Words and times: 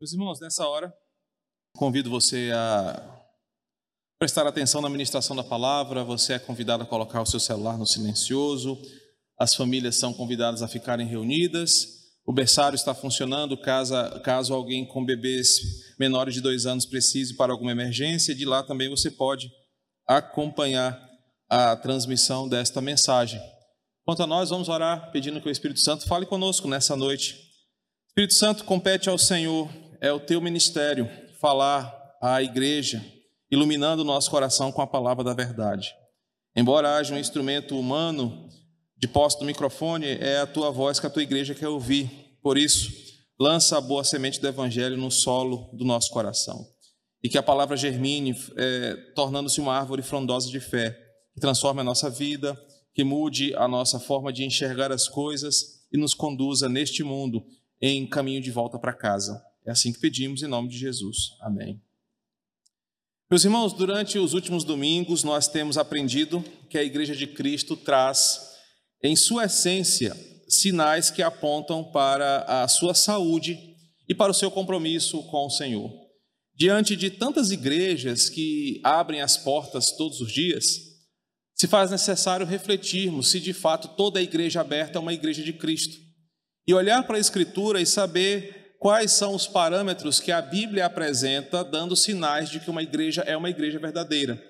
Meus 0.00 0.14
irmãos, 0.14 0.40
nessa 0.40 0.66
hora, 0.66 0.90
convido 1.76 2.08
você 2.08 2.50
a 2.54 3.20
prestar 4.18 4.46
atenção 4.46 4.80
na 4.80 4.88
ministração 4.88 5.36
da 5.36 5.44
palavra. 5.44 6.02
Você 6.02 6.32
é 6.32 6.38
convidado 6.38 6.84
a 6.84 6.86
colocar 6.86 7.20
o 7.20 7.26
seu 7.26 7.38
celular 7.38 7.76
no 7.76 7.86
silencioso. 7.86 8.80
As 9.38 9.54
famílias 9.54 9.96
são 9.96 10.14
convidadas 10.14 10.62
a 10.62 10.68
ficarem 10.68 11.06
reunidas. 11.06 12.14
O 12.24 12.32
berçário 12.32 12.76
está 12.76 12.94
funcionando 12.94 13.58
caso, 13.58 13.92
caso 14.22 14.54
alguém 14.54 14.86
com 14.86 15.04
bebês 15.04 15.60
menores 15.98 16.32
de 16.32 16.40
dois 16.40 16.64
anos 16.64 16.86
precise 16.86 17.36
para 17.36 17.52
alguma 17.52 17.72
emergência. 17.72 18.34
De 18.34 18.46
lá 18.46 18.62
também 18.62 18.88
você 18.88 19.10
pode 19.10 19.52
acompanhar 20.06 20.98
a 21.46 21.76
transmissão 21.76 22.48
desta 22.48 22.80
mensagem. 22.80 23.38
Quanto 24.06 24.22
a 24.22 24.26
nós, 24.26 24.48
vamos 24.48 24.70
orar 24.70 25.12
pedindo 25.12 25.42
que 25.42 25.48
o 25.48 25.52
Espírito 25.52 25.80
Santo 25.80 26.06
fale 26.06 26.24
conosco 26.24 26.66
nessa 26.66 26.96
noite. 26.96 27.36
Espírito 28.08 28.32
Santo, 28.32 28.64
compete 28.64 29.10
ao 29.10 29.18
Senhor 29.18 29.68
é 30.00 30.12
o 30.12 30.20
teu 30.20 30.40
ministério 30.40 31.08
falar 31.40 31.94
à 32.22 32.42
igreja, 32.42 33.04
iluminando 33.50 34.02
o 34.02 34.04
nosso 34.04 34.30
coração 34.30 34.72
com 34.72 34.80
a 34.80 34.86
palavra 34.86 35.22
da 35.22 35.34
verdade. 35.34 35.94
Embora 36.56 36.96
haja 36.96 37.14
um 37.14 37.18
instrumento 37.18 37.78
humano 37.78 38.48
de 38.96 39.06
posse 39.06 39.38
do 39.38 39.44
microfone, 39.44 40.06
é 40.06 40.38
a 40.38 40.46
tua 40.46 40.70
voz 40.70 40.98
que 40.98 41.06
a 41.06 41.10
tua 41.10 41.22
igreja 41.22 41.54
quer 41.54 41.68
ouvir. 41.68 42.10
Por 42.42 42.58
isso, 42.58 42.90
lança 43.38 43.78
a 43.78 43.80
boa 43.80 44.02
semente 44.04 44.40
do 44.40 44.48
evangelho 44.48 44.96
no 44.96 45.10
solo 45.10 45.70
do 45.74 45.84
nosso 45.84 46.10
coração. 46.10 46.66
E 47.22 47.28
que 47.28 47.38
a 47.38 47.42
palavra 47.42 47.76
germine, 47.76 48.34
é, 48.56 48.96
tornando-se 49.14 49.60
uma 49.60 49.74
árvore 49.74 50.02
frondosa 50.02 50.48
de 50.50 50.60
fé, 50.60 50.96
que 51.34 51.40
transforme 51.40 51.82
a 51.82 51.84
nossa 51.84 52.08
vida, 52.08 52.58
que 52.94 53.04
mude 53.04 53.54
a 53.54 53.68
nossa 53.68 54.00
forma 54.00 54.32
de 54.32 54.44
enxergar 54.44 54.90
as 54.90 55.08
coisas 55.08 55.80
e 55.92 55.98
nos 55.98 56.14
conduza 56.14 56.68
neste 56.68 57.02
mundo 57.02 57.44
em 57.80 58.06
caminho 58.08 58.40
de 58.40 58.50
volta 58.50 58.78
para 58.78 58.92
casa. 58.92 59.49
É 59.70 59.72
assim 59.72 59.92
que 59.92 60.00
pedimos 60.00 60.42
em 60.42 60.48
nome 60.48 60.68
de 60.68 60.76
Jesus. 60.76 61.36
Amém. 61.40 61.80
Meus 63.30 63.44
irmãos, 63.44 63.72
durante 63.72 64.18
os 64.18 64.34
últimos 64.34 64.64
domingos 64.64 65.22
nós 65.22 65.46
temos 65.46 65.78
aprendido 65.78 66.44
que 66.68 66.76
a 66.76 66.82
Igreja 66.82 67.14
de 67.14 67.28
Cristo 67.28 67.76
traz, 67.76 68.50
em 69.00 69.14
sua 69.14 69.44
essência, 69.44 70.12
sinais 70.48 71.08
que 71.08 71.22
apontam 71.22 71.84
para 71.84 72.64
a 72.64 72.66
sua 72.66 72.94
saúde 72.94 73.76
e 74.08 74.12
para 74.12 74.32
o 74.32 74.34
seu 74.34 74.50
compromisso 74.50 75.22
com 75.28 75.46
o 75.46 75.50
Senhor. 75.50 75.88
Diante 76.52 76.96
de 76.96 77.08
tantas 77.08 77.52
igrejas 77.52 78.28
que 78.28 78.80
abrem 78.82 79.20
as 79.20 79.36
portas 79.36 79.92
todos 79.92 80.20
os 80.20 80.32
dias, 80.32 80.80
se 81.54 81.68
faz 81.68 81.92
necessário 81.92 82.44
refletirmos 82.44 83.30
se 83.30 83.38
de 83.38 83.52
fato 83.52 83.86
toda 83.96 84.18
a 84.18 84.22
igreja 84.22 84.62
aberta 84.62 84.98
é 84.98 85.00
uma 85.00 85.14
igreja 85.14 85.44
de 85.44 85.52
Cristo. 85.52 85.96
E 86.66 86.74
olhar 86.74 87.06
para 87.06 87.18
a 87.18 87.20
Escritura 87.20 87.80
e 87.80 87.86
saber 87.86 88.59
quais 88.80 89.12
são 89.12 89.34
os 89.34 89.46
parâmetros 89.46 90.18
que 90.20 90.32
a 90.32 90.40
Bíblia 90.40 90.86
apresenta, 90.86 91.62
dando 91.62 91.94
sinais 91.94 92.48
de 92.48 92.58
que 92.58 92.70
uma 92.70 92.82
igreja 92.82 93.20
é 93.26 93.36
uma 93.36 93.50
igreja 93.50 93.78
verdadeira. 93.78 94.42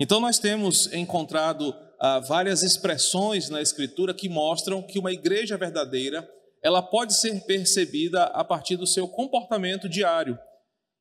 Então, 0.00 0.20
nós 0.20 0.38
temos 0.38 0.90
encontrado 0.90 1.72
ah, 2.00 2.18
várias 2.18 2.62
expressões 2.62 3.50
na 3.50 3.60
Escritura 3.60 4.14
que 4.14 4.26
mostram 4.26 4.82
que 4.82 4.98
uma 4.98 5.12
igreja 5.12 5.58
verdadeira 5.58 6.26
ela 6.62 6.80
pode 6.80 7.14
ser 7.14 7.44
percebida 7.44 8.24
a 8.24 8.42
partir 8.42 8.76
do 8.76 8.86
seu 8.86 9.06
comportamento 9.06 9.86
diário. 9.86 10.38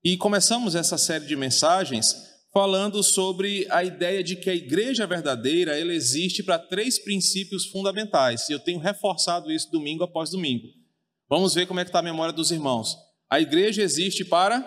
E 0.04 0.18
começamos 0.18 0.76
essa 0.76 0.98
série 0.98 1.26
de 1.26 1.38
mensagens 1.38 2.34
falando 2.52 3.02
sobre 3.02 3.66
a 3.70 3.82
ideia 3.82 4.22
de 4.22 4.36
que 4.36 4.50
a 4.50 4.54
igreja 4.54 5.08
verdadeira 5.08 5.80
ela 5.80 5.94
existe 5.94 6.44
para 6.44 6.60
três 6.60 7.00
princípios 7.00 7.66
fundamentais. 7.68 8.50
E 8.50 8.52
eu 8.52 8.60
tenho 8.60 8.78
reforçado 8.78 9.50
isso 9.50 9.72
domingo 9.72 10.04
após 10.04 10.32
domingo. 10.32 10.83
Vamos 11.34 11.56
ver 11.56 11.66
como 11.66 11.80
é 11.80 11.84
que 11.84 11.90
está 11.90 11.98
a 11.98 12.04
memória 12.04 12.32
dos 12.32 12.52
irmãos. 12.52 12.96
A 13.28 13.42
igreja 13.42 13.82
existe 13.82 14.24
para 14.24 14.64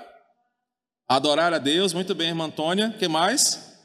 adorar 1.09 1.55
a 1.55 1.59
Deus, 1.59 1.93
muito 1.93 2.13
bem, 2.13 2.31
irmã 2.31 2.47
Antônia. 2.47 2.93
que 2.99 3.07
mais? 3.07 3.79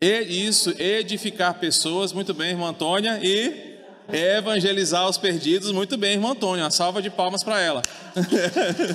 E 0.00 0.46
isso, 0.46 0.72
edificar 0.80 1.58
pessoas, 1.58 2.12
muito 2.12 2.32
bem, 2.32 2.50
irmã 2.50 2.68
Antônia. 2.68 3.18
E 3.20 3.80
evangelizar 4.12 5.08
os 5.08 5.18
perdidos, 5.18 5.72
muito 5.72 5.96
bem, 5.96 6.12
irmã 6.12 6.30
Antônia. 6.30 6.62
Uma 6.62 6.70
salva 6.70 7.02
de 7.02 7.10
palmas 7.10 7.42
para 7.42 7.60
ela. 7.60 7.82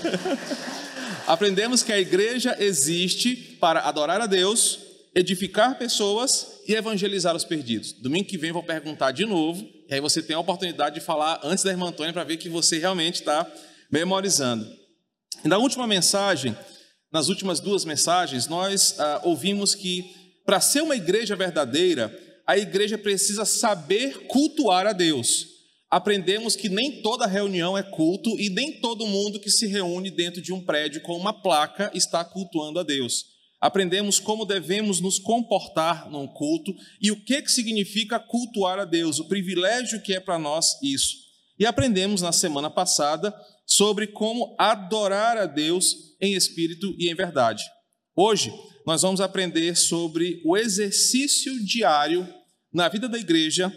Aprendemos 1.27 1.83
que 1.83 1.91
a 1.91 1.99
igreja 1.99 2.55
existe 2.57 3.35
para 3.59 3.81
adorar 3.81 4.21
a 4.21 4.27
Deus, 4.27 4.79
edificar 5.13 5.77
pessoas 5.77 6.61
e 6.65 6.73
evangelizar 6.73 7.35
os 7.35 7.43
perdidos. 7.43 7.91
Domingo 7.91 8.29
que 8.29 8.37
vem 8.37 8.53
vou 8.53 8.63
perguntar 8.63 9.11
de 9.11 9.25
novo, 9.25 9.72
e 9.89 9.93
aí 9.93 10.01
você 10.01 10.21
tem 10.21 10.35
a 10.35 10.39
oportunidade 10.39 10.95
de 10.95 11.01
falar 11.05 11.39
antes 11.43 11.63
da 11.63 11.71
irmã 11.71 11.87
Antônia 11.87 12.13
para 12.13 12.23
ver 12.23 12.37
que 12.37 12.49
você 12.49 12.79
realmente 12.79 13.15
está 13.15 13.49
memorizando. 13.91 14.65
E 15.43 15.47
na 15.47 15.57
última 15.57 15.85
mensagem, 15.85 16.57
nas 17.11 17.27
últimas 17.27 17.59
duas 17.59 17.85
mensagens, 17.85 18.47
nós 18.47 18.99
ah, 18.99 19.21
ouvimos 19.23 19.75
que 19.75 20.03
para 20.45 20.59
ser 20.59 20.81
uma 20.81 20.95
igreja 20.95 21.35
verdadeira, 21.35 22.13
a 22.45 22.57
igreja 22.57 22.97
precisa 22.97 23.45
saber 23.45 24.27
cultuar 24.27 24.87
a 24.87 24.93
Deus. 24.93 25.47
Aprendemos 25.89 26.55
que 26.55 26.69
nem 26.69 27.01
toda 27.01 27.27
reunião 27.27 27.77
é 27.77 27.83
culto 27.83 28.29
e 28.39 28.49
nem 28.49 28.79
todo 28.79 29.05
mundo 29.05 29.39
que 29.39 29.51
se 29.51 29.67
reúne 29.67 30.09
dentro 30.09 30.41
de 30.41 30.51
um 30.51 30.63
prédio 30.63 31.01
com 31.01 31.15
uma 31.15 31.33
placa 31.33 31.91
está 31.93 32.25
cultuando 32.25 32.79
a 32.79 32.83
Deus 32.83 33.32
aprendemos 33.63 34.19
como 34.19 34.45
devemos 34.45 34.99
nos 34.99 35.17
comportar 35.17 36.11
num 36.11 36.27
culto 36.27 36.75
e 37.01 37.11
o 37.11 37.23
que, 37.23 37.41
que 37.41 37.49
significa 37.49 38.19
cultuar 38.19 38.77
a 38.77 38.83
Deus, 38.83 39.19
o 39.19 39.27
privilégio 39.29 40.01
que 40.01 40.13
é 40.13 40.19
para 40.19 40.37
nós 40.37 40.77
isso. 40.83 41.15
E 41.57 41.65
aprendemos 41.65 42.21
na 42.21 42.33
semana 42.33 42.69
passada 42.69 43.33
sobre 43.65 44.07
como 44.07 44.53
adorar 44.59 45.37
a 45.37 45.45
Deus 45.45 45.95
em 46.19 46.33
espírito 46.33 46.93
e 46.99 47.09
em 47.09 47.15
verdade. 47.15 47.63
Hoje, 48.13 48.53
nós 48.85 49.01
vamos 49.01 49.21
aprender 49.21 49.77
sobre 49.77 50.41
o 50.45 50.57
exercício 50.57 51.65
diário 51.65 52.27
na 52.73 52.89
vida 52.89 53.07
da 53.07 53.17
igreja 53.17 53.73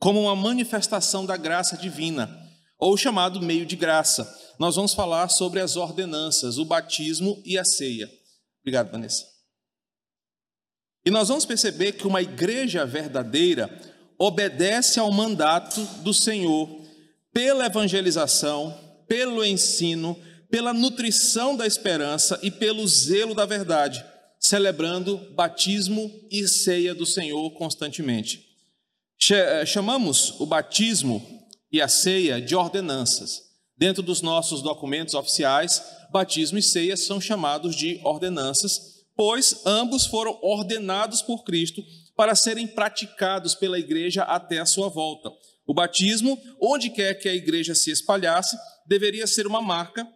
como 0.00 0.22
uma 0.22 0.34
manifestação 0.34 1.24
da 1.24 1.36
graça 1.36 1.76
divina, 1.76 2.28
ou 2.76 2.96
chamado 2.96 3.40
meio 3.40 3.64
de 3.64 3.76
graça. 3.76 4.28
Nós 4.58 4.74
vamos 4.74 4.94
falar 4.94 5.28
sobre 5.28 5.60
as 5.60 5.76
ordenanças, 5.76 6.58
o 6.58 6.64
batismo 6.64 7.40
e 7.44 7.56
a 7.56 7.64
ceia. 7.64 8.10
Obrigado, 8.66 8.90
Vanessa. 8.90 9.24
E 11.04 11.10
nós 11.10 11.28
vamos 11.28 11.46
perceber 11.46 11.92
que 11.92 12.04
uma 12.04 12.20
igreja 12.20 12.84
verdadeira 12.84 13.70
obedece 14.18 14.98
ao 14.98 15.12
mandato 15.12 15.80
do 16.02 16.12
Senhor 16.12 16.68
pela 17.32 17.66
evangelização, 17.66 18.76
pelo 19.06 19.44
ensino, 19.44 20.20
pela 20.50 20.74
nutrição 20.74 21.56
da 21.56 21.64
esperança 21.64 22.40
e 22.42 22.50
pelo 22.50 22.84
zelo 22.88 23.36
da 23.36 23.46
verdade, 23.46 24.04
celebrando 24.40 25.16
batismo 25.36 26.10
e 26.28 26.48
ceia 26.48 26.92
do 26.92 27.06
Senhor 27.06 27.48
constantemente. 27.52 28.44
Eh, 29.30 29.64
chamamos 29.64 30.40
o 30.40 30.46
batismo 30.46 31.24
e 31.70 31.80
a 31.80 31.86
ceia 31.86 32.40
de 32.40 32.56
ordenanças. 32.56 33.45
Dentro 33.78 34.02
dos 34.02 34.22
nossos 34.22 34.62
documentos 34.62 35.14
oficiais, 35.14 35.82
batismo 36.10 36.58
e 36.58 36.62
ceia 36.62 36.96
são 36.96 37.20
chamados 37.20 37.76
de 37.76 38.00
ordenanças, 38.02 39.04
pois 39.14 39.66
ambos 39.66 40.06
foram 40.06 40.38
ordenados 40.42 41.20
por 41.20 41.44
Cristo 41.44 41.82
para 42.16 42.34
serem 42.34 42.66
praticados 42.66 43.54
pela 43.54 43.78
igreja 43.78 44.22
até 44.22 44.58
a 44.58 44.66
sua 44.66 44.88
volta. 44.88 45.30
O 45.66 45.74
batismo, 45.74 46.40
onde 46.60 46.88
quer 46.88 47.14
que 47.14 47.28
a 47.28 47.34
igreja 47.34 47.74
se 47.74 47.90
espalhasse, 47.90 48.56
deveria 48.86 49.26
ser 49.26 49.46
uma 49.46 49.60
marca, 49.60 50.06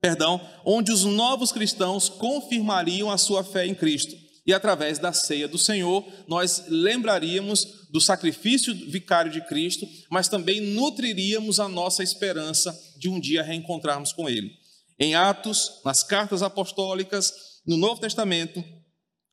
perdão, 0.00 0.40
onde 0.64 0.92
os 0.92 1.04
novos 1.04 1.52
cristãos 1.52 2.08
confirmariam 2.08 3.10
a 3.10 3.16
sua 3.16 3.42
fé 3.42 3.66
em 3.66 3.74
Cristo. 3.74 4.25
E 4.46 4.52
através 4.52 4.98
da 4.98 5.12
ceia 5.12 5.48
do 5.48 5.58
Senhor, 5.58 6.06
nós 6.28 6.64
lembraríamos 6.68 7.88
do 7.90 8.00
sacrifício 8.00 8.72
vicário 8.88 9.30
de 9.30 9.40
Cristo, 9.46 9.86
mas 10.10 10.28
também 10.28 10.60
nutriríamos 10.60 11.58
a 11.58 11.68
nossa 11.68 12.02
esperança 12.02 12.72
de 12.96 13.08
um 13.08 13.18
dia 13.18 13.42
reencontrarmos 13.42 14.12
com 14.12 14.28
Ele. 14.28 14.52
Em 14.98 15.14
Atos, 15.14 15.80
nas 15.84 16.02
cartas 16.04 16.42
apostólicas, 16.42 17.32
no 17.66 17.76
Novo 17.76 18.00
Testamento, 18.00 18.62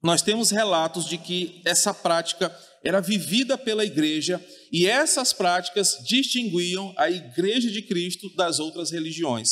nós 0.01 0.21
temos 0.21 0.50
relatos 0.50 1.06
de 1.06 1.18
que 1.18 1.62
essa 1.63 1.94
prática 1.94 2.54
era 2.83 3.00
vivida 3.00 3.57
pela 3.57 3.86
igreja 3.86 4.44
e 4.71 4.88
essas 4.88 5.31
práticas 5.31 6.00
distinguiam 6.06 6.94
a 6.98 7.09
igreja 7.09 7.71
de 7.71 7.81
Cristo 7.83 8.33
das 8.36 8.59
outras 8.59 8.92
religiões. 8.92 9.48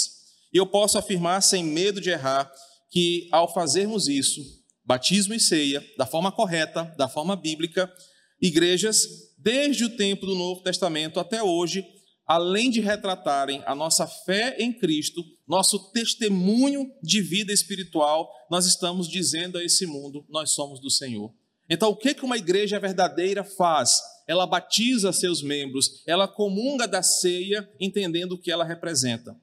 E 0.53 0.57
eu 0.57 0.65
posso 0.65 0.97
afirmar, 0.97 1.41
sem 1.41 1.63
medo 1.63 2.01
de 2.01 2.09
errar, 2.09 2.51
que 2.91 3.29
ao 3.31 3.53
fazermos 3.53 4.09
isso, 4.09 4.41
batismo 4.91 5.33
e 5.33 5.39
ceia, 5.39 5.81
da 5.97 6.05
forma 6.05 6.33
correta, 6.33 6.83
da 6.97 7.07
forma 7.07 7.33
bíblica, 7.33 7.89
igrejas, 8.41 9.07
desde 9.37 9.85
o 9.85 9.95
tempo 9.95 10.25
do 10.25 10.35
Novo 10.35 10.61
Testamento 10.63 11.17
até 11.17 11.41
hoje, 11.41 11.85
além 12.27 12.69
de 12.69 12.81
retratarem 12.81 13.63
a 13.65 13.73
nossa 13.73 14.05
fé 14.05 14.57
em 14.59 14.73
Cristo, 14.73 15.23
nosso 15.47 15.93
testemunho 15.93 16.91
de 17.01 17.21
vida 17.21 17.53
espiritual, 17.53 18.29
nós 18.49 18.65
estamos 18.65 19.07
dizendo 19.07 19.57
a 19.57 19.63
esse 19.63 19.85
mundo: 19.85 20.25
nós 20.27 20.51
somos 20.51 20.81
do 20.81 20.89
Senhor. 20.89 21.33
Então, 21.69 21.89
o 21.89 21.95
que 21.95 22.13
uma 22.21 22.35
igreja 22.35 22.77
verdadeira 22.77 23.45
faz? 23.45 23.97
Ela 24.27 24.45
batiza 24.45 25.13
seus 25.13 25.41
membros, 25.41 26.03
ela 26.05 26.27
comunga 26.27 26.85
da 26.85 27.01
ceia, 27.01 27.69
entendendo 27.79 28.33
o 28.33 28.37
que 28.37 28.51
ela 28.51 28.65
representa. 28.65 29.39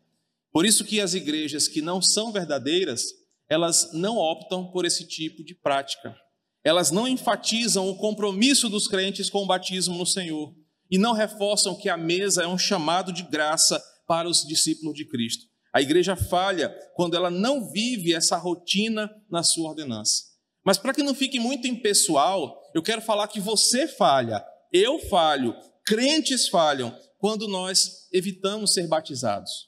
Por 0.52 0.66
isso 0.66 0.84
que 0.84 1.00
as 1.00 1.14
igrejas 1.14 1.68
que 1.68 1.80
não 1.80 2.02
são 2.02 2.32
verdadeiras, 2.32 3.14
elas 3.48 3.92
não 3.92 4.16
optam 4.16 4.70
por 4.70 4.84
esse 4.84 5.06
tipo 5.06 5.42
de 5.42 5.54
prática. 5.54 6.14
Elas 6.62 6.90
não 6.90 7.08
enfatizam 7.08 7.88
o 7.88 7.96
compromisso 7.96 8.68
dos 8.68 8.86
crentes 8.86 9.30
com 9.30 9.42
o 9.42 9.46
batismo 9.46 9.96
no 9.96 10.06
Senhor 10.06 10.54
e 10.90 10.98
não 10.98 11.12
reforçam 11.12 11.74
que 11.74 11.88
a 11.88 11.96
mesa 11.96 12.42
é 12.42 12.46
um 12.46 12.58
chamado 12.58 13.12
de 13.12 13.22
graça 13.22 13.82
para 14.06 14.28
os 14.28 14.44
discípulos 14.44 14.94
de 14.94 15.04
Cristo. 15.04 15.46
A 15.72 15.80
igreja 15.80 16.16
falha 16.16 16.74
quando 16.94 17.14
ela 17.14 17.30
não 17.30 17.70
vive 17.70 18.14
essa 18.14 18.36
rotina 18.36 19.10
na 19.30 19.42
sua 19.42 19.68
ordenança. 19.68 20.24
Mas 20.64 20.76
para 20.76 20.92
que 20.92 21.02
não 21.02 21.14
fique 21.14 21.38
muito 21.38 21.66
impessoal, 21.66 22.60
eu 22.74 22.82
quero 22.82 23.00
falar 23.00 23.28
que 23.28 23.40
você 23.40 23.86
falha, 23.86 24.44
eu 24.72 24.98
falho, 24.98 25.54
crentes 25.86 26.48
falham 26.48 26.94
quando 27.18 27.46
nós 27.48 28.08
evitamos 28.12 28.72
ser 28.72 28.86
batizados. 28.86 29.67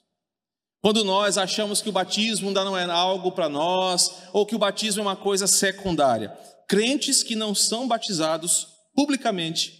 Quando 0.81 1.03
nós 1.03 1.37
achamos 1.37 1.81
que 1.81 1.89
o 1.89 1.91
batismo 1.91 2.47
ainda 2.47 2.65
não 2.65 2.75
é 2.75 2.83
algo 2.85 3.31
para 3.31 3.47
nós, 3.47 4.23
ou 4.33 4.45
que 4.45 4.55
o 4.55 4.59
batismo 4.59 5.01
é 5.01 5.05
uma 5.05 5.15
coisa 5.15 5.45
secundária. 5.45 6.35
Crentes 6.67 7.21
que 7.21 7.35
não 7.35 7.53
são 7.53 7.87
batizados 7.87 8.67
publicamente 8.95 9.79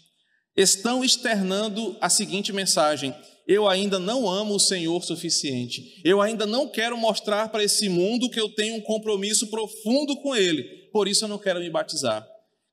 estão 0.56 1.04
externando 1.04 1.98
a 2.00 2.10
seguinte 2.10 2.54
mensagem: 2.54 3.16
eu 3.48 3.68
ainda 3.68 3.98
não 3.98 4.30
amo 4.30 4.56
o 4.56 4.60
Senhor 4.60 5.04
suficiente. 5.04 6.02
Eu 6.06 6.22
ainda 6.22 6.46
não 6.46 6.68
quero 6.70 6.98
mostrar 6.98 7.50
para 7.50 7.64
esse 7.64 7.90
mundo 7.90 8.30
que 8.30 8.40
eu 8.40 8.50
tenho 8.54 8.76
um 8.76 8.82
compromisso 8.82 9.48
profundo 9.48 10.16
com 10.22 10.36
Ele. 10.36 10.64
Por 10.92 11.08
isso 11.08 11.26
eu 11.26 11.30
não 11.30 11.40
quero 11.40 11.60
me 11.60 11.70
batizar. 11.70 12.26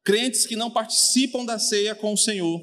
Crentes 0.04 0.46
que 0.46 0.56
não 0.56 0.70
participam 0.70 1.44
da 1.44 1.58
ceia 1.58 1.94
com 1.94 2.12
o 2.12 2.18
Senhor 2.18 2.60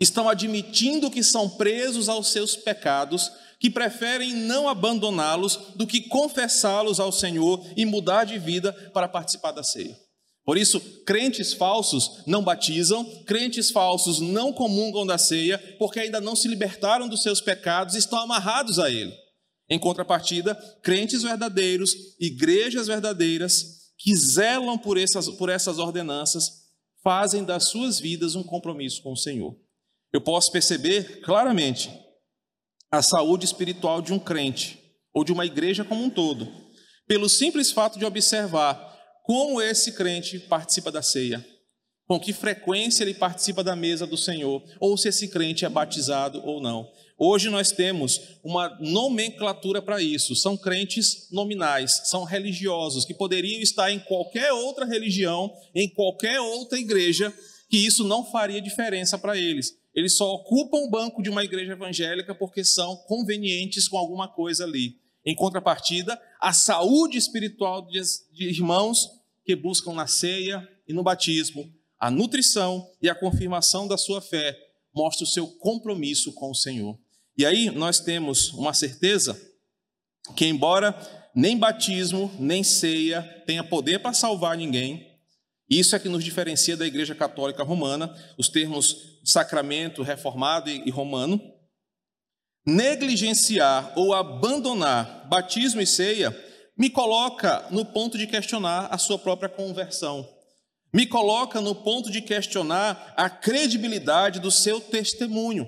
estão 0.00 0.28
admitindo 0.28 1.10
que 1.10 1.22
são 1.22 1.48
presos 1.48 2.08
aos 2.08 2.28
seus 2.28 2.56
pecados, 2.56 3.30
que 3.60 3.68
preferem 3.68 4.32
não 4.34 4.68
abandoná-los 4.68 5.58
do 5.76 5.86
que 5.86 6.00
confessá-los 6.00 6.98
ao 6.98 7.12
Senhor 7.12 7.62
e 7.76 7.84
mudar 7.84 8.24
de 8.24 8.38
vida 8.38 8.72
para 8.94 9.06
participar 9.06 9.52
da 9.52 9.62
ceia. 9.62 9.96
Por 10.42 10.56
isso, 10.56 10.80
crentes 11.04 11.52
falsos 11.52 12.22
não 12.26 12.42
batizam, 12.42 13.04
crentes 13.26 13.70
falsos 13.70 14.18
não 14.18 14.52
comungam 14.52 15.06
da 15.06 15.18
ceia, 15.18 15.58
porque 15.78 16.00
ainda 16.00 16.20
não 16.20 16.34
se 16.34 16.48
libertaram 16.48 17.06
dos 17.06 17.22
seus 17.22 17.40
pecados 17.40 17.94
e 17.94 17.98
estão 17.98 18.18
amarrados 18.18 18.78
a 18.78 18.90
ele. 18.90 19.12
Em 19.68 19.78
contrapartida, 19.78 20.54
crentes 20.82 21.22
verdadeiros, 21.22 21.94
igrejas 22.18 22.86
verdadeiras, 22.86 23.92
que 23.98 24.16
zelam 24.16 24.78
por 24.78 24.96
essas, 24.96 25.28
por 25.28 25.50
essas 25.50 25.78
ordenanças, 25.78 26.50
fazem 27.04 27.44
das 27.44 27.64
suas 27.64 28.00
vidas 28.00 28.34
um 28.34 28.42
compromisso 28.42 29.02
com 29.02 29.12
o 29.12 29.16
Senhor. 29.16 29.54
Eu 30.12 30.20
posso 30.20 30.50
perceber 30.50 31.20
claramente 31.20 31.90
a 32.90 33.02
saúde 33.02 33.44
espiritual 33.44 34.02
de 34.02 34.12
um 34.12 34.18
crente, 34.18 34.78
ou 35.14 35.24
de 35.24 35.32
uma 35.32 35.46
igreja 35.46 35.84
como 35.84 36.02
um 36.02 36.10
todo, 36.10 36.48
pelo 37.06 37.28
simples 37.28 37.70
fato 37.70 37.98
de 37.98 38.04
observar 38.04 38.90
como 39.24 39.60
esse 39.60 39.92
crente 39.92 40.38
participa 40.38 40.90
da 40.90 41.02
ceia, 41.02 41.44
com 42.06 42.18
que 42.18 42.32
frequência 42.32 43.04
ele 43.04 43.14
participa 43.14 43.62
da 43.62 43.76
mesa 43.76 44.04
do 44.04 44.16
Senhor, 44.16 44.62
ou 44.80 44.96
se 44.96 45.08
esse 45.08 45.28
crente 45.28 45.64
é 45.64 45.68
batizado 45.68 46.44
ou 46.44 46.60
não. 46.60 46.90
Hoje 47.16 47.48
nós 47.50 47.70
temos 47.70 48.20
uma 48.42 48.76
nomenclatura 48.80 49.82
para 49.82 50.02
isso. 50.02 50.34
São 50.34 50.56
crentes 50.56 51.28
nominais, 51.30 52.00
são 52.04 52.24
religiosos, 52.24 53.04
que 53.04 53.14
poderiam 53.14 53.60
estar 53.60 53.92
em 53.92 54.00
qualquer 54.00 54.52
outra 54.52 54.86
religião, 54.86 55.54
em 55.74 55.88
qualquer 55.88 56.40
outra 56.40 56.78
igreja, 56.78 57.32
que 57.68 57.76
isso 57.76 58.02
não 58.02 58.24
faria 58.24 58.60
diferença 58.60 59.16
para 59.16 59.36
eles. 59.36 59.79
Eles 59.94 60.16
só 60.16 60.32
ocupam 60.32 60.78
o 60.78 60.90
banco 60.90 61.22
de 61.22 61.30
uma 61.30 61.44
igreja 61.44 61.72
evangélica 61.72 62.34
porque 62.34 62.64
são 62.64 62.96
convenientes 63.06 63.88
com 63.88 63.98
alguma 63.98 64.28
coisa 64.28 64.64
ali. 64.64 64.98
Em 65.24 65.34
contrapartida, 65.34 66.20
a 66.40 66.52
saúde 66.52 67.18
espiritual 67.18 67.86
de 67.86 68.48
irmãos 68.48 69.08
que 69.44 69.54
buscam 69.54 69.92
na 69.92 70.06
ceia 70.06 70.66
e 70.86 70.92
no 70.92 71.02
batismo 71.02 71.70
a 72.00 72.10
nutrição 72.10 72.90
e 73.02 73.10
a 73.10 73.14
confirmação 73.14 73.86
da 73.86 73.98
sua 73.98 74.22
fé, 74.22 74.56
mostra 74.92 75.24
o 75.24 75.28
seu 75.28 75.46
compromisso 75.46 76.32
com 76.32 76.50
o 76.50 76.54
Senhor. 76.54 76.98
E 77.36 77.44
aí 77.44 77.70
nós 77.70 78.00
temos 78.00 78.54
uma 78.54 78.72
certeza 78.72 79.38
que, 80.34 80.46
embora 80.46 80.98
nem 81.34 81.58
batismo, 81.58 82.32
nem 82.38 82.64
ceia 82.64 83.22
tenha 83.46 83.62
poder 83.62 84.00
para 84.00 84.14
salvar 84.14 84.56
ninguém, 84.56 85.09
isso 85.70 85.94
é 85.94 86.00
que 86.00 86.08
nos 86.08 86.24
diferencia 86.24 86.76
da 86.76 86.84
Igreja 86.84 87.14
Católica 87.14 87.62
Romana, 87.62 88.12
os 88.36 88.48
termos 88.48 89.20
sacramento, 89.24 90.02
reformado 90.02 90.68
e 90.68 90.90
romano. 90.90 91.40
Negligenciar 92.66 93.92
ou 93.96 94.12
abandonar 94.12 95.28
batismo 95.28 95.80
e 95.80 95.86
ceia 95.86 96.36
me 96.76 96.90
coloca 96.90 97.68
no 97.70 97.84
ponto 97.84 98.18
de 98.18 98.26
questionar 98.26 98.88
a 98.90 98.98
sua 98.98 99.16
própria 99.16 99.48
conversão. 99.48 100.28
Me 100.92 101.06
coloca 101.06 101.60
no 101.60 101.74
ponto 101.74 102.10
de 102.10 102.20
questionar 102.20 103.14
a 103.16 103.30
credibilidade 103.30 104.40
do 104.40 104.50
seu 104.50 104.80
testemunho. 104.80 105.66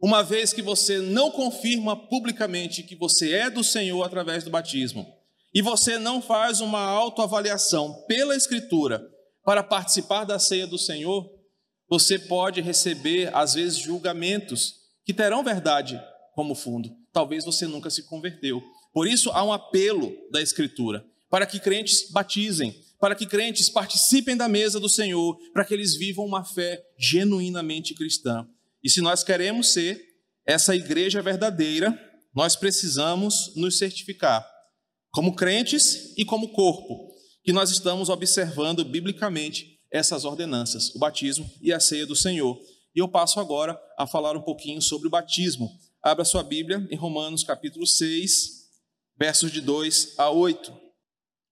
Uma 0.00 0.22
vez 0.22 0.52
que 0.52 0.62
você 0.62 0.98
não 0.98 1.30
confirma 1.30 1.94
publicamente 2.08 2.82
que 2.82 2.96
você 2.96 3.34
é 3.34 3.50
do 3.50 3.62
Senhor 3.62 4.02
através 4.02 4.44
do 4.44 4.50
batismo, 4.50 5.06
e 5.54 5.60
você 5.60 5.98
não 5.98 6.22
faz 6.22 6.60
uma 6.60 6.80
autoavaliação 6.80 8.02
pela 8.08 8.34
Escritura 8.34 9.11
para 9.44 9.62
participar 9.62 10.24
da 10.24 10.38
ceia 10.38 10.66
do 10.66 10.78
Senhor, 10.78 11.28
você 11.88 12.18
pode 12.18 12.60
receber, 12.60 13.34
às 13.34 13.54
vezes, 13.54 13.78
julgamentos 13.78 14.74
que 15.04 15.12
terão 15.12 15.42
verdade 15.42 16.00
como 16.34 16.54
fundo. 16.54 16.90
Talvez 17.12 17.44
você 17.44 17.66
nunca 17.66 17.90
se 17.90 18.04
converteu. 18.04 18.62
Por 18.92 19.06
isso 19.06 19.30
há 19.30 19.42
um 19.42 19.52
apelo 19.52 20.12
da 20.30 20.40
Escritura 20.40 21.04
para 21.32 21.46
que 21.46 21.58
crentes 21.58 22.10
batizem, 22.10 22.74
para 23.00 23.14
que 23.14 23.24
crentes 23.24 23.70
participem 23.70 24.36
da 24.36 24.48
mesa 24.48 24.78
do 24.78 24.88
Senhor, 24.88 25.38
para 25.54 25.64
que 25.64 25.72
eles 25.72 25.96
vivam 25.96 26.26
uma 26.26 26.44
fé 26.44 26.78
genuinamente 26.98 27.94
cristã. 27.94 28.46
E 28.84 28.90
se 28.90 29.00
nós 29.00 29.24
queremos 29.24 29.72
ser 29.72 29.98
essa 30.44 30.76
igreja 30.76 31.22
verdadeira, 31.22 31.98
nós 32.34 32.54
precisamos 32.54 33.54
nos 33.56 33.78
certificar, 33.78 34.46
como 35.10 35.34
crentes 35.34 36.12
e 36.18 36.24
como 36.24 36.52
corpo, 36.52 37.11
que 37.42 37.52
nós 37.52 37.70
estamos 37.70 38.08
observando 38.08 38.84
biblicamente 38.84 39.80
essas 39.90 40.24
ordenanças, 40.24 40.94
o 40.94 40.98
batismo 40.98 41.50
e 41.60 41.72
a 41.72 41.80
ceia 41.80 42.06
do 42.06 42.16
Senhor. 42.16 42.58
E 42.94 43.00
eu 43.00 43.08
passo 43.08 43.40
agora 43.40 43.78
a 43.98 44.06
falar 44.06 44.36
um 44.36 44.42
pouquinho 44.42 44.80
sobre 44.80 45.08
o 45.08 45.10
batismo. 45.10 45.70
Abra 46.02 46.24
sua 46.24 46.42
Bíblia 46.42 46.86
em 46.90 46.96
Romanos 46.96 47.44
capítulo 47.44 47.86
6, 47.86 48.68
versos 49.18 49.50
de 49.50 49.60
2 49.60 50.14
a 50.18 50.30
8. 50.30 50.72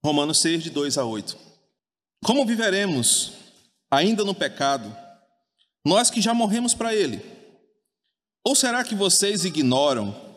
Romanos 0.05 0.39
6, 0.39 0.65
de 0.65 0.71
2 0.71 0.97
a 0.97 1.05
8. 1.05 1.37
Como 2.25 2.47
viveremos 2.47 3.33
ainda 3.91 4.25
no 4.25 4.35
pecado, 4.35 4.95
nós 5.85 6.11
que 6.11 6.21
já 6.21 6.33
morremos 6.33 6.75
para 6.75 6.95
ele? 6.95 7.21
Ou 8.47 8.55
será 8.55 8.83
que 8.85 8.95
vocês 8.95 9.45
ignoram 9.45 10.30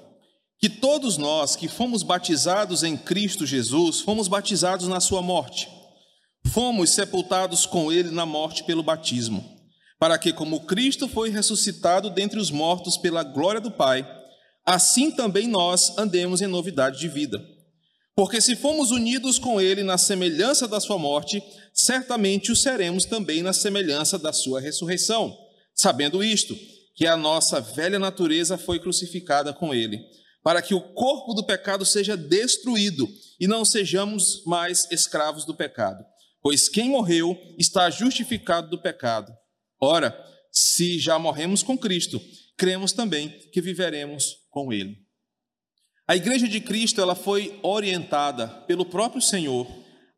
que 0.64 0.70
todos 0.70 1.18
nós 1.18 1.58
que 1.58 1.68
fomos 1.68 2.04
batizados 2.04 2.84
em 2.84 2.96
Cristo 2.96 3.46
Jesus, 3.46 4.00
fomos 4.00 4.30
batizados 4.30 4.88
na 4.88 5.02
sua 5.02 5.22
morte? 5.22 5.68
Fomos 6.54 6.92
sepultados 6.92 7.66
com 7.66 7.92
ele 7.92 8.12
na 8.12 8.26
morte 8.26 8.64
pelo 8.64 8.82
batismo, 8.82 9.44
para 10.00 10.18
que, 10.18 10.32
como 10.32 10.62
Cristo 10.62 11.06
foi 11.10 11.30
ressuscitado 11.30 12.10
dentre 12.10 12.40
os 12.40 12.50
mortos 12.50 12.96
pela 12.96 13.24
glória 13.24 13.60
do 13.60 13.72
Pai, 13.72 14.10
assim 14.66 15.12
também 15.12 15.50
nós 15.50 15.98
andemos 15.98 16.42
em 16.42 16.48
novidade 16.48 16.98
de 16.98 17.10
vida. 17.10 17.46
Porque 18.16 18.40
se 18.40 18.56
fomos 18.56 18.90
unidos 18.90 19.38
com 19.38 19.60
Ele 19.60 19.84
na 19.84 19.98
semelhança 19.98 20.66
da 20.66 20.80
Sua 20.80 20.98
morte, 20.98 21.44
certamente 21.74 22.54
o 22.54 22.56
seremos 22.56 23.04
também 23.04 23.42
na 23.42 23.52
semelhança 23.52 24.18
da 24.18 24.32
Sua 24.32 24.62
ressurreição. 24.62 25.38
Sabendo 25.76 26.24
isto, 26.24 26.56
que 26.96 27.06
a 27.06 27.18
nossa 27.18 27.60
velha 27.60 28.00
natureza 28.00 28.58
foi 28.58 28.80
crucificada 28.80 29.52
com 29.52 29.74
Ele, 29.74 30.00
para 30.44 30.62
que 30.62 30.74
o 30.74 30.82
corpo 30.94 31.34
do 31.34 31.46
pecado 31.46 31.86
seja 31.86 32.18
destruído 32.18 33.08
e 33.40 33.48
não 33.48 33.64
sejamos 33.64 34.44
mais 34.46 34.86
escravos 34.92 35.46
do 35.46 35.56
pecado. 35.56 36.04
Pois 36.42 36.68
quem 36.68 36.90
morreu 36.90 37.38
está 37.58 37.90
justificado 37.90 38.70
do 38.70 38.82
pecado. 38.82 39.32
Ora, 39.82 40.14
se 40.52 41.00
já 41.00 41.18
morremos 41.18 41.64
com 41.64 41.78
Cristo, 41.78 42.22
cremos 42.58 42.92
também 42.92 43.30
que 43.52 43.62
viveremos 43.62 44.36
com 44.50 44.74
ele. 44.74 44.98
A 46.06 46.18
igreja 46.18 46.48
de 46.48 46.60
Cristo 46.60 47.00
ela 47.00 47.16
foi 47.16 47.58
orientada 47.64 48.48
pelo 48.68 48.86
próprio 48.86 49.22
Senhor 49.22 49.66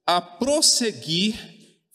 a 0.06 0.20
prosseguir 0.20 1.36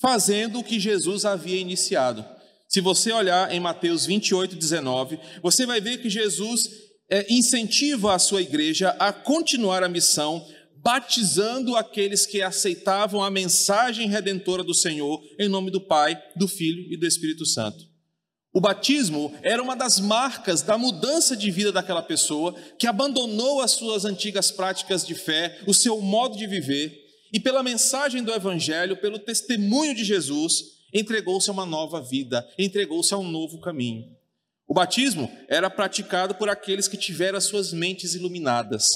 fazendo 0.00 0.60
o 0.60 0.64
que 0.64 0.78
Jesus 0.78 1.24
havia 1.24 1.60
iniciado. 1.60 2.24
Se 2.68 2.80
você 2.80 3.10
olhar 3.12 3.52
em 3.52 3.58
Mateus 3.58 4.06
28, 4.06 4.54
19, 4.54 5.18
você 5.42 5.66
vai 5.66 5.80
ver 5.80 5.98
que 5.98 6.08
Jesus 6.08 6.70
é, 7.10 7.26
incentiva 7.28 8.14
a 8.14 8.18
sua 8.18 8.40
igreja 8.40 8.90
a 8.90 9.12
continuar 9.12 9.82
a 9.82 9.88
missão, 9.88 10.46
batizando 10.76 11.76
aqueles 11.76 12.24
que 12.24 12.40
aceitavam 12.40 13.22
a 13.22 13.30
mensagem 13.30 14.08
redentora 14.08 14.62
do 14.62 14.72
Senhor, 14.72 15.20
em 15.38 15.48
nome 15.48 15.70
do 15.70 15.80
Pai, 15.80 16.16
do 16.36 16.46
Filho 16.46 16.86
e 16.90 16.96
do 16.96 17.06
Espírito 17.06 17.44
Santo. 17.44 17.90
O 18.52 18.60
batismo 18.60 19.32
era 19.42 19.62
uma 19.62 19.76
das 19.76 20.00
marcas 20.00 20.62
da 20.62 20.78
mudança 20.78 21.36
de 21.36 21.50
vida 21.50 21.70
daquela 21.70 22.02
pessoa 22.02 22.54
que 22.78 22.86
abandonou 22.86 23.60
as 23.60 23.72
suas 23.72 24.04
antigas 24.04 24.50
práticas 24.50 25.06
de 25.06 25.14
fé, 25.14 25.60
o 25.66 25.74
seu 25.74 26.00
modo 26.00 26.36
de 26.36 26.46
viver, 26.46 26.98
e 27.32 27.38
pela 27.38 27.62
mensagem 27.62 28.24
do 28.24 28.32
Evangelho, 28.32 28.96
pelo 28.96 29.20
testemunho 29.20 29.94
de 29.94 30.02
Jesus, 30.02 30.64
entregou-se 30.92 31.48
a 31.48 31.52
uma 31.52 31.64
nova 31.64 32.00
vida, 32.00 32.48
entregou-se 32.58 33.14
a 33.14 33.18
um 33.18 33.28
novo 33.28 33.60
caminho. 33.60 34.19
O 34.70 34.72
batismo 34.72 35.28
era 35.48 35.68
praticado 35.68 36.36
por 36.36 36.48
aqueles 36.48 36.86
que 36.86 36.96
tiveram 36.96 37.36
as 37.36 37.42
suas 37.42 37.72
mentes 37.72 38.14
iluminadas, 38.14 38.86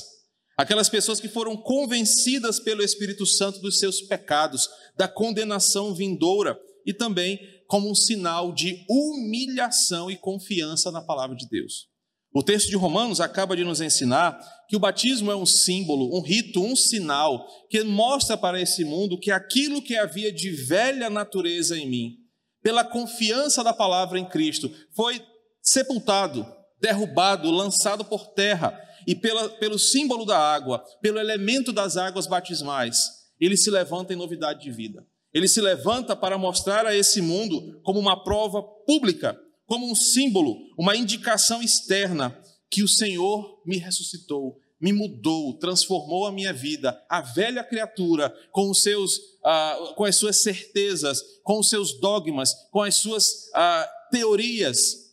aquelas 0.57 0.88
pessoas 0.88 1.19
que 1.19 1.26
foram 1.26 1.57
convencidas 1.57 2.61
pelo 2.61 2.81
Espírito 2.81 3.26
Santo 3.26 3.59
dos 3.59 3.81
seus 3.81 4.00
pecados, 4.02 4.69
da 4.97 5.09
condenação 5.09 5.93
vindoura 5.93 6.57
e 6.87 6.95
também 6.95 7.40
como 7.66 7.90
um 7.90 7.95
sinal 7.95 8.54
de 8.54 8.87
humilhação 8.88 10.09
e 10.09 10.16
confiança 10.16 10.93
na 10.93 11.02
palavra 11.02 11.35
de 11.35 11.49
Deus. 11.49 11.88
O 12.33 12.40
texto 12.40 12.69
de 12.69 12.76
Romanos 12.76 13.21
acaba 13.21 13.57
de 13.57 13.64
nos 13.64 13.81
ensinar 13.81 14.38
que 14.69 14.76
o 14.76 14.81
batismo 14.81 15.33
é 15.33 15.37
um 15.37 15.47
símbolo, 15.47 16.16
um 16.16 16.23
rito, 16.23 16.62
um 16.62 16.76
sinal 16.76 17.49
que 17.69 17.83
mostra 17.83 18.37
para 18.37 18.61
esse 18.61 18.85
mundo 18.85 19.19
que 19.19 19.33
aquilo 19.33 19.83
que 19.83 19.97
havia 19.97 20.33
de 20.33 20.50
velha 20.50 21.11
natureza 21.11 21.76
em 21.76 21.90
mim, 21.90 22.16
pela 22.62 22.85
confiança 22.85 23.64
da 23.64 23.73
palavra 23.73 24.21
em 24.21 24.25
Cristo, 24.25 24.73
foi 24.95 25.21
sepultado, 25.64 26.47
derrubado, 26.80 27.50
lançado 27.50 28.04
por 28.04 28.26
terra, 28.35 28.78
e 29.06 29.14
pela, 29.14 29.49
pelo 29.49 29.78
símbolo 29.78 30.25
da 30.25 30.38
água, 30.38 30.85
pelo 31.00 31.18
elemento 31.18 31.73
das 31.73 31.97
águas 31.97 32.26
batismais, 32.26 33.11
ele 33.40 33.56
se 33.56 33.71
levanta 33.71 34.12
em 34.12 34.16
novidade 34.16 34.62
de 34.62 34.71
vida. 34.71 35.06
Ele 35.33 35.49
se 35.49 35.61
levanta 35.61 36.14
para 36.14 36.38
mostrar 36.38 36.87
a 36.87 36.94
esse 36.94 37.21
mundo 37.21 37.80
como 37.83 37.99
uma 37.99 38.23
prova 38.23 38.62
pública, 38.62 39.38
como 39.66 39.90
um 39.90 39.94
símbolo, 39.94 40.56
uma 40.78 40.97
indicação 40.97 41.62
externa 41.62 42.38
que 42.71 42.83
o 42.83 42.88
Senhor 42.88 43.62
me 43.66 43.76
ressuscitou, 43.76 44.59
me 44.80 44.92
mudou, 44.92 45.59
transformou 45.59 46.26
a 46.26 46.33
minha 46.33 46.52
vida. 46.52 47.00
A 47.09 47.21
velha 47.21 47.64
criatura, 47.64 48.33
com 48.52 48.71
os 48.71 48.83
seus, 48.83 49.18
ah, 49.44 49.94
com 49.97 50.04
as 50.04 50.16
suas 50.16 50.37
certezas, 50.37 51.21
com 51.42 51.59
os 51.59 51.68
seus 51.68 51.99
dogmas, 52.00 52.52
com 52.71 52.83
as 52.83 52.94
suas 52.97 53.50
ah, 53.54 53.88
teorias, 54.11 55.03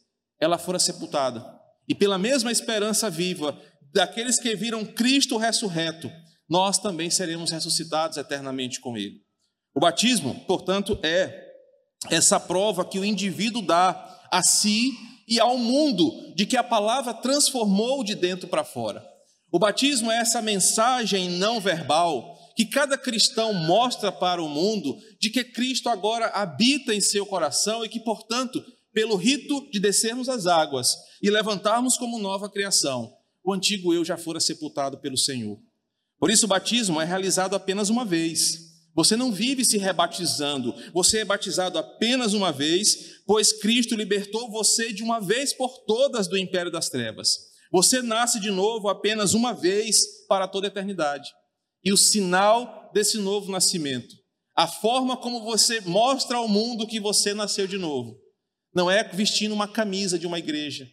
ela 0.41 0.57
fora 0.57 0.79
sepultada. 0.79 1.45
E 1.87 1.93
pela 1.93 2.17
mesma 2.17 2.51
esperança 2.51 3.09
viva 3.09 3.57
daqueles 3.93 4.39
que 4.39 4.55
viram 4.55 4.83
Cristo 4.83 5.37
ressurreto, 5.37 6.11
nós 6.49 6.79
também 6.79 7.09
seremos 7.09 7.51
ressuscitados 7.51 8.17
eternamente 8.17 8.81
com 8.81 8.97
Ele. 8.97 9.21
O 9.73 9.79
batismo, 9.79 10.35
portanto, 10.47 10.99
é 11.03 11.49
essa 12.09 12.39
prova 12.39 12.83
que 12.83 12.99
o 12.99 13.05
indivíduo 13.05 13.61
dá 13.61 14.19
a 14.31 14.41
si 14.41 14.91
e 15.27 15.39
ao 15.39 15.57
mundo 15.57 16.33
de 16.35 16.45
que 16.45 16.57
a 16.57 16.63
palavra 16.63 17.13
transformou 17.13 18.03
de 18.03 18.15
dentro 18.15 18.47
para 18.47 18.63
fora. 18.63 19.05
O 19.51 19.59
batismo 19.59 20.11
é 20.11 20.17
essa 20.17 20.41
mensagem 20.41 21.29
não 21.29 21.59
verbal 21.59 22.37
que 22.55 22.65
cada 22.65 22.97
cristão 22.97 23.53
mostra 23.53 24.11
para 24.11 24.41
o 24.41 24.49
mundo 24.49 24.97
de 25.19 25.29
que 25.29 25.43
Cristo 25.43 25.89
agora 25.89 26.27
habita 26.27 26.93
em 26.93 26.99
seu 26.99 27.25
coração 27.25 27.85
e 27.85 27.89
que, 27.89 27.99
portanto, 27.99 28.63
pelo 28.93 29.15
rito 29.15 29.69
de 29.71 29.79
descermos 29.79 30.29
as 30.29 30.47
águas 30.47 30.89
e 31.21 31.29
levantarmos 31.29 31.97
como 31.97 32.19
nova 32.19 32.49
criação, 32.49 33.11
o 33.43 33.53
antigo 33.53 33.93
eu 33.93 34.03
já 34.03 34.17
fora 34.17 34.39
sepultado 34.39 34.99
pelo 34.99 35.17
Senhor. 35.17 35.57
Por 36.19 36.29
isso, 36.29 36.45
o 36.45 36.49
batismo 36.49 37.01
é 37.01 37.05
realizado 37.05 37.55
apenas 37.55 37.89
uma 37.89 38.05
vez. 38.05 38.69
Você 38.93 39.15
não 39.15 39.31
vive 39.31 39.63
se 39.63 39.77
rebatizando, 39.77 40.75
você 40.93 41.19
é 41.19 41.25
batizado 41.25 41.77
apenas 41.77 42.33
uma 42.33 42.51
vez, 42.51 43.21
pois 43.25 43.53
Cristo 43.53 43.95
libertou 43.95 44.51
você 44.51 44.91
de 44.91 45.01
uma 45.01 45.19
vez 45.19 45.53
por 45.53 45.85
todas 45.85 46.27
do 46.27 46.37
império 46.37 46.71
das 46.71 46.89
trevas. 46.89 47.51
Você 47.71 48.01
nasce 48.01 48.39
de 48.39 48.51
novo 48.51 48.89
apenas 48.89 49.33
uma 49.33 49.53
vez 49.53 50.25
para 50.27 50.47
toda 50.47 50.67
a 50.67 50.69
eternidade. 50.69 51.29
E 51.83 51.93
o 51.93 51.97
sinal 51.97 52.91
desse 52.93 53.17
novo 53.17 53.49
nascimento, 53.49 54.13
a 54.55 54.67
forma 54.67 55.15
como 55.15 55.43
você 55.43 55.79
mostra 55.81 56.37
ao 56.37 56.47
mundo 56.47 56.85
que 56.85 56.99
você 56.99 57.33
nasceu 57.33 57.65
de 57.65 57.77
novo, 57.77 58.20
não 58.73 58.89
é 58.89 59.03
vestindo 59.03 59.53
uma 59.53 59.67
camisa 59.67 60.17
de 60.17 60.25
uma 60.25 60.39
igreja, 60.39 60.87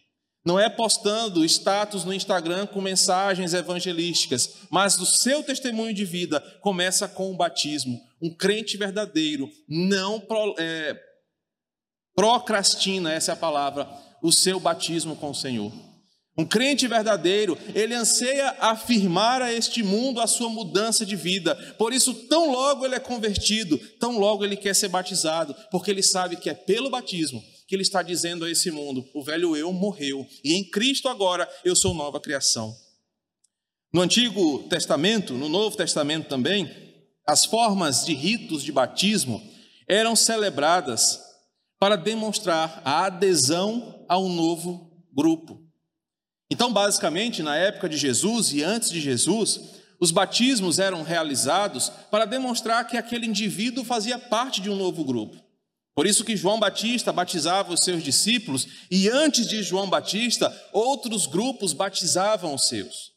não 0.45 0.59
é 0.59 0.69
postando 0.69 1.43
status 1.43 2.05
no 2.05 2.13
Instagram 2.13 2.65
com 2.65 2.81
mensagens 2.81 3.53
evangelísticas, 3.53 4.67
mas 4.71 4.97
o 4.97 5.05
seu 5.05 5.43
testemunho 5.43 5.93
de 5.93 6.05
vida 6.05 6.39
começa 6.61 7.07
com 7.07 7.31
o 7.31 7.35
batismo. 7.35 7.99
Um 8.21 8.33
crente 8.33 8.77
verdadeiro 8.77 9.49
não 9.67 10.19
pro, 10.19 10.55
é, 10.57 10.97
procrastina, 12.15 13.13
essa 13.13 13.31
é 13.31 13.33
a 13.33 13.37
palavra, 13.37 13.87
o 14.23 14.31
seu 14.31 14.59
batismo 14.59 15.15
com 15.15 15.29
o 15.29 15.35
Senhor. 15.35 15.71
Um 16.37 16.45
crente 16.45 16.87
verdadeiro, 16.87 17.57
ele 17.75 17.93
anseia 17.93 18.55
afirmar 18.61 19.41
a 19.41 19.51
este 19.51 19.83
mundo 19.83 20.21
a 20.21 20.27
sua 20.27 20.49
mudança 20.49 21.05
de 21.05 21.17
vida. 21.17 21.53
Por 21.77 21.91
isso, 21.91 22.13
tão 22.27 22.49
logo 22.49 22.85
ele 22.85 22.95
é 22.95 22.99
convertido, 22.99 23.77
tão 23.99 24.17
logo 24.17 24.45
ele 24.45 24.55
quer 24.55 24.73
ser 24.73 24.87
batizado, 24.87 25.53
porque 25.69 25.91
ele 25.91 26.01
sabe 26.01 26.37
que 26.37 26.49
é 26.49 26.53
pelo 26.53 26.89
batismo 26.89 27.43
que 27.69 27.75
ele 27.75 27.83
está 27.83 28.01
dizendo 28.01 28.45
a 28.45 28.49
esse 28.49 28.71
mundo: 28.71 29.07
o 29.13 29.23
velho 29.23 29.55
eu 29.55 29.71
morreu 29.71 30.27
e 30.43 30.55
em 30.55 30.63
Cristo 30.63 31.07
agora 31.07 31.47
eu 31.63 31.75
sou 31.75 31.93
nova 31.93 32.19
criação. 32.19 32.75
No 33.93 34.01
Antigo 34.01 34.63
Testamento, 34.67 35.35
no 35.35 35.47
Novo 35.47 35.77
Testamento 35.77 36.27
também, 36.27 36.67
as 37.27 37.45
formas 37.45 38.05
de 38.05 38.13
ritos 38.15 38.63
de 38.63 38.71
batismo 38.71 39.41
eram 39.87 40.15
celebradas 40.15 41.19
para 41.79 41.95
demonstrar 41.95 42.81
a 42.83 43.05
adesão 43.05 44.03
a 44.09 44.17
um 44.17 44.33
novo 44.33 44.91
grupo. 45.13 45.63
Então, 46.51 46.73
basicamente, 46.73 47.43
na 47.43 47.55
época 47.55 47.87
de 47.87 47.97
Jesus 47.97 48.51
e 48.51 48.63
antes 48.63 48.89
de 48.89 48.99
Jesus, 48.99 49.59
os 49.99 50.09
batismos 50.09 50.79
eram 50.79 51.03
realizados 51.03 51.89
para 52.09 52.25
demonstrar 52.25 52.87
que 52.87 52.97
aquele 52.97 53.27
indivíduo 53.27 53.83
fazia 53.83 54.17
parte 54.17 54.59
de 54.59 54.69
um 54.69 54.75
novo 54.75 55.03
grupo. 55.03 55.48
Por 55.95 56.07
isso 56.07 56.23
que 56.23 56.37
João 56.37 56.59
Batista 56.59 57.11
batizava 57.11 57.73
os 57.73 57.81
seus 57.83 58.03
discípulos 58.03 58.67
e 58.89 59.09
antes 59.09 59.47
de 59.47 59.61
João 59.61 59.89
Batista, 59.89 60.55
outros 60.71 61.25
grupos 61.25 61.73
batizavam 61.73 62.53
os 62.53 62.67
seus. 62.67 63.11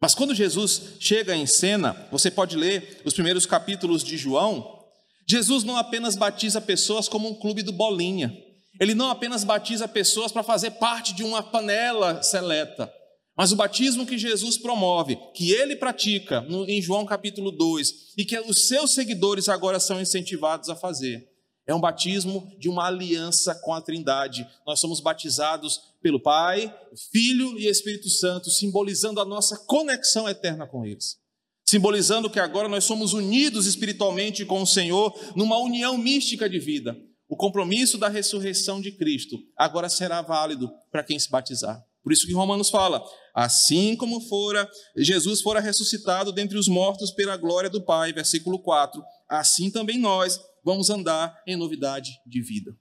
Mas 0.00 0.14
quando 0.14 0.34
Jesus 0.34 0.96
chega 0.98 1.34
em 1.34 1.46
cena, 1.46 2.08
você 2.10 2.30
pode 2.30 2.56
ler 2.56 3.02
os 3.04 3.12
primeiros 3.12 3.44
capítulos 3.46 4.02
de 4.02 4.16
João, 4.16 4.80
Jesus 5.28 5.62
não 5.62 5.76
apenas 5.76 6.16
batiza 6.16 6.60
pessoas 6.60 7.08
como 7.08 7.28
um 7.28 7.34
clube 7.34 7.62
do 7.62 7.72
bolinha. 7.72 8.34
Ele 8.80 8.94
não 8.94 9.10
apenas 9.10 9.44
batiza 9.44 9.86
pessoas 9.86 10.32
para 10.32 10.42
fazer 10.42 10.72
parte 10.72 11.14
de 11.14 11.22
uma 11.22 11.42
panela 11.42 12.22
seleta. 12.22 12.90
Mas 13.36 13.52
o 13.52 13.56
batismo 13.56 14.04
que 14.04 14.18
Jesus 14.18 14.58
promove, 14.58 15.16
que 15.34 15.52
ele 15.52 15.76
pratica 15.76 16.44
em 16.66 16.82
João 16.82 17.06
capítulo 17.06 17.52
2 17.52 18.14
e 18.18 18.24
que 18.24 18.38
os 18.40 18.66
seus 18.66 18.92
seguidores 18.92 19.48
agora 19.48 19.78
são 19.78 20.00
incentivados 20.00 20.68
a 20.68 20.74
fazer, 20.74 21.29
é 21.66 21.74
um 21.74 21.80
batismo 21.80 22.50
de 22.58 22.68
uma 22.68 22.86
aliança 22.86 23.54
com 23.54 23.72
a 23.72 23.80
Trindade. 23.80 24.46
Nós 24.66 24.80
somos 24.80 25.00
batizados 25.00 25.80
pelo 26.02 26.20
Pai, 26.20 26.74
Filho 27.12 27.58
e 27.58 27.68
Espírito 27.68 28.08
Santo, 28.08 28.50
simbolizando 28.50 29.20
a 29.20 29.24
nossa 29.24 29.56
conexão 29.66 30.28
eterna 30.28 30.66
com 30.66 30.84
eles. 30.84 31.18
Simbolizando 31.64 32.28
que 32.28 32.40
agora 32.40 32.68
nós 32.68 32.84
somos 32.84 33.12
unidos 33.12 33.66
espiritualmente 33.66 34.44
com 34.44 34.62
o 34.62 34.66
Senhor 34.66 35.14
numa 35.36 35.58
união 35.58 35.96
mística 35.96 36.48
de 36.48 36.58
vida. 36.58 36.96
O 37.28 37.36
compromisso 37.36 37.96
da 37.96 38.08
ressurreição 38.08 38.80
de 38.80 38.90
Cristo 38.90 39.38
agora 39.56 39.88
será 39.88 40.20
válido 40.20 40.68
para 40.90 41.04
quem 41.04 41.16
se 41.16 41.30
batizar. 41.30 41.80
Por 42.02 42.12
isso 42.12 42.26
que 42.26 42.32
Romanos 42.32 42.70
fala: 42.70 43.00
assim 43.32 43.94
como 43.94 44.20
fora 44.22 44.68
Jesus 44.96 45.40
fora 45.40 45.60
ressuscitado 45.60 46.32
dentre 46.32 46.58
os 46.58 46.66
mortos 46.66 47.12
pela 47.12 47.36
glória 47.36 47.70
do 47.70 47.84
Pai, 47.84 48.12
versículo 48.12 48.58
4, 48.58 49.00
assim 49.28 49.70
também 49.70 49.98
nós 49.98 50.40
vamos 50.64 50.90
andar 50.90 51.42
em 51.46 51.56
novidade 51.56 52.10
de 52.26 52.42
vida. 52.42 52.72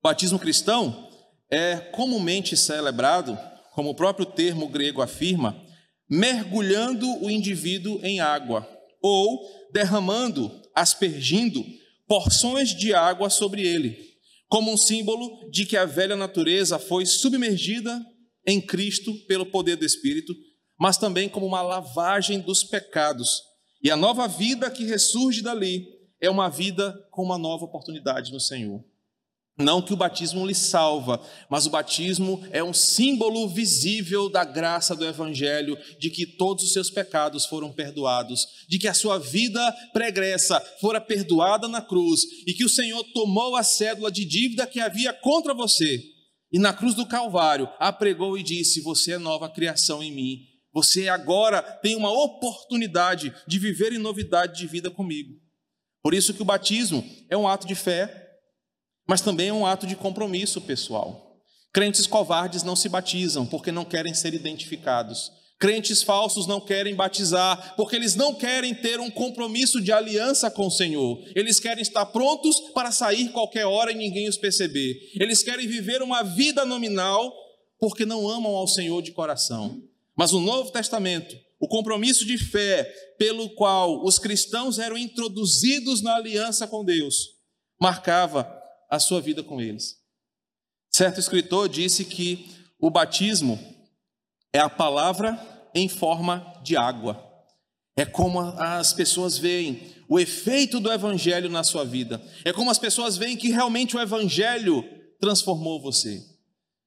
O 0.00 0.08
batismo 0.08 0.38
cristão 0.38 1.10
é 1.50 1.76
comumente 1.76 2.56
celebrado, 2.56 3.38
como 3.72 3.90
o 3.90 3.94
próprio 3.94 4.26
termo 4.26 4.68
grego 4.68 5.02
afirma, 5.02 5.60
mergulhando 6.08 7.08
o 7.22 7.30
indivíduo 7.30 7.98
em 8.02 8.20
água 8.20 8.68
ou 9.00 9.40
derramando, 9.72 10.50
aspergindo 10.74 11.64
porções 12.06 12.70
de 12.70 12.94
água 12.94 13.30
sobre 13.30 13.66
ele, 13.66 13.98
como 14.48 14.72
um 14.72 14.76
símbolo 14.76 15.50
de 15.50 15.66
que 15.66 15.76
a 15.76 15.84
velha 15.84 16.16
natureza 16.16 16.78
foi 16.78 17.06
submergida 17.06 18.04
em 18.46 18.60
Cristo 18.60 19.14
pelo 19.26 19.46
poder 19.46 19.76
do 19.76 19.84
Espírito, 19.84 20.34
mas 20.78 20.98
também 20.98 21.28
como 21.28 21.46
uma 21.46 21.62
lavagem 21.62 22.40
dos 22.40 22.62
pecados. 22.62 23.42
E 23.82 23.90
a 23.90 23.96
nova 23.96 24.26
vida 24.28 24.70
que 24.70 24.84
ressurge 24.84 25.42
dali 25.42 25.86
é 26.20 26.30
uma 26.30 26.48
vida 26.48 26.92
com 27.10 27.22
uma 27.22 27.38
nova 27.38 27.64
oportunidade 27.64 28.32
no 28.32 28.40
Senhor. 28.40 28.84
Não 29.56 29.80
que 29.80 29.92
o 29.92 29.96
batismo 29.96 30.44
lhe 30.44 30.54
salva, 30.54 31.20
mas 31.48 31.64
o 31.64 31.70
batismo 31.70 32.44
é 32.50 32.62
um 32.62 32.74
símbolo 32.74 33.48
visível 33.48 34.28
da 34.28 34.44
graça 34.44 34.96
do 34.96 35.06
Evangelho, 35.06 35.78
de 36.00 36.10
que 36.10 36.26
todos 36.26 36.64
os 36.64 36.72
seus 36.72 36.90
pecados 36.90 37.46
foram 37.46 37.70
perdoados, 37.70 38.66
de 38.68 38.80
que 38.80 38.88
a 38.88 38.94
sua 38.94 39.16
vida 39.16 39.72
pregressa 39.92 40.60
fora 40.80 41.00
perdoada 41.00 41.68
na 41.68 41.80
cruz 41.80 42.22
e 42.46 42.52
que 42.52 42.64
o 42.64 42.68
Senhor 42.68 43.04
tomou 43.14 43.54
a 43.54 43.62
cédula 43.62 44.10
de 44.10 44.24
dívida 44.24 44.66
que 44.66 44.80
havia 44.80 45.12
contra 45.12 45.54
você 45.54 46.14
e 46.54 46.58
na 46.60 46.72
cruz 46.72 46.94
do 46.94 47.04
Calvário 47.04 47.68
apregou 47.80 48.38
e 48.38 48.42
disse: 48.44 48.80
Você 48.82 49.14
é 49.14 49.18
nova 49.18 49.48
criação 49.48 50.00
em 50.00 50.12
mim. 50.12 50.38
Você 50.72 51.08
agora 51.08 51.60
tem 51.60 51.96
uma 51.96 52.12
oportunidade 52.12 53.34
de 53.44 53.58
viver 53.58 53.92
em 53.92 53.98
novidade 53.98 54.60
de 54.60 54.66
vida 54.68 54.88
comigo. 54.88 55.34
Por 56.04 56.12
isso 56.12 56.34
que 56.34 56.42
o 56.42 56.44
batismo 56.44 57.02
é 57.30 57.36
um 57.36 57.48
ato 57.48 57.66
de 57.66 57.74
fé, 57.74 58.28
mas 59.08 59.22
também 59.22 59.48
é 59.48 59.52
um 59.54 59.64
ato 59.64 59.86
de 59.86 59.96
compromisso 59.96 60.60
pessoal. 60.60 61.40
Crentes 61.72 62.06
covardes 62.06 62.62
não 62.62 62.76
se 62.76 62.90
batizam 62.90 63.46
porque 63.46 63.72
não 63.72 63.86
querem 63.86 64.12
ser 64.12 64.34
identificados. 64.34 65.32
Crentes 65.58 66.02
falsos 66.02 66.46
não 66.46 66.60
querem 66.60 66.94
batizar 66.94 67.74
porque 67.74 67.96
eles 67.96 68.14
não 68.14 68.34
querem 68.34 68.74
ter 68.74 69.00
um 69.00 69.10
compromisso 69.10 69.80
de 69.80 69.92
aliança 69.92 70.50
com 70.50 70.66
o 70.66 70.70
Senhor. 70.70 71.24
Eles 71.34 71.58
querem 71.58 71.80
estar 71.80 72.04
prontos 72.04 72.60
para 72.74 72.92
sair 72.92 73.30
qualquer 73.30 73.64
hora 73.64 73.90
e 73.90 73.94
ninguém 73.94 74.28
os 74.28 74.36
perceber. 74.36 74.94
Eles 75.18 75.42
querem 75.42 75.66
viver 75.66 76.02
uma 76.02 76.22
vida 76.22 76.66
nominal 76.66 77.32
porque 77.78 78.04
não 78.04 78.28
amam 78.28 78.54
ao 78.54 78.68
Senhor 78.68 79.00
de 79.00 79.12
coração. 79.12 79.80
Mas 80.14 80.34
o 80.34 80.40
Novo 80.40 80.70
Testamento, 80.70 81.34
o 81.64 81.68
compromisso 81.68 82.26
de 82.26 82.36
fé 82.36 82.84
pelo 83.18 83.48
qual 83.54 84.04
os 84.04 84.18
cristãos 84.18 84.78
eram 84.78 84.98
introduzidos 84.98 86.02
na 86.02 86.14
aliança 86.14 86.66
com 86.66 86.84
Deus, 86.84 87.38
marcava 87.80 88.46
a 88.90 88.98
sua 88.98 89.18
vida 89.18 89.42
com 89.42 89.62
eles. 89.62 89.96
Certo 90.92 91.18
escritor 91.18 91.70
disse 91.70 92.04
que 92.04 92.54
o 92.78 92.90
batismo 92.90 93.58
é 94.52 94.58
a 94.58 94.68
palavra 94.68 95.40
em 95.74 95.88
forma 95.88 96.52
de 96.62 96.76
água. 96.76 97.18
É 97.96 98.04
como 98.04 98.40
as 98.40 98.92
pessoas 98.92 99.38
veem 99.38 99.94
o 100.06 100.20
efeito 100.20 100.78
do 100.78 100.92
evangelho 100.92 101.48
na 101.48 101.64
sua 101.64 101.82
vida. 101.82 102.22
É 102.44 102.52
como 102.52 102.70
as 102.70 102.78
pessoas 102.78 103.16
veem 103.16 103.38
que 103.38 103.48
realmente 103.48 103.96
o 103.96 104.00
evangelho 104.00 104.84
transformou 105.18 105.80
você. 105.80 106.22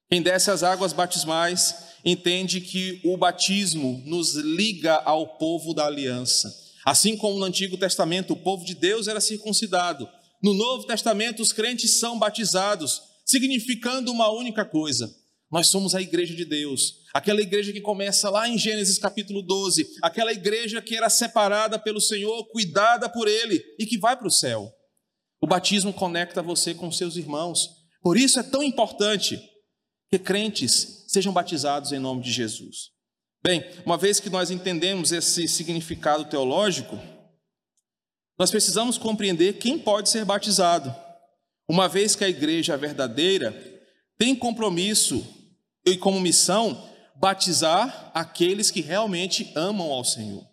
Quem 0.09 0.21
desce 0.21 0.49
as 0.49 0.63
águas 0.63 0.93
batismais 0.93 1.75
entende 2.03 2.61
que 2.61 3.01
o 3.03 3.17
batismo 3.17 4.01
nos 4.05 4.35
liga 4.35 4.95
ao 4.95 5.37
povo 5.37 5.73
da 5.73 5.85
aliança. 5.85 6.53
Assim 6.85 7.17
como 7.17 7.37
no 7.37 7.45
Antigo 7.45 7.77
Testamento 7.77 8.33
o 8.33 8.37
povo 8.37 8.63
de 8.63 8.73
Deus 8.73 9.07
era 9.07 9.19
circuncidado, 9.19 10.07
no 10.41 10.53
Novo 10.53 10.85
Testamento, 10.85 11.41
os 11.41 11.51
crentes 11.51 11.99
são 11.99 12.19
batizados, 12.19 13.01
significando 13.25 14.11
uma 14.11 14.31
única 14.31 14.63
coisa: 14.63 15.13
nós 15.51 15.67
somos 15.67 15.95
a 15.95 16.01
igreja 16.01 16.35
de 16.35 16.45
Deus, 16.45 16.99
aquela 17.13 17.41
igreja 17.41 17.73
que 17.73 17.81
começa 17.81 18.29
lá 18.29 18.47
em 18.47 18.57
Gênesis 18.57 18.99
capítulo 18.99 19.41
12, 19.41 19.87
aquela 20.01 20.31
igreja 20.31 20.81
que 20.81 20.95
era 20.95 21.09
separada 21.09 21.79
pelo 21.79 21.99
Senhor, 21.99 22.47
cuidada 22.49 23.09
por 23.09 23.27
Ele 23.27 23.63
e 23.79 23.85
que 23.85 23.97
vai 23.97 24.15
para 24.15 24.27
o 24.27 24.31
céu. 24.31 24.71
O 25.41 25.47
batismo 25.47 25.91
conecta 25.91 26.41
você 26.41 26.73
com 26.73 26.91
seus 26.91 27.15
irmãos, 27.15 27.67
por 28.01 28.15
isso 28.15 28.39
é 28.39 28.43
tão 28.43 28.61
importante 28.61 29.41
que 30.09 30.17
crentes 30.17 31.05
sejam 31.07 31.33
batizados 31.33 31.91
em 31.91 31.99
nome 31.99 32.21
de 32.21 32.31
Jesus. 32.31 32.91
Bem, 33.43 33.63
uma 33.85 33.97
vez 33.97 34.19
que 34.19 34.29
nós 34.29 34.51
entendemos 34.51 35.11
esse 35.11 35.47
significado 35.47 36.25
teológico, 36.25 36.99
nós 38.37 38.51
precisamos 38.51 38.97
compreender 38.97 39.53
quem 39.53 39.79
pode 39.79 40.09
ser 40.09 40.25
batizado, 40.25 40.93
uma 41.67 41.87
vez 41.87 42.15
que 42.15 42.23
a 42.23 42.29
igreja 42.29 42.77
verdadeira 42.77 43.51
tem 44.17 44.35
compromisso 44.35 45.25
e 45.85 45.97
como 45.97 46.19
missão 46.19 46.89
batizar 47.15 48.11
aqueles 48.13 48.69
que 48.69 48.81
realmente 48.81 49.51
amam 49.55 49.91
ao 49.91 50.03
Senhor. 50.03 50.45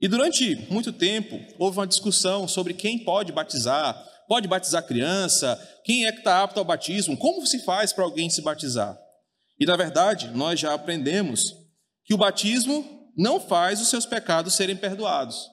E 0.00 0.08
durante 0.08 0.56
muito 0.70 0.92
tempo 0.92 1.40
houve 1.58 1.78
uma 1.78 1.86
discussão 1.86 2.48
sobre 2.48 2.74
quem 2.74 2.98
pode 2.98 3.32
batizar, 3.32 3.94
pode 4.28 4.48
batizar 4.48 4.86
criança, 4.86 5.56
quem 5.84 6.06
é 6.06 6.12
que 6.12 6.18
está 6.18 6.42
apto 6.42 6.58
ao 6.58 6.64
batismo, 6.64 7.16
como 7.16 7.46
se 7.46 7.60
faz 7.60 7.92
para 7.92 8.04
alguém 8.04 8.28
se 8.28 8.42
batizar. 8.42 8.98
E 9.62 9.64
na 9.64 9.76
verdade, 9.76 10.26
nós 10.34 10.58
já 10.58 10.74
aprendemos 10.74 11.54
que 12.04 12.12
o 12.12 12.16
batismo 12.16 12.84
não 13.16 13.38
faz 13.38 13.80
os 13.80 13.86
seus 13.86 14.04
pecados 14.04 14.54
serem 14.54 14.74
perdoados 14.74 15.46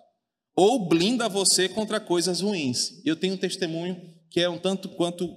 ou 0.55 0.89
blinda 0.89 1.29
você 1.29 1.69
contra 1.69 1.99
coisas 1.99 2.41
ruins. 2.41 3.05
Eu 3.05 3.15
tenho 3.15 3.35
um 3.35 3.37
testemunho 3.37 4.01
que 4.31 4.41
é 4.41 4.49
um 4.49 4.57
tanto 4.57 4.89
quanto 4.89 5.29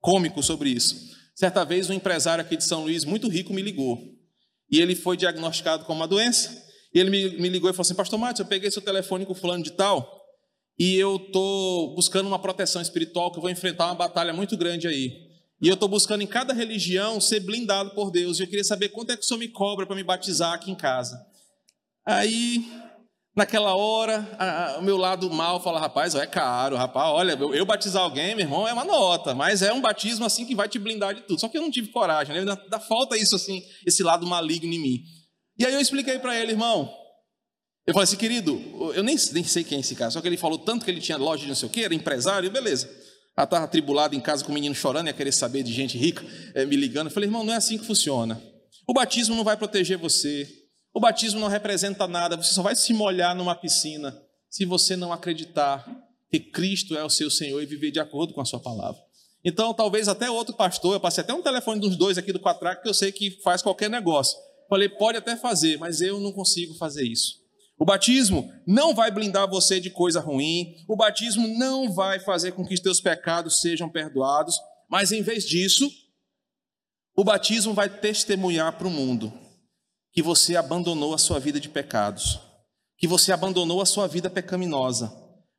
cômico 0.00 0.42
sobre 0.42 0.68
isso. 0.68 0.94
Certa 1.34 1.64
vez, 1.64 1.88
um 1.88 1.94
empresário 1.94 2.44
aqui 2.44 2.58
de 2.58 2.64
São 2.64 2.82
Luís, 2.82 3.06
muito 3.06 3.26
rico, 3.26 3.54
me 3.54 3.62
ligou. 3.62 3.98
E 4.70 4.82
ele 4.82 4.94
foi 4.94 5.16
diagnosticado 5.16 5.86
com 5.86 5.94
uma 5.94 6.06
doença. 6.06 6.62
E 6.92 6.98
ele 6.98 7.08
me, 7.08 7.48
ligou 7.48 7.70
e 7.70 7.72
falou 7.72 7.86
assim: 7.86 7.94
Pastor 7.94 8.18
Matos, 8.18 8.40
eu 8.40 8.46
peguei 8.46 8.70
seu 8.70 8.82
telefone 8.82 9.24
com 9.24 9.34
fulano 9.34 9.64
de 9.64 9.70
tal. 9.70 10.20
E 10.78 10.94
eu 10.96 11.16
estou 11.16 11.94
buscando 11.94 12.26
uma 12.26 12.38
proteção 12.38 12.82
espiritual, 12.82 13.32
que 13.32 13.38
eu 13.38 13.42
vou 13.42 13.50
enfrentar 13.50 13.86
uma 13.86 13.94
batalha 13.94 14.34
muito 14.34 14.58
grande 14.58 14.86
aí. 14.86 15.29
E 15.60 15.68
eu 15.68 15.74
estou 15.74 15.88
buscando 15.88 16.22
em 16.22 16.26
cada 16.26 16.54
religião 16.54 17.20
ser 17.20 17.40
blindado 17.40 17.90
por 17.90 18.10
Deus. 18.10 18.38
E 18.38 18.42
eu 18.42 18.46
queria 18.46 18.64
saber 18.64 18.88
quanto 18.88 19.12
é 19.12 19.16
que 19.16 19.22
o 19.22 19.26
senhor 19.26 19.38
me 19.38 19.48
cobra 19.48 19.86
para 19.86 19.96
me 19.96 20.02
batizar 20.02 20.54
aqui 20.54 20.70
em 20.70 20.74
casa. 20.74 21.20
Aí 22.06 22.64
Naquela 23.34 23.76
hora, 23.76 24.28
a, 24.38 24.74
a, 24.74 24.78
o 24.80 24.82
meu 24.82 24.96
lado 24.96 25.30
mal 25.30 25.62
fala, 25.62 25.78
rapaz, 25.78 26.16
é 26.16 26.26
caro, 26.26 26.76
rapaz, 26.76 27.10
olha, 27.10 27.32
eu, 27.38 27.54
eu, 27.54 27.64
batizar 27.64 28.02
alguém, 28.02 28.34
meu 28.34 28.44
irmão, 28.44 28.66
é 28.66 28.72
uma 28.72 28.84
nota, 28.84 29.34
mas 29.34 29.62
é 29.62 29.72
um 29.72 29.80
batismo 29.80 30.26
assim 30.26 30.44
que 30.44 30.54
vai 30.54 30.68
te 30.68 30.80
blindar 30.80 31.14
de 31.14 31.22
tudo. 31.22 31.40
Só 31.40 31.48
que 31.48 31.56
eu 31.56 31.62
não 31.62 31.70
tive 31.70 31.88
coragem, 31.88 32.34
né? 32.34 32.56
Dá, 32.68 32.80
falta 32.80 33.16
isso 33.16 33.36
assim, 33.36 33.62
esse 33.86 34.02
lado 34.02 34.26
maligno 34.26 34.72
em 34.72 34.80
mim. 34.80 35.02
E 35.56 35.64
aí 35.64 35.72
eu 35.72 35.80
expliquei 35.80 36.18
para 36.18 36.38
ele, 36.38 36.52
irmão. 36.52 36.92
Eu 37.86 37.94
falei 37.94 38.04
assim, 38.04 38.16
querido, 38.16 38.60
eu 38.94 39.02
nem, 39.04 39.16
nem 39.32 39.44
sei 39.44 39.62
quem 39.62 39.78
é 39.78 39.80
esse 39.80 39.94
cara, 39.94 40.10
só 40.10 40.20
que 40.20 40.26
ele 40.26 40.36
falou 40.36 40.58
tanto 40.58 40.84
que 40.84 40.90
ele 40.90 41.00
tinha 41.00 41.16
loja 41.16 41.42
de 41.42 41.48
não 41.48 41.54
sei 41.54 41.68
o 41.68 41.72
quê, 41.72 41.82
era 41.82 41.94
empresário, 41.94 42.50
beleza. 42.50 42.90
Ela 43.40 43.46
estava 43.46 43.64
atribulado 43.64 44.14
em 44.14 44.20
casa 44.20 44.44
com 44.44 44.50
o 44.50 44.54
menino 44.54 44.74
chorando, 44.74 45.06
ia 45.06 45.14
querer 45.14 45.32
saber 45.32 45.62
de 45.62 45.72
gente 45.72 45.96
rica, 45.96 46.22
é, 46.54 46.66
me 46.66 46.76
ligando. 46.76 47.06
Eu 47.06 47.10
falei, 47.10 47.26
irmão, 47.26 47.42
não 47.42 47.54
é 47.54 47.56
assim 47.56 47.78
que 47.78 47.86
funciona. 47.86 48.38
O 48.86 48.92
batismo 48.92 49.34
não 49.34 49.42
vai 49.42 49.56
proteger 49.56 49.96
você, 49.96 50.46
o 50.92 51.00
batismo 51.00 51.40
não 51.40 51.48
representa 51.48 52.06
nada, 52.06 52.36
você 52.36 52.52
só 52.52 52.62
vai 52.62 52.76
se 52.76 52.92
molhar 52.92 53.34
numa 53.34 53.54
piscina 53.54 54.14
se 54.50 54.66
você 54.66 54.94
não 54.94 55.10
acreditar 55.10 55.86
que 56.30 56.38
Cristo 56.38 56.94
é 56.94 57.02
o 57.02 57.08
seu 57.08 57.30
Senhor 57.30 57.62
e 57.62 57.66
viver 57.66 57.90
de 57.90 57.98
acordo 57.98 58.34
com 58.34 58.42
a 58.42 58.44
sua 58.44 58.60
palavra. 58.60 59.00
Então, 59.42 59.72
talvez 59.72 60.06
até 60.06 60.30
outro 60.30 60.54
pastor, 60.54 60.92
eu 60.92 61.00
passei 61.00 61.24
até 61.24 61.32
um 61.32 61.40
telefone 61.40 61.80
dos 61.80 61.96
dois 61.96 62.18
aqui 62.18 62.34
do 62.34 62.40
Quatrac, 62.40 62.82
que 62.82 62.88
eu 62.90 62.94
sei 62.94 63.10
que 63.10 63.40
faz 63.42 63.62
qualquer 63.62 63.88
negócio. 63.88 64.36
Falei, 64.68 64.88
pode 64.90 65.16
até 65.16 65.34
fazer, 65.34 65.78
mas 65.78 66.02
eu 66.02 66.20
não 66.20 66.30
consigo 66.30 66.74
fazer 66.74 67.04
isso. 67.06 67.39
O 67.80 67.84
batismo 67.86 68.52
não 68.66 68.94
vai 68.94 69.10
blindar 69.10 69.48
você 69.48 69.80
de 69.80 69.88
coisa 69.88 70.20
ruim, 70.20 70.74
o 70.86 70.94
batismo 70.94 71.48
não 71.48 71.90
vai 71.90 72.20
fazer 72.20 72.52
com 72.52 72.62
que 72.62 72.74
os 72.74 72.80
teus 72.80 73.00
pecados 73.00 73.62
sejam 73.62 73.88
perdoados, 73.88 74.54
mas 74.86 75.12
em 75.12 75.22
vez 75.22 75.44
disso, 75.44 75.90
o 77.16 77.24
batismo 77.24 77.72
vai 77.72 77.88
testemunhar 77.88 78.76
para 78.76 78.86
o 78.86 78.90
mundo 78.90 79.32
que 80.12 80.20
você 80.20 80.56
abandonou 80.56 81.14
a 81.14 81.18
sua 81.18 81.40
vida 81.40 81.58
de 81.58 81.70
pecados, 81.70 82.38
que 82.98 83.06
você 83.06 83.32
abandonou 83.32 83.80
a 83.80 83.86
sua 83.86 84.06
vida 84.06 84.28
pecaminosa 84.28 85.10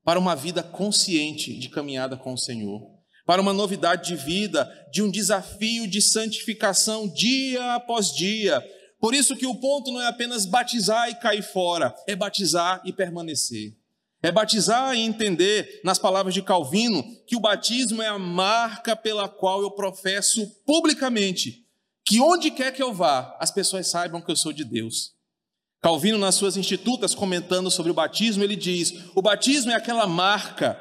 para 0.04 0.20
uma 0.20 0.36
vida 0.36 0.62
consciente 0.62 1.58
de 1.58 1.70
caminhada 1.70 2.16
com 2.16 2.34
o 2.34 2.38
Senhor, 2.38 2.82
para 3.26 3.42
uma 3.42 3.54
novidade 3.54 4.10
de 4.10 4.16
vida, 4.16 4.72
de 4.94 5.02
um 5.02 5.10
desafio 5.10 5.88
de 5.88 6.00
santificação 6.00 7.08
dia 7.08 7.74
após 7.74 8.14
dia. 8.14 8.64
Por 9.02 9.14
isso 9.14 9.36
que 9.36 9.46
o 9.46 9.56
ponto 9.56 9.92
não 9.92 10.02
é 10.02 10.08
apenas 10.08 10.46
batizar 10.46 11.10
e 11.10 11.16
cair 11.16 11.44
fora, 11.44 11.94
é 12.08 12.16
batizar 12.16 12.82
e 12.86 12.94
permanecer. 12.94 13.76
É 14.24 14.32
batizar 14.32 14.94
e 14.96 15.02
entender, 15.02 15.82
nas 15.84 16.00
palavras 16.00 16.34
de 16.34 16.44
Calvino, 16.44 17.04
que 17.28 17.36
o 17.36 17.40
batismo 17.40 18.02
é 18.02 18.08
a 18.08 18.20
marca 18.20 18.96
pela 18.96 19.28
qual 19.28 19.62
eu 19.62 19.72
professo 19.72 20.48
publicamente 20.66 21.62
que 22.12 22.20
onde 22.20 22.52
quer 22.52 22.74
que 22.74 22.84
eu 22.84 22.94
vá, 22.94 23.38
as 23.40 23.52
pessoas 23.52 23.88
saibam 23.88 24.22
que 24.22 24.30
eu 24.30 24.36
sou 24.36 24.52
de 24.52 24.66
Deus. 24.66 25.14
Calvino, 25.82 26.18
nas 26.18 26.36
suas 26.36 26.58
institutas, 26.58 27.16
comentando 27.16 27.72
sobre 27.72 27.90
o 27.90 27.96
batismo, 27.96 28.44
ele 28.44 28.56
diz: 28.56 28.94
o 29.16 29.22
batismo 29.22 29.72
é 29.72 29.76
aquela 29.76 30.06
marca 30.06 30.78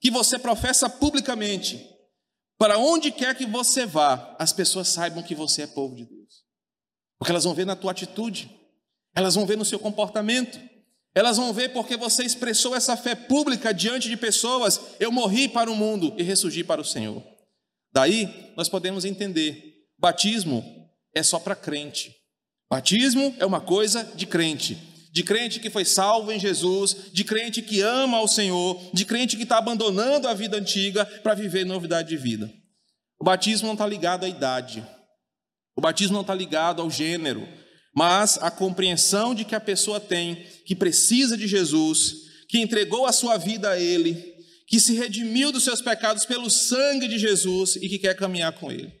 que 0.00 0.10
você 0.10 0.38
professa 0.38 0.88
publicamente. 0.88 1.86
Para 2.58 2.78
onde 2.78 3.10
quer 3.10 3.34
que 3.34 3.46
você 3.46 3.84
vá, 3.86 4.34
as 4.38 4.52
pessoas 4.52 4.88
saibam 4.88 5.22
que 5.22 5.34
você 5.34 5.62
é 5.62 5.66
povo 5.66 5.94
de 5.94 6.06
Deus. 6.06 6.44
Porque 7.20 7.30
elas 7.30 7.44
vão 7.44 7.52
ver 7.52 7.66
na 7.66 7.76
tua 7.76 7.90
atitude, 7.92 8.50
elas 9.14 9.34
vão 9.34 9.44
ver 9.44 9.58
no 9.58 9.64
seu 9.64 9.78
comportamento, 9.78 10.58
elas 11.14 11.36
vão 11.36 11.52
ver 11.52 11.68
porque 11.68 11.94
você 11.94 12.24
expressou 12.24 12.74
essa 12.74 12.96
fé 12.96 13.14
pública 13.14 13.74
diante 13.74 14.08
de 14.08 14.16
pessoas. 14.16 14.80
Eu 14.98 15.12
morri 15.12 15.46
para 15.46 15.70
o 15.70 15.76
mundo 15.76 16.14
e 16.16 16.22
ressurgi 16.22 16.64
para 16.64 16.80
o 16.80 16.84
Senhor. 16.84 17.22
Daí 17.92 18.52
nós 18.56 18.70
podemos 18.70 19.04
entender 19.04 19.70
Batismo 19.98 20.64
é 21.14 21.22
só 21.22 21.38
para 21.38 21.54
crente. 21.54 22.16
Batismo 22.70 23.34
é 23.38 23.44
uma 23.44 23.60
coisa 23.60 24.02
de 24.14 24.24
crente. 24.24 24.78
De 25.12 25.22
crente 25.22 25.60
que 25.60 25.68
foi 25.68 25.84
salvo 25.84 26.32
em 26.32 26.40
Jesus, 26.40 27.12
de 27.12 27.22
crente 27.22 27.60
que 27.60 27.82
ama 27.82 28.16
ao 28.16 28.26
Senhor, 28.26 28.80
de 28.94 29.04
crente 29.04 29.36
que 29.36 29.42
está 29.42 29.58
abandonando 29.58 30.26
a 30.26 30.32
vida 30.32 30.56
antiga 30.56 31.04
para 31.04 31.34
viver 31.34 31.66
novidade 31.66 32.08
de 32.08 32.16
vida. 32.16 32.50
O 33.18 33.24
batismo 33.24 33.66
não 33.66 33.74
está 33.74 33.86
ligado 33.86 34.24
à 34.24 34.28
idade, 34.28 34.82
o 35.76 35.80
batismo 35.80 36.14
não 36.14 36.20
está 36.22 36.34
ligado 36.34 36.82
ao 36.82 36.90
gênero, 36.90 37.46
mas 37.94 38.38
à 38.38 38.50
compreensão 38.50 39.34
de 39.34 39.44
que 39.44 39.54
a 39.54 39.60
pessoa 39.60 39.98
tem, 39.98 40.46
que 40.64 40.74
precisa 40.74 41.36
de 41.36 41.46
Jesus, 41.46 42.14
que 42.48 42.58
entregou 42.58 43.06
a 43.06 43.12
sua 43.12 43.36
vida 43.36 43.70
a 43.70 43.78
Ele, 43.78 44.34
que 44.66 44.78
se 44.78 44.94
redimiu 44.94 45.50
dos 45.50 45.64
seus 45.64 45.80
pecados 45.80 46.24
pelo 46.24 46.48
sangue 46.48 47.08
de 47.08 47.18
Jesus 47.18 47.76
e 47.76 47.88
que 47.88 47.98
quer 47.98 48.14
caminhar 48.14 48.52
com 48.52 48.70
Ele. 48.70 49.00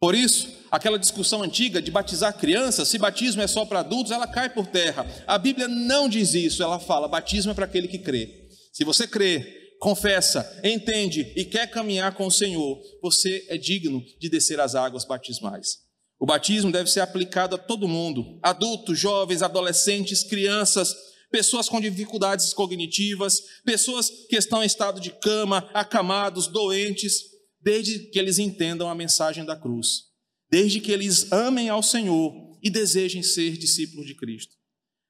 Por 0.00 0.14
isso, 0.14 0.48
aquela 0.70 0.98
discussão 0.98 1.42
antiga 1.42 1.82
de 1.82 1.90
batizar 1.90 2.36
crianças, 2.36 2.88
se 2.88 2.98
batismo 2.98 3.42
é 3.42 3.46
só 3.48 3.64
para 3.64 3.80
adultos, 3.80 4.12
ela 4.12 4.28
cai 4.28 4.48
por 4.48 4.66
terra. 4.66 5.04
A 5.26 5.36
Bíblia 5.36 5.66
não 5.66 6.08
diz 6.08 6.34
isso, 6.34 6.62
ela 6.62 6.78
fala: 6.78 7.08
batismo 7.08 7.50
é 7.50 7.54
para 7.54 7.64
aquele 7.64 7.88
que 7.88 7.98
crê. 7.98 8.48
Se 8.72 8.84
você 8.84 9.08
crê, 9.08 9.74
confessa, 9.80 10.60
entende 10.62 11.32
e 11.34 11.44
quer 11.44 11.68
caminhar 11.68 12.14
com 12.14 12.26
o 12.26 12.30
Senhor, 12.30 12.80
você 13.02 13.44
é 13.48 13.56
digno 13.56 14.04
de 14.20 14.28
descer 14.28 14.60
as 14.60 14.76
águas 14.76 15.04
batismais. 15.04 15.87
O 16.18 16.26
batismo 16.26 16.72
deve 16.72 16.90
ser 16.90 17.00
aplicado 17.00 17.54
a 17.54 17.58
todo 17.58 17.88
mundo: 17.88 18.38
adultos, 18.42 18.98
jovens, 18.98 19.42
adolescentes, 19.42 20.24
crianças, 20.24 20.94
pessoas 21.30 21.68
com 21.68 21.80
dificuldades 21.80 22.52
cognitivas, 22.52 23.40
pessoas 23.64 24.10
que 24.28 24.36
estão 24.36 24.62
em 24.62 24.66
estado 24.66 25.00
de 25.00 25.10
cama, 25.10 25.68
acamados, 25.72 26.48
doentes, 26.48 27.22
desde 27.60 28.10
que 28.10 28.18
eles 28.18 28.38
entendam 28.38 28.88
a 28.88 28.94
mensagem 28.94 29.44
da 29.44 29.56
cruz, 29.56 30.04
desde 30.50 30.80
que 30.80 30.90
eles 30.90 31.30
amem 31.30 31.68
ao 31.68 31.82
Senhor 31.82 32.32
e 32.62 32.70
desejem 32.70 33.22
ser 33.22 33.56
discípulos 33.56 34.06
de 34.06 34.14
Cristo. 34.14 34.56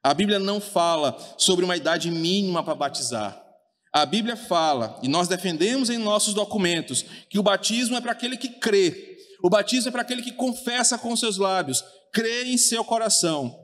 A 0.03 0.15
Bíblia 0.15 0.39
não 0.39 0.61
fala 0.61 1.19
sobre 1.39 1.65
uma 1.65 1.77
idade 1.77 2.11
mínima 2.11 2.63
para 2.63 2.75
batizar. 2.75 3.45
A 3.93 4.05
Bíblia 4.05 4.37
fala, 4.37 4.99
e 5.03 5.09
nós 5.09 5.29
defendemos 5.29 5.91
em 5.91 5.99
nossos 5.99 6.35
documentos, 6.35 7.05
que 7.29 7.39
o 7.39 7.43
batismo 7.43 7.97
é 7.97 8.01
para 8.01 8.13
aquele 8.13 8.37
que 8.37 8.49
crê. 8.49 9.18
O 9.43 9.49
batismo 9.49 9.89
é 9.89 9.93
para 9.93 10.03
aquele 10.03 10.23
que 10.23 10.33
confessa 10.33 10.99
com 10.99 11.17
seus 11.17 11.37
lábios, 11.37 11.85
crê 12.13 12.45
em 12.45 12.59
seu 12.59 12.85
coração. 12.85 13.57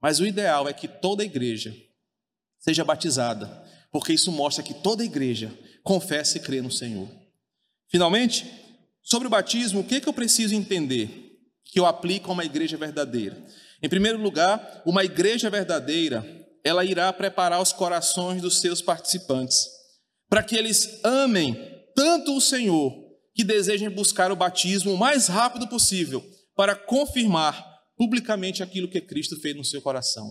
Mas 0.00 0.20
o 0.20 0.26
ideal 0.26 0.68
é 0.68 0.72
que 0.72 0.88
toda 0.88 1.24
igreja 1.24 1.74
seja 2.58 2.84
batizada, 2.84 3.64
porque 3.90 4.12
isso 4.12 4.30
mostra 4.30 4.62
que 4.62 4.74
toda 4.74 5.04
igreja 5.04 5.56
confessa 5.82 6.38
e 6.38 6.40
crê 6.40 6.60
no 6.60 6.70
Senhor. 6.70 7.08
Finalmente, 7.88 8.46
sobre 9.02 9.26
o 9.26 9.30
batismo, 9.30 9.80
o 9.80 9.84
que, 9.84 9.96
é 9.96 10.00
que 10.00 10.08
eu 10.08 10.12
preciso 10.12 10.54
entender 10.54 11.40
que 11.64 11.78
eu 11.78 11.86
aplico 11.86 12.30
a 12.30 12.32
uma 12.32 12.44
igreja 12.44 12.76
verdadeira? 12.76 13.36
Em 13.82 13.88
primeiro 13.88 14.18
lugar, 14.18 14.82
uma 14.86 15.04
igreja 15.04 15.50
verdadeira 15.50 16.24
ela 16.64 16.84
irá 16.84 17.12
preparar 17.12 17.60
os 17.60 17.72
corações 17.72 18.40
dos 18.40 18.60
seus 18.60 18.80
participantes, 18.80 19.66
para 20.28 20.42
que 20.42 20.56
eles 20.56 21.00
amem 21.02 21.56
tanto 21.94 22.36
o 22.36 22.40
Senhor, 22.40 23.01
que 23.34 23.44
desejem 23.44 23.88
buscar 23.90 24.30
o 24.30 24.36
batismo 24.36 24.92
o 24.92 24.98
mais 24.98 25.26
rápido 25.26 25.66
possível, 25.68 26.22
para 26.54 26.74
confirmar 26.74 27.66
publicamente 27.96 28.62
aquilo 28.62 28.88
que 28.88 29.00
Cristo 29.00 29.38
fez 29.40 29.56
no 29.56 29.64
seu 29.64 29.80
coração. 29.80 30.28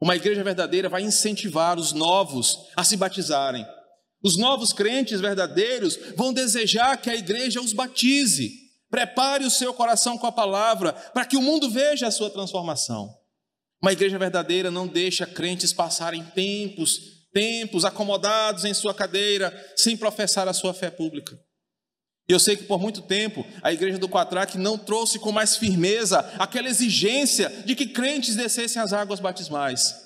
Uma 0.00 0.14
igreja 0.14 0.44
verdadeira 0.44 0.88
vai 0.88 1.02
incentivar 1.02 1.78
os 1.78 1.92
novos 1.92 2.56
a 2.76 2.84
se 2.84 2.96
batizarem. 2.96 3.66
Os 4.22 4.36
novos 4.36 4.72
crentes 4.72 5.20
verdadeiros 5.20 5.98
vão 6.16 6.32
desejar 6.32 6.96
que 6.96 7.10
a 7.10 7.16
igreja 7.16 7.60
os 7.60 7.72
batize. 7.72 8.52
Prepare 8.90 9.44
o 9.44 9.50
seu 9.50 9.74
coração 9.74 10.16
com 10.16 10.26
a 10.26 10.32
palavra, 10.32 10.92
para 10.92 11.24
que 11.24 11.36
o 11.36 11.42
mundo 11.42 11.68
veja 11.68 12.06
a 12.06 12.10
sua 12.10 12.30
transformação. 12.30 13.08
Uma 13.82 13.92
igreja 13.92 14.18
verdadeira 14.18 14.70
não 14.70 14.86
deixa 14.86 15.26
crentes 15.26 15.72
passarem 15.72 16.24
tempos, 16.24 17.00
tempos 17.32 17.84
acomodados 17.84 18.64
em 18.64 18.74
sua 18.74 18.94
cadeira, 18.94 19.52
sem 19.76 19.96
professar 19.96 20.48
a 20.48 20.52
sua 20.52 20.74
fé 20.74 20.90
pública. 20.90 21.38
E 22.28 22.32
eu 22.32 22.38
sei 22.38 22.56
que 22.56 22.64
por 22.64 22.78
muito 22.78 23.00
tempo 23.00 23.44
a 23.62 23.72
igreja 23.72 23.98
do 23.98 24.08
Quatraque 24.08 24.58
não 24.58 24.76
trouxe 24.76 25.18
com 25.18 25.32
mais 25.32 25.56
firmeza 25.56 26.18
aquela 26.38 26.68
exigência 26.68 27.48
de 27.64 27.74
que 27.74 27.86
crentes 27.86 28.36
descessem 28.36 28.82
as 28.82 28.92
águas 28.92 29.18
batismais. 29.18 29.96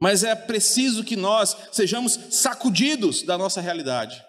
Mas 0.00 0.24
é 0.24 0.34
preciso 0.34 1.04
que 1.04 1.14
nós 1.14 1.54
sejamos 1.70 2.18
sacudidos 2.30 3.22
da 3.22 3.36
nossa 3.36 3.60
realidade. 3.60 4.24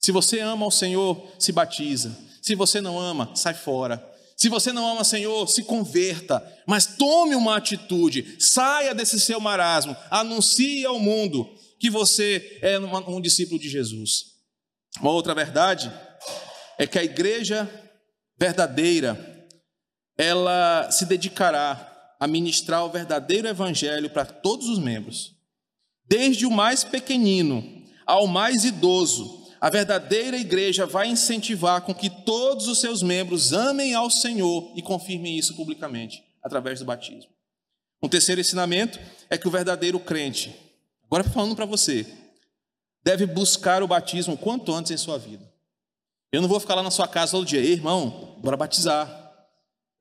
Se 0.00 0.12
você 0.12 0.38
ama 0.38 0.64
o 0.64 0.70
Senhor, 0.70 1.26
se 1.40 1.50
batiza. 1.50 2.16
Se 2.40 2.54
você 2.54 2.80
não 2.80 3.00
ama, 3.00 3.34
sai 3.34 3.54
fora. 3.54 4.02
Se 4.36 4.48
você 4.48 4.72
não 4.72 4.88
ama 4.88 5.00
o 5.00 5.04
Senhor, 5.04 5.48
se 5.48 5.64
converta, 5.64 6.42
mas 6.66 6.86
tome 6.86 7.34
uma 7.34 7.56
atitude, 7.56 8.36
saia 8.38 8.94
desse 8.94 9.18
seu 9.18 9.40
marasmo, 9.40 9.96
anuncie 10.10 10.84
ao 10.84 10.98
mundo 10.98 11.48
que 11.78 11.90
você 11.90 12.58
é 12.62 12.78
um 12.78 13.20
discípulo 13.20 13.58
de 13.58 13.68
Jesus. 13.68 14.34
Uma 15.00 15.10
outra 15.10 15.34
verdade 15.34 15.92
é 16.78 16.86
que 16.86 16.98
a 16.98 17.04
igreja 17.04 17.68
verdadeira, 18.38 19.48
ela 20.16 20.90
se 20.90 21.06
dedicará 21.06 21.90
a 22.18 22.26
ministrar 22.26 22.84
o 22.84 22.90
verdadeiro 22.90 23.48
evangelho 23.48 24.10
para 24.10 24.24
todos 24.24 24.68
os 24.68 24.78
membros, 24.78 25.34
desde 26.06 26.46
o 26.46 26.50
mais 26.50 26.84
pequenino 26.84 27.82
ao 28.06 28.26
mais 28.26 28.64
idoso, 28.64 29.42
a 29.60 29.70
verdadeira 29.70 30.36
igreja 30.36 30.84
vai 30.84 31.08
incentivar 31.08 31.80
com 31.82 31.94
que 31.94 32.10
todos 32.10 32.68
os 32.68 32.78
seus 32.80 33.02
membros 33.02 33.52
amem 33.52 33.94
ao 33.94 34.10
Senhor 34.10 34.72
e 34.76 34.82
confirmem 34.82 35.38
isso 35.38 35.56
publicamente, 35.56 36.22
através 36.42 36.80
do 36.80 36.84
batismo. 36.84 37.32
Um 38.02 38.08
terceiro 38.08 38.40
ensinamento 38.40 39.00
é 39.30 39.38
que 39.38 39.48
o 39.48 39.50
verdadeiro 39.50 39.98
crente, 39.98 40.54
agora 41.06 41.24
falando 41.24 41.56
para 41.56 41.64
você, 41.64 42.06
deve 43.02 43.24
buscar 43.24 43.82
o 43.82 43.88
batismo 43.88 44.36
quanto 44.36 44.70
antes 44.74 44.92
em 44.92 44.98
sua 44.98 45.18
vida. 45.18 45.50
Eu 46.34 46.42
não 46.42 46.48
vou 46.48 46.58
ficar 46.58 46.74
lá 46.74 46.82
na 46.82 46.90
sua 46.90 47.06
casa 47.06 47.30
todo 47.30 47.46
dia, 47.46 47.60
irmão, 47.60 48.36
bora 48.42 48.56
batizar. 48.56 49.08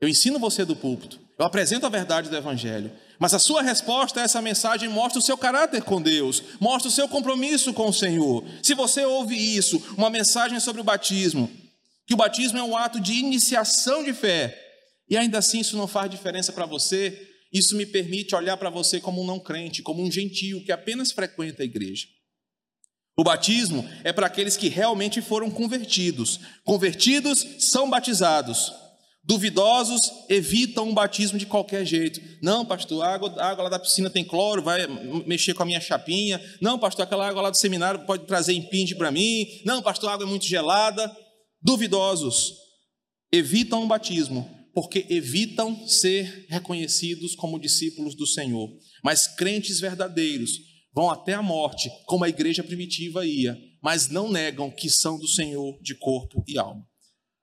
Eu 0.02 0.10
ensino 0.10 0.40
você 0.40 0.66
do 0.66 0.76
púlpito, 0.76 1.20
eu 1.38 1.46
apresento 1.46 1.86
a 1.86 1.90
verdade 1.90 2.28
do 2.28 2.36
Evangelho. 2.36 2.92
Mas 3.20 3.36
a 3.36 3.40
sua 3.40 3.62
resposta 3.62 4.20
a 4.20 4.24
essa 4.24 4.42
mensagem 4.42 4.90
mostra 4.90 5.20
o 5.20 5.22
seu 5.22 5.38
caráter 5.38 5.84
com 5.84 6.02
Deus, 6.02 6.42
mostra 6.60 6.90
o 6.90 6.92
seu 6.92 7.08
compromisso 7.08 7.72
com 7.72 7.88
o 7.88 7.94
Senhor. 7.94 8.44
Se 8.64 8.74
você 8.74 9.06
ouve 9.06 9.36
isso, 9.36 9.80
uma 9.96 10.10
mensagem 10.10 10.60
sobre 10.60 10.82
o 10.82 10.84
batismo, 10.84 11.52
que 12.08 12.16
o 12.16 12.18
batismo 12.18 12.58
é 12.58 12.64
um 12.64 12.76
ato 12.76 13.00
de 13.00 13.14
iniciação 13.14 14.04
de 14.04 14.12
fé, 14.12 14.60
e 15.08 15.16
ainda 15.16 15.38
assim 15.38 15.60
isso 15.60 15.78
não 15.78 15.88
faz 15.88 16.10
diferença 16.10 16.52
para 16.52 16.66
você, 16.66 17.30
isso 17.54 17.78
me 17.78 17.86
permite 17.86 18.34
olhar 18.34 18.58
para 18.58 18.72
você 18.72 19.00
como 19.00 19.22
um 19.22 19.26
não 19.28 19.40
crente, 19.40 19.84
como 19.84 20.02
um 20.02 20.12
gentio 20.12 20.66
que 20.66 20.72
apenas 20.72 21.12
frequenta 21.12 21.62
a 21.62 21.66
igreja. 21.66 22.08
O 23.16 23.24
batismo 23.24 23.88
é 24.04 24.12
para 24.12 24.28
aqueles 24.28 24.58
que 24.58 24.70
realmente 24.70 25.22
foram 25.22 25.52
convertidos. 25.52 26.40
Convertidos 26.64 27.46
são 27.60 27.90
batizados. 27.90 28.72
Duvidosos 29.26 30.12
evitam 30.28 30.90
um 30.90 30.94
batismo 30.94 31.38
de 31.38 31.46
qualquer 31.46 31.86
jeito. 31.86 32.20
Não, 32.42 32.66
pastor, 32.66 33.06
a 33.06 33.14
água, 33.14 33.34
a 33.38 33.50
água 33.50 33.64
lá 33.66 33.70
da 33.70 33.80
piscina 33.80 34.10
tem 34.10 34.26
cloro, 34.26 34.62
vai 34.62 34.86
mexer 35.26 35.54
com 35.54 35.64
a 35.64 35.66
minha 35.66 35.80
chapinha. 35.80 36.42
Não, 36.60 36.78
pastor, 36.78 37.06
aquela 37.06 37.28
água 37.28 37.44
lá 37.44 37.50
do 37.50 37.58
seminário 37.58 38.06
pode 38.06 38.26
trazer 38.26 38.54
impinde 38.54 38.96
para 38.96 39.12
mim. 39.12 39.46
Não, 39.66 39.82
pastor, 39.82 40.10
a 40.10 40.14
água 40.14 40.26
é 40.26 40.30
muito 40.30 40.46
gelada. 40.46 41.10
Duvidosos 41.62 42.54
evitam 43.32 43.84
o 43.84 43.88
batismo 43.88 44.50
porque 44.74 45.06
evitam 45.10 45.88
ser 45.88 46.48
reconhecidos 46.50 47.36
como 47.36 47.60
discípulos 47.60 48.16
do 48.16 48.26
Senhor. 48.26 48.70
Mas 49.04 49.28
crentes 49.28 49.80
verdadeiros 49.80 50.73
vão 50.94 51.10
até 51.10 51.34
a 51.34 51.42
morte, 51.42 51.90
como 52.06 52.24
a 52.24 52.30
igreja 52.30 52.64
primitiva 52.64 53.26
ia, 53.26 53.58
mas 53.82 54.10
não 54.10 54.32
negam 54.32 54.70
que 54.70 54.90
são 54.90 55.18
do 55.18 55.28
Senhor 55.28 55.78
de 55.82 55.96
corpo 55.96 56.44
e 56.48 56.58
alma. 56.58 56.86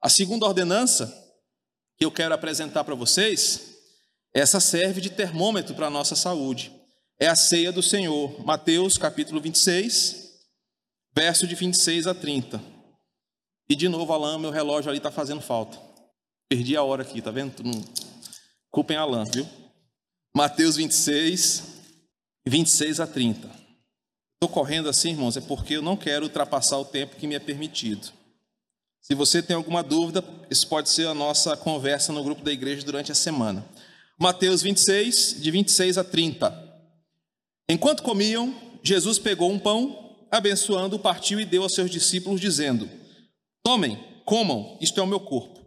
A 0.01 0.09
segunda 0.09 0.47
ordenança 0.47 1.13
que 1.99 2.05
eu 2.05 2.11
quero 2.11 2.33
apresentar 2.33 2.85
para 2.85 2.95
vocês, 2.95 3.77
essa 4.33 4.59
serve 4.61 5.01
de 5.03 5.11
termômetro 5.11 5.75
para 5.75 5.89
a 5.89 5.91
nossa 5.91 6.17
saúde. 6.17 6.73
É 7.21 7.27
a 7.27 7.37
ceia 7.37 7.71
do 7.71 7.83
Senhor, 7.83 8.43
Mateus 8.47 8.97
capítulo 8.97 9.39
26, 9.41 10.31
verso 11.15 11.47
de 11.47 11.55
26 11.55 12.07
a 12.07 12.15
30. 12.15 12.63
E 13.69 13.77
de 13.77 13.89
novo, 13.89 14.13
Alain, 14.13 14.39
meu 14.39 14.51
relógio 14.51 14.89
ali 14.89 14.99
está 14.99 15.11
fazendo 15.11 15.43
falta. 15.43 15.79
Perdi 16.49 16.77
a 16.77 16.83
hora 16.83 17.03
aqui, 17.03 17.21
tá 17.21 17.31
vendo? 17.31 17.63
Não... 17.63 17.85
Culpem 18.71 18.97
Alain, 18.97 19.25
viu? 19.31 19.47
Mateus 20.35 20.77
26, 20.77 21.80
26 22.51 22.99
a 22.99 23.07
30. 23.07 23.49
Estou 24.35 24.49
correndo 24.49 24.89
assim, 24.89 25.11
irmãos, 25.11 25.37
é 25.37 25.41
porque 25.41 25.77
eu 25.77 25.83
não 25.83 25.97
quero 25.97 26.25
ultrapassar 26.25 26.79
o 26.79 26.85
tempo 26.85 27.15
que 27.15 27.27
me 27.27 27.37
é 27.37 27.39
permitido. 27.39 28.09
Se 29.01 29.15
você 29.15 29.41
tem 29.41 29.55
alguma 29.55 29.85
dúvida, 29.85 30.25
isso 30.51 30.67
pode 30.67 30.89
ser 30.89 31.07
a 31.07 31.15
nossa 31.15 31.57
conversa 31.57 32.13
no 32.13 32.25
grupo 32.25 32.43
da 32.43 32.51
igreja 32.51 32.85
durante 32.85 33.13
a 33.13 33.15
semana. 33.15 33.65
Mateus 34.19 34.63
26, 34.63 35.37
de 35.41 35.51
26 35.51 35.97
a 35.97 36.03
30. 36.03 36.53
Enquanto 37.69 38.03
comiam, 38.03 38.53
Jesus 38.83 39.17
pegou 39.17 39.49
um 39.49 39.59
pão, 39.59 40.17
abençoando, 40.29 40.99
partiu 40.99 41.39
e 41.39 41.45
deu 41.45 41.63
aos 41.63 41.75
seus 41.75 41.89
discípulos, 41.89 42.41
dizendo: 42.41 42.91
Tomem, 43.63 43.97
comam, 44.25 44.77
isto 44.81 44.99
é 44.99 45.03
o 45.05 45.07
meu 45.07 45.21
corpo. 45.21 45.61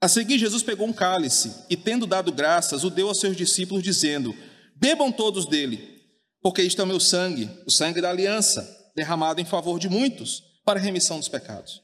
A 0.00 0.06
seguir, 0.06 0.38
Jesus 0.38 0.62
pegou 0.62 0.86
um 0.86 0.92
cálice 0.92 1.64
e, 1.68 1.76
tendo 1.76 2.06
dado 2.06 2.30
graças, 2.30 2.84
o 2.84 2.90
deu 2.90 3.08
aos 3.08 3.18
seus 3.18 3.36
discípulos, 3.36 3.82
dizendo: 3.82 4.34
Bebam 4.80 5.10
todos 5.10 5.44
dele, 5.44 6.00
porque 6.40 6.62
isto 6.62 6.80
é 6.80 6.84
o 6.84 6.86
meu 6.86 7.00
sangue, 7.00 7.50
o 7.66 7.70
sangue 7.70 8.00
da 8.00 8.10
aliança, 8.10 8.92
derramado 8.94 9.40
em 9.40 9.44
favor 9.44 9.76
de 9.76 9.88
muitos, 9.88 10.40
para 10.64 10.78
a 10.78 10.82
remissão 10.82 11.18
dos 11.18 11.28
pecados. 11.28 11.82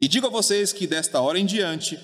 E 0.00 0.06
digo 0.06 0.28
a 0.28 0.30
vocês 0.30 0.72
que 0.72 0.86
desta 0.86 1.20
hora 1.20 1.36
em 1.36 1.44
diante, 1.44 1.98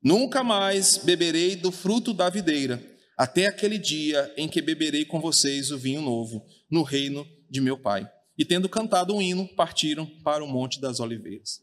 nunca 0.00 0.44
mais 0.44 0.96
beberei 0.98 1.56
do 1.56 1.72
fruto 1.72 2.14
da 2.14 2.30
videira, 2.30 2.80
até 3.18 3.46
aquele 3.46 3.78
dia 3.78 4.32
em 4.36 4.46
que 4.46 4.62
beberei 4.62 5.04
com 5.04 5.20
vocês 5.20 5.72
o 5.72 5.78
vinho 5.78 6.00
novo, 6.00 6.46
no 6.70 6.84
reino 6.84 7.26
de 7.50 7.60
meu 7.60 7.76
Pai. 7.76 8.08
E 8.38 8.44
tendo 8.44 8.68
cantado 8.68 9.12
um 9.12 9.20
hino, 9.20 9.48
partiram 9.56 10.06
para 10.22 10.44
o 10.44 10.48
Monte 10.48 10.80
das 10.80 11.00
Oliveiras. 11.00 11.58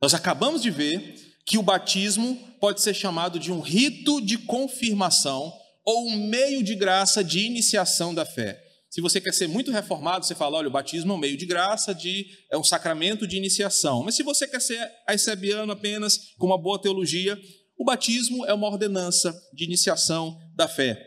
Nós 0.00 0.14
acabamos 0.14 0.62
de 0.62 0.70
ver 0.70 1.36
que 1.44 1.58
o 1.58 1.62
batismo 1.62 2.34
pode 2.58 2.80
ser 2.80 2.94
chamado 2.94 3.38
de 3.38 3.52
um 3.52 3.60
rito 3.60 4.22
de 4.22 4.38
confirmação 4.38 5.52
ou 5.88 6.06
um 6.06 6.26
meio 6.26 6.62
de 6.62 6.74
graça 6.74 7.24
de 7.24 7.46
iniciação 7.46 8.14
da 8.14 8.26
fé. 8.26 8.62
Se 8.90 9.00
você 9.00 9.22
quer 9.22 9.32
ser 9.32 9.48
muito 9.48 9.70
reformado, 9.70 10.26
você 10.26 10.34
fala: 10.34 10.58
olha, 10.58 10.68
o 10.68 10.70
batismo 10.70 11.12
é 11.12 11.16
um 11.16 11.18
meio 11.18 11.34
de 11.34 11.46
graça, 11.46 11.94
de, 11.94 12.26
é 12.52 12.58
um 12.58 12.62
sacramento 12.64 13.26
de 13.26 13.38
iniciação. 13.38 14.04
Mas 14.04 14.14
se 14.14 14.22
você 14.22 14.46
quer 14.46 14.60
ser 14.60 14.86
aicebiano 15.06 15.72
apenas, 15.72 16.34
com 16.36 16.44
uma 16.44 16.60
boa 16.60 16.78
teologia, 16.78 17.40
o 17.78 17.86
batismo 17.86 18.44
é 18.44 18.52
uma 18.52 18.66
ordenança 18.66 19.34
de 19.54 19.64
iniciação 19.64 20.38
da 20.54 20.68
fé. 20.68 21.02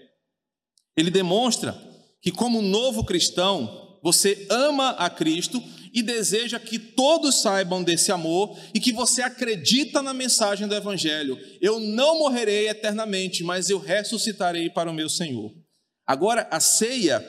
Ele 0.97 1.11
demonstra 1.11 1.79
que, 2.19 2.31
como 2.31 2.59
novo 2.59 3.05
cristão, 3.05 3.99
você 4.01 4.47
ama 4.49 4.91
a 4.91 5.11
Cristo 5.11 5.61
e 5.93 6.01
deseja 6.01 6.59
que 6.59 6.79
todos 6.79 7.41
saibam 7.41 7.83
desse 7.83 8.11
amor 8.11 8.57
e 8.73 8.79
que 8.79 8.91
você 8.91 9.21
acredita 9.21 10.01
na 10.01 10.13
mensagem 10.13 10.67
do 10.67 10.75
Evangelho. 10.75 11.37
Eu 11.59 11.79
não 11.79 12.19
morrerei 12.19 12.69
eternamente, 12.69 13.43
mas 13.43 13.69
eu 13.69 13.79
ressuscitarei 13.79 14.69
para 14.69 14.89
o 14.89 14.93
meu 14.93 15.09
Senhor. 15.09 15.51
Agora, 16.07 16.47
a 16.51 16.59
ceia 16.59 17.25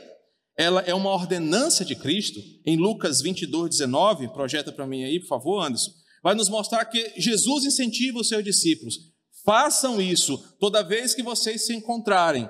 ela 0.57 0.83
é 0.83 0.95
uma 0.95 1.11
ordenança 1.11 1.85
de 1.85 1.97
Cristo, 1.97 2.41
em 2.67 2.77
Lucas 2.77 3.23
22, 3.23 3.71
19, 3.71 4.29
projeta 4.29 4.71
para 4.71 4.87
mim 4.87 5.03
aí, 5.05 5.19
por 5.21 5.29
favor, 5.29 5.65
Anderson, 5.65 5.91
vai 6.23 6.35
nos 6.35 6.49
mostrar 6.49 6.85
que 6.85 7.13
Jesus 7.17 7.65
incentiva 7.65 8.21
os 8.21 8.29
seus 8.29 8.45
discípulos, 8.45 8.97
façam 9.45 10.01
isso 10.01 10.39
toda 10.61 10.85
vez 10.85 11.15
que 11.15 11.23
vocês 11.23 11.65
se 11.65 11.75
encontrarem, 11.75 12.49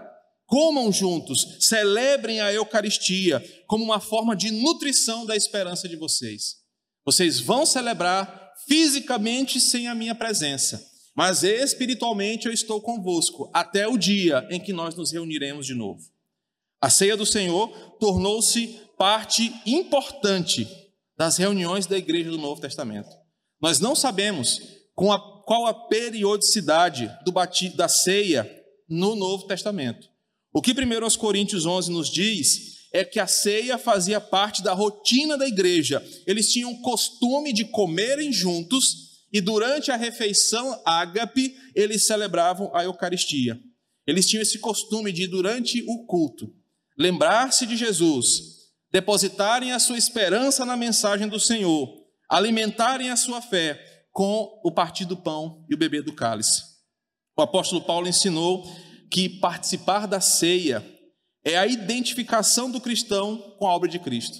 comam 0.52 0.92
juntos, 0.92 1.56
celebrem 1.60 2.42
a 2.42 2.52
Eucaristia 2.52 3.42
como 3.66 3.82
uma 3.82 3.98
forma 3.98 4.36
de 4.36 4.50
nutrição 4.50 5.24
da 5.24 5.34
esperança 5.34 5.88
de 5.88 5.96
vocês. 5.96 6.56
Vocês 7.06 7.40
vão 7.40 7.64
celebrar 7.64 8.52
fisicamente 8.68 9.58
sem 9.58 9.88
a 9.88 9.94
minha 9.94 10.14
presença, 10.14 10.86
mas 11.16 11.42
espiritualmente 11.42 12.48
eu 12.48 12.52
estou 12.52 12.82
convosco 12.82 13.50
até 13.54 13.88
o 13.88 13.96
dia 13.96 14.46
em 14.50 14.60
que 14.60 14.74
nós 14.74 14.94
nos 14.94 15.10
reuniremos 15.10 15.64
de 15.64 15.72
novo. 15.72 16.02
A 16.82 16.90
ceia 16.90 17.16
do 17.16 17.24
Senhor 17.24 17.68
tornou-se 17.98 18.78
parte 18.98 19.58
importante 19.64 20.68
das 21.16 21.38
reuniões 21.38 21.86
da 21.86 21.96
igreja 21.96 22.30
do 22.30 22.36
Novo 22.36 22.60
Testamento. 22.60 23.08
Nós 23.58 23.80
não 23.80 23.96
sabemos 23.96 24.60
a, 24.98 25.18
qual 25.46 25.66
a 25.66 25.72
periodicidade 25.72 27.10
do 27.24 27.32
da 27.74 27.88
ceia 27.88 28.46
no 28.86 29.16
Novo 29.16 29.46
Testamento. 29.46 30.11
O 30.52 30.60
que 30.60 30.72
1 30.72 31.18
Coríntios 31.18 31.64
11 31.64 31.90
nos 31.90 32.10
diz 32.10 32.88
é 32.92 33.04
que 33.04 33.18
a 33.18 33.26
ceia 33.26 33.78
fazia 33.78 34.20
parte 34.20 34.62
da 34.62 34.72
rotina 34.72 35.38
da 35.38 35.48
igreja. 35.48 36.04
Eles 36.26 36.52
tinham 36.52 36.72
o 36.72 36.82
costume 36.82 37.52
de 37.52 37.64
comerem 37.64 38.32
juntos 38.32 39.22
e 39.32 39.40
durante 39.40 39.90
a 39.90 39.96
refeição 39.96 40.80
ágape 40.84 41.56
eles 41.74 42.06
celebravam 42.06 42.70
a 42.74 42.84
Eucaristia. 42.84 43.58
Eles 44.06 44.28
tinham 44.28 44.42
esse 44.42 44.58
costume 44.58 45.10
de 45.10 45.26
durante 45.26 45.82
o 45.88 46.04
culto 46.06 46.52
lembrar-se 46.98 47.66
de 47.66 47.76
Jesus, 47.76 48.70
depositarem 48.90 49.72
a 49.72 49.78
sua 49.78 49.98
esperança 49.98 50.64
na 50.64 50.76
mensagem 50.76 51.28
do 51.28 51.40
Senhor, 51.40 51.88
alimentarem 52.28 53.10
a 53.10 53.16
sua 53.16 53.40
fé 53.40 53.80
com 54.12 54.60
o 54.62 54.70
partir 54.70 55.04
do 55.04 55.16
pão 55.16 55.64
e 55.68 55.74
o 55.74 55.78
beber 55.78 56.02
do 56.02 56.12
cálice. 56.12 56.62
O 57.36 57.42
apóstolo 57.42 57.82
Paulo 57.82 58.06
ensinou 58.06 58.64
que 59.12 59.28
participar 59.28 60.06
da 60.06 60.22
ceia 60.22 60.82
é 61.44 61.58
a 61.58 61.66
identificação 61.66 62.70
do 62.70 62.80
cristão 62.80 63.36
com 63.58 63.66
a 63.66 63.74
obra 63.74 63.88
de 63.88 63.98
Cristo. 63.98 64.38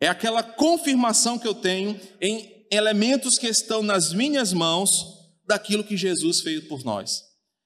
É 0.00 0.08
aquela 0.08 0.42
confirmação 0.42 1.38
que 1.38 1.46
eu 1.46 1.54
tenho 1.54 2.00
em 2.18 2.66
elementos 2.72 3.38
que 3.38 3.46
estão 3.46 3.82
nas 3.82 4.14
minhas 4.14 4.54
mãos 4.54 5.04
daquilo 5.46 5.84
que 5.84 5.98
Jesus 5.98 6.40
fez 6.40 6.66
por 6.66 6.82
nós. 6.82 7.24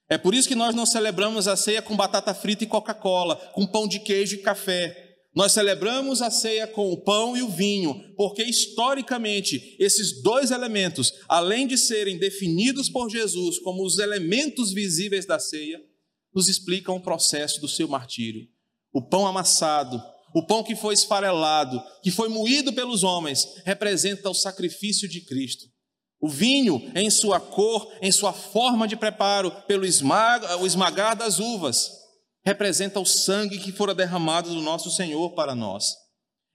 É 0.09 0.19
por 0.19 0.35
isso 0.35 0.49
que 0.49 0.57
nós 0.57 0.75
não 0.75 0.85
celebramos 0.85 1.47
a 1.47 1.57
ceia 1.57 1.81
com 1.81 1.97
batata 1.97 2.35
frita 2.35 2.65
e 2.65 2.67
Coca-Cola, 2.67 3.37
com 3.55 3.65
pão 3.65 3.87
de 3.87 4.01
queijo 4.01 4.35
e 4.35 4.43
café. 4.43 5.09
Nós 5.33 5.53
celebramos 5.53 6.21
a 6.21 6.33
ceia 6.33 6.67
com 6.67 6.91
o 6.91 7.01
pão 7.01 7.37
e 7.37 7.43
o 7.43 7.49
vinho, 7.49 7.95
porque 8.17 8.43
historicamente 8.43 9.77
esses 9.79 10.21
dois 10.21 10.51
elementos, 10.51 11.13
além 11.29 11.69
de 11.69 11.79
serem 11.79 12.19
definidos 12.19 12.91
por 12.91 13.09
Jesus 13.09 13.61
como 13.61 13.85
os 13.85 13.99
elementos 13.99 14.73
visíveis 14.73 15.25
da 15.25 15.39
ceia, 15.39 15.81
nos 16.35 16.49
explicam 16.49 16.97
o 16.97 17.03
processo 17.03 17.61
do 17.61 17.69
seu 17.69 17.89
martírio. 17.89 18.47
O 18.93 19.03
pão 19.03 19.27
amassado, 19.27 20.03
o 20.35 20.47
pão 20.47 20.63
que 20.63 20.77
foi 20.77 20.95
esfarelado, 20.95 21.83
que 22.03 22.11
foi 22.11 22.29
moído 22.29 22.73
pelos 22.73 23.03
homens, 23.03 23.47
representa 23.65 24.31
o 24.31 24.35
sacrifício 24.35 25.09
de 25.09 25.21
Cristo. 25.23 25.67
O 26.21 26.29
vinho, 26.29 26.93
em 26.95 27.09
sua 27.11 27.41
cor, 27.41 27.91
em 28.03 28.13
sua 28.13 28.33
forma 28.33 28.87
de 28.87 28.97
preparo, 28.97 29.51
pelo 29.67 29.87
esmaga, 29.87 30.57
o 30.59 30.67
esmagar 30.67 31.17
das 31.17 31.39
uvas, 31.39 31.91
representa 32.45 33.01
o 33.01 33.07
sangue 33.07 33.59
que 33.59 33.73
fora 33.73 33.95
derramado 33.95 34.51
do 34.51 34.61
nosso 34.61 34.91
Senhor 34.91 35.35
para 35.35 35.55
nós. 35.55 35.95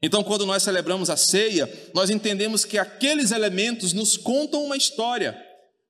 Então, 0.02 0.24
quando 0.24 0.46
nós 0.46 0.62
celebramos 0.62 1.10
a 1.10 1.18
ceia, 1.18 1.68
nós 1.94 2.10
entendemos 2.10 2.64
que 2.64 2.78
aqueles 2.78 3.32
elementos 3.32 3.92
nos 3.92 4.16
contam 4.16 4.64
uma 4.64 4.78
história. 4.78 5.36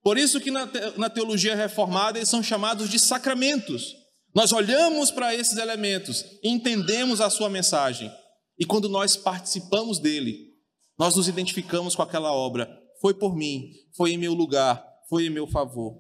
Por 0.06 0.20
isso 0.20 0.40
que 0.40 0.52
na, 0.52 1.10
teologia 1.10 1.56
reformada 1.56 2.20
eles 2.20 2.30
são 2.30 2.44
chamados 2.44 2.92
de 2.92 3.00
sacramentos. 3.00 3.96
Nós 4.36 4.52
olhamos 4.52 5.10
para 5.10 5.34
esses 5.34 5.58
elementos, 5.58 6.24
entendemos 6.44 7.20
a 7.20 7.32
sua 7.32 7.50
mensagem, 7.50 8.14
e 8.60 8.68
quando 8.68 8.88
nós 8.88 9.18
participamos 9.18 9.98
dele, 9.98 10.54
nós 10.96 11.16
nos 11.16 11.28
identificamos 11.28 11.96
com 11.96 12.04
aquela 12.04 12.32
obra 12.32 12.70
foi 13.02 13.16
por 13.16 13.36
mim, 13.36 13.72
foi 13.96 14.12
em 14.12 14.18
meu 14.18 14.34
lugar, 14.34 14.84
foi 15.10 15.26
em 15.26 15.30
meu 15.30 15.48
favor. 15.48 16.00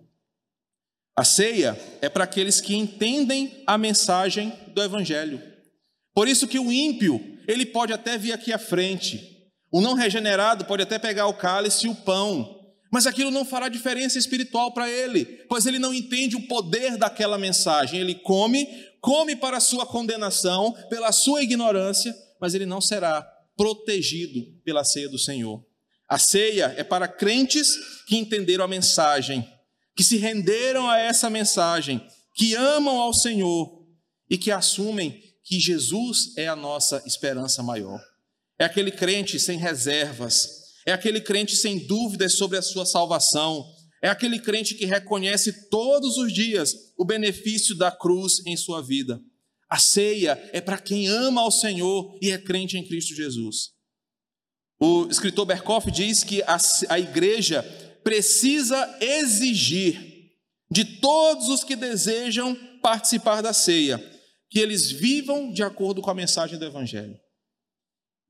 A 1.18 1.24
ceia 1.24 1.76
é 2.00 2.08
para 2.08 2.26
aqueles 2.26 2.62
que 2.62 2.76
entendem 2.76 3.64
a 3.66 3.76
mensagem 3.76 4.54
do 4.68 4.84
evangelho. 4.84 5.42
Por 6.14 6.28
isso 6.28 6.48
que 6.48 6.60
o 6.60 6.72
ímpio, 6.72 7.20
ele 7.48 7.66
pode 7.66 7.92
até 7.92 8.18
vir 8.18 8.34
aqui 8.34 8.54
à 8.54 8.60
frente. 8.60 9.50
O 9.72 9.82
não 9.82 9.94
regenerado 9.94 10.66
pode 10.66 10.84
até 10.84 11.00
pegar 11.00 11.28
o 11.28 11.34
cálice 11.34 11.88
e 11.88 11.90
o 11.90 11.96
pão, 11.96 12.55
mas 12.96 13.06
aquilo 13.06 13.30
não 13.30 13.44
fará 13.44 13.68
diferença 13.68 14.18
espiritual 14.18 14.72
para 14.72 14.90
ele, 14.90 15.26
pois 15.50 15.66
ele 15.66 15.78
não 15.78 15.94
entende 15.94 16.38
o 16.38 16.48
poder 16.48 16.96
daquela 16.96 17.38
mensagem. 17.38 18.00
Ele 18.00 18.16
come, 18.16 18.66
come 19.02 19.36
para 19.36 19.58
a 19.58 19.60
sua 19.60 19.86
condenação, 19.86 20.72
pela 20.90 21.12
sua 21.12 21.44
ignorância, 21.44 22.16
mas 22.40 22.54
ele 22.54 22.66
não 22.66 22.80
será 22.80 23.22
protegido 23.58 24.40
pela 24.64 24.86
ceia 24.86 25.10
do 25.10 25.20
Senhor. 25.20 25.62
A 26.08 26.18
ceia 26.18 26.74
é 26.78 26.86
para 26.86 27.06
crentes 27.06 27.76
que 28.08 28.16
entenderam 28.16 28.64
a 28.64 28.68
mensagem, 28.70 29.46
que 29.94 30.02
se 30.02 30.16
renderam 30.16 30.90
a 30.90 30.98
essa 30.98 31.30
mensagem, 31.30 32.02
que 32.34 32.56
amam 32.56 33.02
ao 33.02 33.14
Senhor 33.14 33.86
e 34.30 34.38
que 34.38 34.52
assumem 34.52 35.22
que 35.44 35.60
Jesus 35.60 36.32
é 36.38 36.48
a 36.48 36.56
nossa 36.56 37.04
esperança 37.06 37.62
maior. 37.62 38.00
É 38.58 38.64
aquele 38.64 38.90
crente 38.90 39.38
sem 39.38 39.60
reservas, 39.60 40.65
é 40.86 40.92
aquele 40.92 41.20
crente 41.20 41.56
sem 41.56 41.86
dúvidas 41.88 42.36
sobre 42.38 42.58
a 42.58 42.62
sua 42.62 42.86
salvação, 42.86 43.66
é 44.02 44.10
aquele 44.10 44.40
crente 44.40 44.76
que 44.76 44.86
reconhece 44.86 45.70
todos 45.70 46.18
os 46.18 46.32
dias 46.32 46.76
o 46.98 47.04
benefício 47.04 47.76
da 47.76 47.92
cruz 47.92 48.46
em 48.46 48.56
sua 48.56 48.82
vida. 48.82 49.20
A 49.70 49.80
ceia 49.80 50.40
é 50.54 50.62
para 50.62 50.78
quem 50.78 51.08
ama 51.08 51.42
ao 51.42 51.50
Senhor 51.50 52.18
e 52.22 52.30
é 52.30 52.38
crente 52.38 52.78
em 52.78 52.88
Cristo 52.88 53.16
Jesus. 53.16 53.72
O 54.80 55.08
escritor 55.10 55.46
Berkoff 55.46 55.90
diz 55.90 56.24
que 56.24 56.44
a, 56.44 56.58
a 56.90 57.00
igreja 57.00 57.64
precisa 58.04 58.98
exigir 59.02 60.16
de 60.70 60.86
todos 60.86 61.50
os 61.50 61.64
que 61.64 61.76
desejam 61.76 62.56
participar 62.82 63.42
da 63.42 63.54
ceia 63.54 63.98
que 64.50 64.60
eles 64.60 64.92
vivam 64.92 65.52
de 65.52 65.64
acordo 65.64 66.02
com 66.02 66.12
a 66.12 66.16
mensagem 66.16 66.58
do 66.58 66.66
Evangelho. 66.66 67.20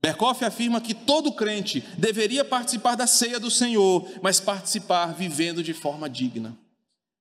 Berkoff 0.02 0.44
afirma 0.44 0.80
que 0.80 0.94
todo 0.94 1.32
crente 1.32 1.82
deveria 1.98 2.44
participar 2.44 2.94
da 2.94 3.06
ceia 3.06 3.40
do 3.40 3.50
Senhor, 3.50 4.08
mas 4.22 4.38
participar 4.38 5.14
vivendo 5.14 5.62
de 5.62 5.72
forma 5.72 6.08
digna, 6.08 6.56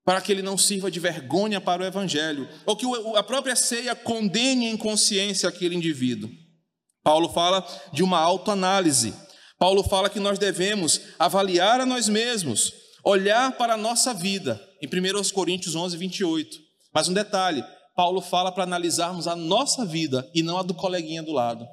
para 0.03 0.21
que 0.21 0.31
ele 0.31 0.41
não 0.41 0.57
sirva 0.57 0.91
de 0.91 0.99
vergonha 0.99 1.59
para 1.59 1.81
o 1.81 1.85
Evangelho, 1.85 2.47
ou 2.65 2.75
que 2.75 2.85
a 3.15 3.23
própria 3.23 3.55
ceia 3.55 3.95
condene 3.95 4.67
em 4.67 4.77
consciência 4.77 5.49
aquele 5.49 5.75
indivíduo. 5.75 6.29
Paulo 7.03 7.29
fala 7.29 7.65
de 7.93 8.03
uma 8.03 8.19
autoanálise. 8.19 9.13
Paulo 9.57 9.83
fala 9.83 10.09
que 10.09 10.19
nós 10.19 10.37
devemos 10.37 11.01
avaliar 11.17 11.79
a 11.79 11.85
nós 11.85 12.09
mesmos, 12.09 12.73
olhar 13.03 13.51
para 13.53 13.75
a 13.75 13.77
nossa 13.77 14.13
vida, 14.13 14.61
em 14.81 14.87
1 14.87 15.29
Coríntios 15.31 15.75
11, 15.75 15.95
28. 15.97 16.57
Mas 16.93 17.07
um 17.07 17.13
detalhe: 17.13 17.63
Paulo 17.95 18.21
fala 18.21 18.51
para 18.51 18.63
analisarmos 18.63 19.27
a 19.27 19.35
nossa 19.35 19.85
vida 19.85 20.29
e 20.33 20.43
não 20.43 20.57
a 20.57 20.63
do 20.63 20.73
coleguinha 20.73 21.23
do 21.23 21.31
lado. 21.31 21.65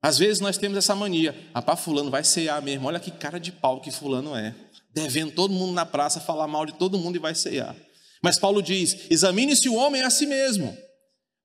Às 0.00 0.16
vezes 0.16 0.40
nós 0.40 0.56
temos 0.56 0.78
essa 0.78 0.94
mania, 0.94 1.34
ah, 1.52 1.60
pá, 1.60 1.74
fulano 1.74 2.10
vai 2.10 2.22
cear 2.22 2.62
mesmo, 2.62 2.86
olha 2.86 3.00
que 3.00 3.10
cara 3.10 3.38
de 3.40 3.50
pau 3.50 3.80
que 3.80 3.90
fulano 3.90 4.34
é. 4.36 4.54
devendo 4.94 5.32
todo 5.32 5.52
mundo 5.52 5.72
na 5.72 5.84
praça, 5.84 6.20
falar 6.20 6.46
mal 6.46 6.64
de 6.64 6.72
todo 6.74 6.98
mundo 6.98 7.16
e 7.16 7.18
vai 7.18 7.34
ceiar. 7.34 7.74
Mas 8.22 8.38
Paulo 8.38 8.62
diz: 8.62 9.10
examine-se 9.10 9.68
o 9.68 9.74
homem 9.74 10.02
a 10.02 10.10
si 10.10 10.26
mesmo, 10.26 10.76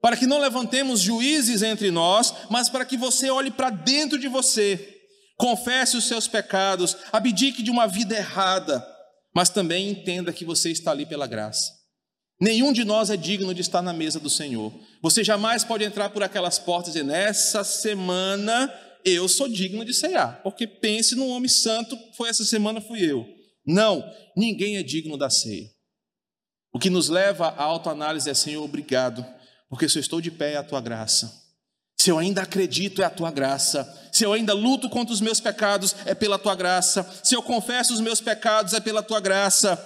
para 0.01 0.15
que 0.15 0.27
não 0.27 0.39
levantemos 0.39 0.99
juízes 0.99 1.61
entre 1.61 1.89
nós, 1.91 2.33
mas 2.49 2.69
para 2.69 2.85
que 2.85 2.97
você 2.97 3.29
olhe 3.29 3.51
para 3.51 3.69
dentro 3.69 4.19
de 4.19 4.27
você, 4.27 4.99
confesse 5.37 5.97
os 5.97 6.05
seus 6.07 6.27
pecados, 6.27 6.95
abdique 7.11 7.63
de 7.63 7.71
uma 7.71 7.87
vida 7.87 8.15
errada, 8.15 8.85
mas 9.35 9.49
também 9.49 9.89
entenda 9.89 10.31
que 10.31 10.45
você 10.45 10.71
está 10.71 10.91
ali 10.91 11.05
pela 11.05 11.25
graça. 11.25 11.82
Nenhum 12.39 12.73
de 12.73 12.83
nós 12.83 13.09
é 13.09 13.17
digno 13.17 13.53
de 13.53 13.61
estar 13.61 13.81
na 13.81 13.93
mesa 13.93 14.19
do 14.19 14.29
Senhor. 14.29 14.73
Você 15.01 15.23
jamais 15.23 15.63
pode 15.63 15.83
entrar 15.83 16.09
por 16.09 16.23
aquelas 16.23 16.59
portas 16.59 16.89
e 16.89 16.99
dizer: 16.99 17.05
nessa 17.05 17.63
semana 17.63 18.73
eu 19.05 19.27
sou 19.27 19.47
digno 19.47 19.83
de 19.83 19.93
ceiar, 19.93 20.41
porque 20.43 20.65
pense 20.65 21.15
num 21.15 21.29
homem 21.29 21.49
santo, 21.49 21.97
foi 22.15 22.29
essa 22.29 22.43
semana 22.43 22.81
fui 22.81 22.99
eu. 22.99 23.25
Não, 23.65 24.03
ninguém 24.35 24.77
é 24.77 24.83
digno 24.83 25.17
da 25.17 25.29
ceia. 25.29 25.69
O 26.73 26.79
que 26.79 26.89
nos 26.89 27.07
leva 27.07 27.47
à 27.49 27.63
autoanálise 27.63 28.29
é: 28.29 28.33
Senhor, 28.33 28.63
obrigado, 28.63 29.25
porque 29.69 29.87
se 29.87 29.97
eu 29.97 30.01
estou 30.01 30.19
de 30.19 30.31
pé 30.31 30.53
é 30.53 30.57
a 30.57 30.63
tua 30.63 30.81
graça. 30.81 31.43
Se 32.03 32.09
eu 32.09 32.17
ainda 32.17 32.41
acredito, 32.41 33.01
é 33.01 33.05
a 33.05 33.09
tua 33.09 33.31
graça. 33.31 33.87
Se 34.11 34.25
eu 34.25 34.33
ainda 34.33 34.53
luto 34.53 34.89
contra 34.89 35.13
os 35.13 35.21
meus 35.21 35.39
pecados, 35.39 35.95
é 36.05 36.13
pela 36.13 36.37
tua 36.37 36.53
graça. 36.53 37.09
Se 37.23 37.33
eu 37.33 37.41
confesso 37.41 37.93
os 37.93 38.01
meus 38.01 38.19
pecados, 38.19 38.73
é 38.73 38.81
pela 38.81 39.01
tua 39.01 39.21
graça. 39.21 39.77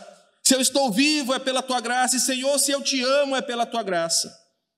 Se 0.47 0.55
eu 0.55 0.61
estou 0.61 0.89
vivo, 0.89 1.33
é 1.33 1.39
pela 1.39 1.61
tua 1.61 1.81
graça. 1.81 2.15
E, 2.15 2.21
Senhor, 2.21 2.57
se 2.57 2.71
eu 2.71 2.81
te 2.81 3.03
amo, 3.03 3.35
é 3.35 3.41
pela 3.41 3.65
tua 3.65 3.83
graça. 3.83 4.33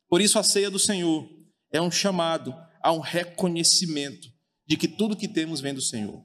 Por 0.10 0.20
isso, 0.20 0.40
a 0.40 0.44
ceia 0.44 0.68
do 0.68 0.80
Senhor 0.80 1.30
é 1.72 1.80
um 1.80 1.92
chamado 1.92 2.56
a 2.82 2.92
um 2.92 2.98
reconhecimento 3.00 4.28
de 4.68 4.76
que 4.76 4.88
tudo 4.88 5.16
que 5.16 5.28
temos 5.28 5.62
vem 5.62 5.72
do 5.72 5.82
Senhor. 5.82 6.24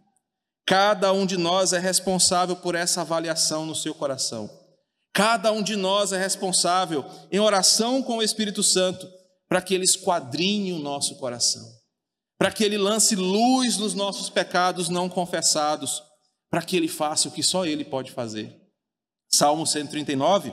Cada 0.67 1.13
um 1.13 1.27
de 1.27 1.37
nós 1.37 1.75
é 1.75 1.79
responsável 1.79 2.57
por 2.57 2.75
essa 2.75 3.03
avaliação 3.03 3.67
no 3.67 3.75
seu 3.75 3.95
coração. 3.95 4.49
Cada 5.13 5.53
um 5.53 5.63
de 5.63 5.77
nós 5.77 6.11
é 6.11 6.19
responsável, 6.19 7.05
em 7.31 7.39
oração 7.39 8.03
com 8.03 8.17
o 8.17 8.23
Espírito 8.23 8.63
Santo, 8.63 9.07
para 9.47 9.61
que 9.61 9.75
ele 9.75 9.85
esquadrinhe 9.85 10.73
o 10.73 10.79
nosso 10.79 11.19
coração, 11.19 11.69
para 12.39 12.51
que 12.51 12.65
ele 12.65 12.79
lance 12.79 13.15
luz 13.15 13.77
nos 13.77 13.93
nossos 13.93 14.31
pecados 14.31 14.89
não 14.89 15.07
confessados, 15.07 16.03
para 16.49 16.63
que 16.63 16.79
ele 16.79 16.89
faça 16.89 17.29
o 17.29 17.31
que 17.31 17.43
só 17.43 17.67
ele 17.67 17.85
pode 17.85 18.11
fazer. 18.11 18.64
Salmo 19.37 19.67
139, 19.67 20.53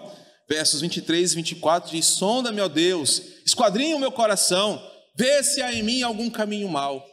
versos 0.49 0.81
23 0.81 1.31
e 1.31 1.35
24 1.35 1.91
diz: 1.91 2.05
Sonda-me, 2.05 2.61
ó 2.61 2.67
Deus, 2.67 3.21
esquadrinha 3.45 3.95
o 3.95 3.99
meu 3.99 4.11
coração, 4.11 4.81
vê 5.17 5.43
se 5.43 5.61
há 5.61 5.73
em 5.73 5.83
mim 5.83 6.01
algum 6.01 6.29
caminho 6.29 6.69
mau 6.69 7.11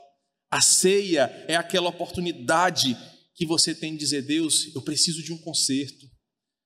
a 0.50 0.60
ceia 0.60 1.44
é 1.46 1.56
aquela 1.56 1.88
oportunidade 1.88 2.96
que 3.34 3.46
você 3.46 3.74
tem 3.74 3.92
de 3.92 3.98
dizer: 3.98 4.22
Deus, 4.22 4.74
eu 4.74 4.82
preciso 4.82 5.22
de 5.22 5.32
um 5.32 5.38
conserto, 5.38 6.06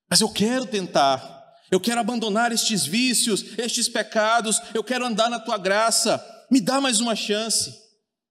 mas 0.09 0.21
eu 0.21 0.29
quero 0.29 0.65
tentar, 0.65 1.43
eu 1.71 1.79
quero 1.79 1.99
abandonar 1.99 2.51
estes 2.51 2.85
vícios, 2.85 3.45
estes 3.57 3.89
pecados, 3.89 4.59
eu 4.73 4.83
quero 4.83 5.05
andar 5.05 5.29
na 5.29 5.39
tua 5.39 5.57
graça, 5.57 6.23
me 6.49 6.61
dá 6.61 6.79
mais 6.79 6.99
uma 6.99 7.15
chance. 7.15 7.81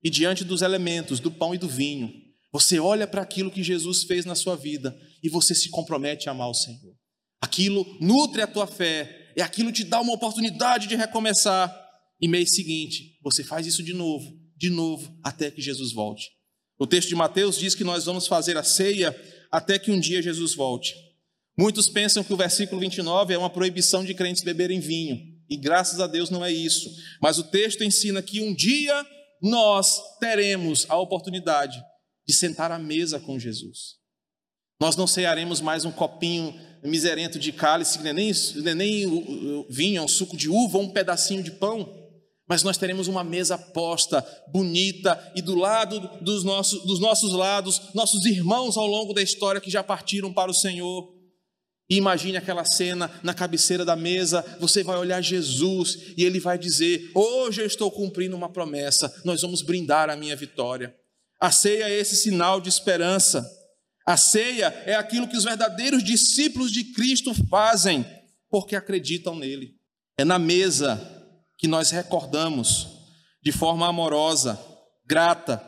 E 0.04 0.10
diante 0.10 0.42
dos 0.42 0.62
elementos, 0.62 1.20
do 1.20 1.30
pão 1.30 1.54
e 1.54 1.58
do 1.58 1.68
vinho, 1.68 2.12
você 2.52 2.78
olha 2.78 3.06
para 3.06 3.22
aquilo 3.22 3.50
que 3.50 3.62
Jesus 3.62 4.04
fez 4.04 4.24
na 4.24 4.34
sua 4.34 4.54
vida 4.54 4.96
e 5.22 5.28
você 5.28 5.54
se 5.54 5.70
compromete 5.70 6.28
a 6.28 6.32
amar 6.32 6.50
o 6.50 6.54
Senhor. 6.54 6.94
Aquilo 7.40 7.86
nutre 8.00 8.42
a 8.42 8.46
tua 8.46 8.66
fé, 8.66 9.32
e 9.36 9.40
aquilo 9.40 9.72
te 9.72 9.82
dá 9.82 10.00
uma 10.00 10.12
oportunidade 10.12 10.86
de 10.86 10.94
recomeçar. 10.94 11.74
E 12.20 12.28
mês 12.28 12.54
seguinte, 12.54 13.18
você 13.22 13.42
faz 13.42 13.66
isso 13.66 13.82
de 13.82 13.94
novo 13.94 14.42
de 14.62 14.70
novo 14.70 15.12
até 15.24 15.50
que 15.50 15.60
Jesus 15.60 15.92
volte. 15.92 16.30
O 16.78 16.86
texto 16.86 17.08
de 17.08 17.16
Mateus 17.16 17.58
diz 17.58 17.74
que 17.74 17.82
nós 17.82 18.04
vamos 18.04 18.28
fazer 18.28 18.56
a 18.56 18.62
ceia 18.62 19.12
até 19.50 19.76
que 19.76 19.90
um 19.90 19.98
dia 19.98 20.22
Jesus 20.22 20.54
volte. 20.54 20.94
Muitos 21.58 21.88
pensam 21.88 22.22
que 22.22 22.32
o 22.32 22.36
versículo 22.36 22.80
29 22.80 23.34
é 23.34 23.38
uma 23.38 23.50
proibição 23.50 24.04
de 24.04 24.14
crentes 24.14 24.44
beberem 24.44 24.78
vinho, 24.78 25.20
e 25.50 25.56
graças 25.56 25.98
a 25.98 26.06
Deus 26.06 26.30
não 26.30 26.44
é 26.44 26.52
isso. 26.52 26.88
Mas 27.20 27.38
o 27.38 27.42
texto 27.42 27.82
ensina 27.82 28.22
que 28.22 28.40
um 28.40 28.54
dia 28.54 29.04
nós 29.42 30.00
teremos 30.20 30.86
a 30.88 30.96
oportunidade 30.96 31.82
de 32.32 32.38
sentar 32.38 32.72
à 32.72 32.78
mesa 32.78 33.20
com 33.20 33.38
Jesus. 33.38 33.96
Nós 34.80 34.96
não 34.96 35.06
cearemos 35.06 35.60
mais 35.60 35.84
um 35.84 35.92
copinho 35.92 36.58
miserento 36.82 37.38
de 37.38 37.52
cálice, 37.52 38.00
nem, 38.02 38.32
nem 38.74 39.66
vinho, 39.68 40.00
é 40.00 40.02
um 40.02 40.08
suco 40.08 40.36
de 40.36 40.48
uva 40.48 40.78
um 40.78 40.88
pedacinho 40.88 41.42
de 41.42 41.50
pão 41.52 42.00
mas 42.48 42.62
nós 42.62 42.76
teremos 42.76 43.08
uma 43.08 43.24
mesa 43.24 43.56
posta, 43.56 44.22
bonita, 44.48 45.32
e 45.34 45.40
do 45.40 45.54
lado 45.54 46.00
dos 46.20 46.44
nossos, 46.44 46.84
dos 46.84 47.00
nossos 47.00 47.32
lados, 47.32 47.80
nossos 47.94 48.26
irmãos 48.26 48.76
ao 48.76 48.86
longo 48.86 49.14
da 49.14 49.22
história 49.22 49.60
que 49.60 49.70
já 49.70 49.82
partiram 49.82 50.30
para 50.30 50.50
o 50.50 50.54
Senhor. 50.54 51.14
E 51.88 51.96
imagine 51.96 52.36
aquela 52.36 52.64
cena 52.66 53.10
na 53.22 53.32
cabeceira 53.32 53.86
da 53.86 53.96
mesa, 53.96 54.44
você 54.60 54.82
vai 54.82 54.98
olhar 54.98 55.22
Jesus 55.22 56.12
e 56.14 56.24
ele 56.24 56.40
vai 56.40 56.58
dizer: 56.58 57.10
Hoje 57.14 57.62
eu 57.62 57.66
estou 57.66 57.90
cumprindo 57.90 58.36
uma 58.36 58.50
promessa, 58.50 59.10
nós 59.24 59.40
vamos 59.40 59.62
brindar 59.62 60.10
a 60.10 60.16
minha 60.16 60.36
vitória. 60.36 60.94
A 61.42 61.50
ceia 61.50 61.88
é 61.88 61.98
esse 61.98 62.14
sinal 62.14 62.60
de 62.60 62.68
esperança. 62.68 63.44
A 64.06 64.16
ceia 64.16 64.66
é 64.86 64.94
aquilo 64.94 65.26
que 65.26 65.36
os 65.36 65.42
verdadeiros 65.42 66.04
discípulos 66.04 66.70
de 66.70 66.84
Cristo 66.92 67.34
fazem, 67.50 68.06
porque 68.48 68.76
acreditam 68.76 69.34
nele. 69.34 69.74
É 70.16 70.24
na 70.24 70.38
mesa 70.38 71.00
que 71.58 71.66
nós 71.66 71.90
recordamos 71.90 72.86
de 73.42 73.50
forma 73.50 73.88
amorosa, 73.88 74.56
grata, 75.04 75.60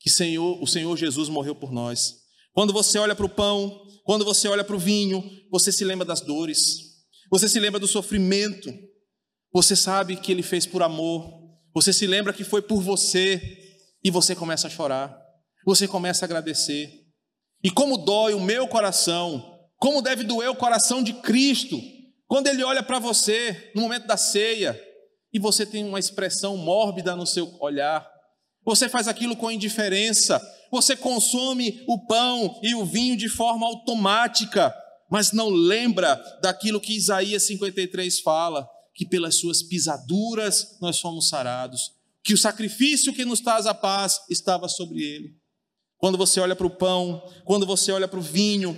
que 0.00 0.10
Senhor, 0.10 0.60
o 0.60 0.66
Senhor 0.66 0.96
Jesus 0.96 1.28
morreu 1.28 1.54
por 1.54 1.70
nós. 1.70 2.16
Quando 2.52 2.72
você 2.72 2.98
olha 2.98 3.14
para 3.14 3.26
o 3.26 3.28
pão, 3.28 3.80
quando 4.02 4.24
você 4.24 4.48
olha 4.48 4.64
para 4.64 4.74
o 4.74 4.80
vinho, 4.80 5.22
você 5.52 5.70
se 5.70 5.84
lembra 5.84 6.04
das 6.04 6.20
dores, 6.20 6.78
você 7.30 7.48
se 7.48 7.60
lembra 7.60 7.78
do 7.78 7.86
sofrimento, 7.86 8.74
você 9.52 9.76
sabe 9.76 10.16
que 10.16 10.32
Ele 10.32 10.42
fez 10.42 10.66
por 10.66 10.82
amor, 10.82 11.32
você 11.72 11.92
se 11.92 12.08
lembra 12.08 12.32
que 12.32 12.42
foi 12.42 12.60
por 12.60 12.82
você, 12.82 13.61
e 14.02 14.10
você 14.10 14.34
começa 14.34 14.66
a 14.66 14.70
chorar, 14.70 15.16
você 15.64 15.86
começa 15.86 16.24
a 16.24 16.26
agradecer. 16.26 16.90
E 17.62 17.70
como 17.70 17.98
dói 17.98 18.34
o 18.34 18.40
meu 18.40 18.66
coração, 18.66 19.60
como 19.78 20.02
deve 20.02 20.24
doer 20.24 20.50
o 20.50 20.56
coração 20.56 21.02
de 21.02 21.12
Cristo, 21.14 21.78
quando 22.26 22.48
Ele 22.48 22.64
olha 22.64 22.82
para 22.82 22.98
você 22.98 23.70
no 23.74 23.82
momento 23.82 24.06
da 24.06 24.16
ceia, 24.16 24.80
e 25.32 25.38
você 25.38 25.64
tem 25.64 25.84
uma 25.84 25.98
expressão 25.98 26.56
mórbida 26.56 27.16
no 27.16 27.26
seu 27.26 27.56
olhar. 27.60 28.06
Você 28.64 28.88
faz 28.88 29.08
aquilo 29.08 29.34
com 29.34 29.50
indiferença. 29.50 30.40
Você 30.70 30.94
consome 30.94 31.82
o 31.88 32.06
pão 32.06 32.60
e 32.62 32.74
o 32.74 32.84
vinho 32.84 33.16
de 33.16 33.28
forma 33.28 33.66
automática, 33.66 34.74
mas 35.10 35.32
não 35.32 35.48
lembra 35.48 36.14
daquilo 36.42 36.80
que 36.80 36.96
Isaías 36.96 37.42
53 37.44 38.20
fala, 38.20 38.68
que 38.94 39.06
pelas 39.06 39.36
suas 39.36 39.62
pisaduras 39.62 40.78
nós 40.80 41.00
fomos 41.00 41.28
sarados, 41.28 41.90
que 42.24 42.34
o 42.34 42.38
sacrifício 42.38 43.12
que 43.12 43.24
nos 43.24 43.40
traz 43.40 43.66
a 43.66 43.74
paz 43.74 44.20
estava 44.30 44.68
sobre 44.68 45.02
ele. 45.02 45.36
Quando 45.98 46.18
você 46.18 46.40
olha 46.40 46.56
para 46.56 46.66
o 46.66 46.76
pão, 46.76 47.22
quando 47.44 47.66
você 47.66 47.92
olha 47.92 48.08
para 48.08 48.18
o 48.18 48.22
vinho, 48.22 48.76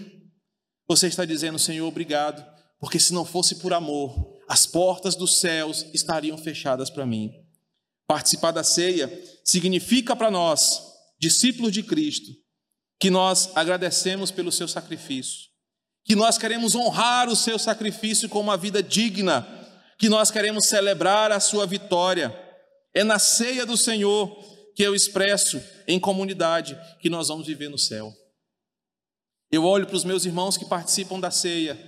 você 0.86 1.06
está 1.06 1.24
dizendo, 1.24 1.58
Senhor, 1.58 1.86
obrigado, 1.86 2.44
porque 2.78 3.00
se 3.00 3.12
não 3.12 3.24
fosse 3.24 3.56
por 3.56 3.72
amor, 3.72 4.34
as 4.48 4.66
portas 4.66 5.16
dos 5.16 5.40
céus 5.40 5.86
estariam 5.94 6.36
fechadas 6.36 6.90
para 6.90 7.06
mim. 7.06 7.30
Participar 8.06 8.50
da 8.50 8.62
ceia 8.62 9.10
significa 9.42 10.14
para 10.14 10.30
nós, 10.30 10.82
discípulos 11.18 11.72
de 11.72 11.82
Cristo, 11.82 12.30
que 13.00 13.10
nós 13.10 13.50
agradecemos 13.54 14.30
pelo 14.30 14.52
seu 14.52 14.68
sacrifício, 14.68 15.48
que 16.04 16.14
nós 16.14 16.36
queremos 16.36 16.74
honrar 16.74 17.28
o 17.28 17.36
seu 17.36 17.58
sacrifício 17.58 18.28
com 18.28 18.40
uma 18.40 18.56
vida 18.56 18.82
digna, 18.82 19.46
que 19.98 20.08
nós 20.10 20.30
queremos 20.30 20.66
celebrar 20.66 21.32
a 21.32 21.40
sua 21.40 21.66
vitória. 21.66 22.43
É 22.94 23.02
na 23.02 23.18
ceia 23.18 23.66
do 23.66 23.76
Senhor 23.76 24.30
que 24.74 24.82
eu 24.82 24.94
expresso 24.94 25.60
em 25.86 25.98
comunidade 25.98 26.78
que 27.00 27.10
nós 27.10 27.28
vamos 27.28 27.46
viver 27.46 27.68
no 27.68 27.78
céu. 27.78 28.12
Eu 29.50 29.64
olho 29.64 29.86
para 29.86 29.96
os 29.96 30.04
meus 30.04 30.24
irmãos 30.24 30.56
que 30.56 30.64
participam 30.64 31.18
da 31.18 31.30
ceia 31.30 31.78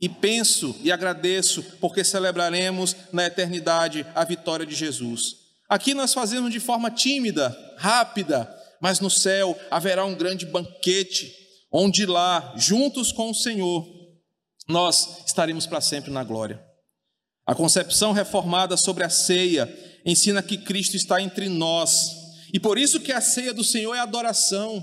e 0.00 0.08
penso 0.08 0.76
e 0.82 0.92
agradeço 0.92 1.62
porque 1.80 2.04
celebraremos 2.04 2.94
na 3.12 3.24
eternidade 3.24 4.06
a 4.14 4.24
vitória 4.24 4.66
de 4.66 4.74
Jesus. 4.74 5.36
Aqui 5.68 5.94
nós 5.94 6.12
fazemos 6.12 6.52
de 6.52 6.60
forma 6.60 6.90
tímida, 6.90 7.56
rápida, 7.78 8.52
mas 8.80 9.00
no 9.00 9.10
céu 9.10 9.58
haverá 9.70 10.04
um 10.04 10.14
grande 10.14 10.46
banquete, 10.46 11.32
onde 11.72 12.04
lá, 12.06 12.52
juntos 12.56 13.10
com 13.10 13.30
o 13.30 13.34
Senhor, 13.34 13.84
nós 14.68 15.24
estaremos 15.26 15.66
para 15.66 15.80
sempre 15.80 16.10
na 16.10 16.22
glória. 16.22 16.62
A 17.44 17.54
concepção 17.54 18.12
reformada 18.12 18.76
sobre 18.76 19.02
a 19.02 19.10
ceia 19.10 19.66
ensina 20.06 20.42
que 20.42 20.56
Cristo 20.56 20.96
está 20.96 21.20
entre 21.20 21.48
nós, 21.48 22.12
e 22.54 22.58
por 22.58 22.78
isso 22.78 23.00
que 23.00 23.12
a 23.12 23.20
ceia 23.20 23.52
do 23.52 23.64
Senhor 23.64 23.94
é 23.94 23.98
adoração 23.98 24.82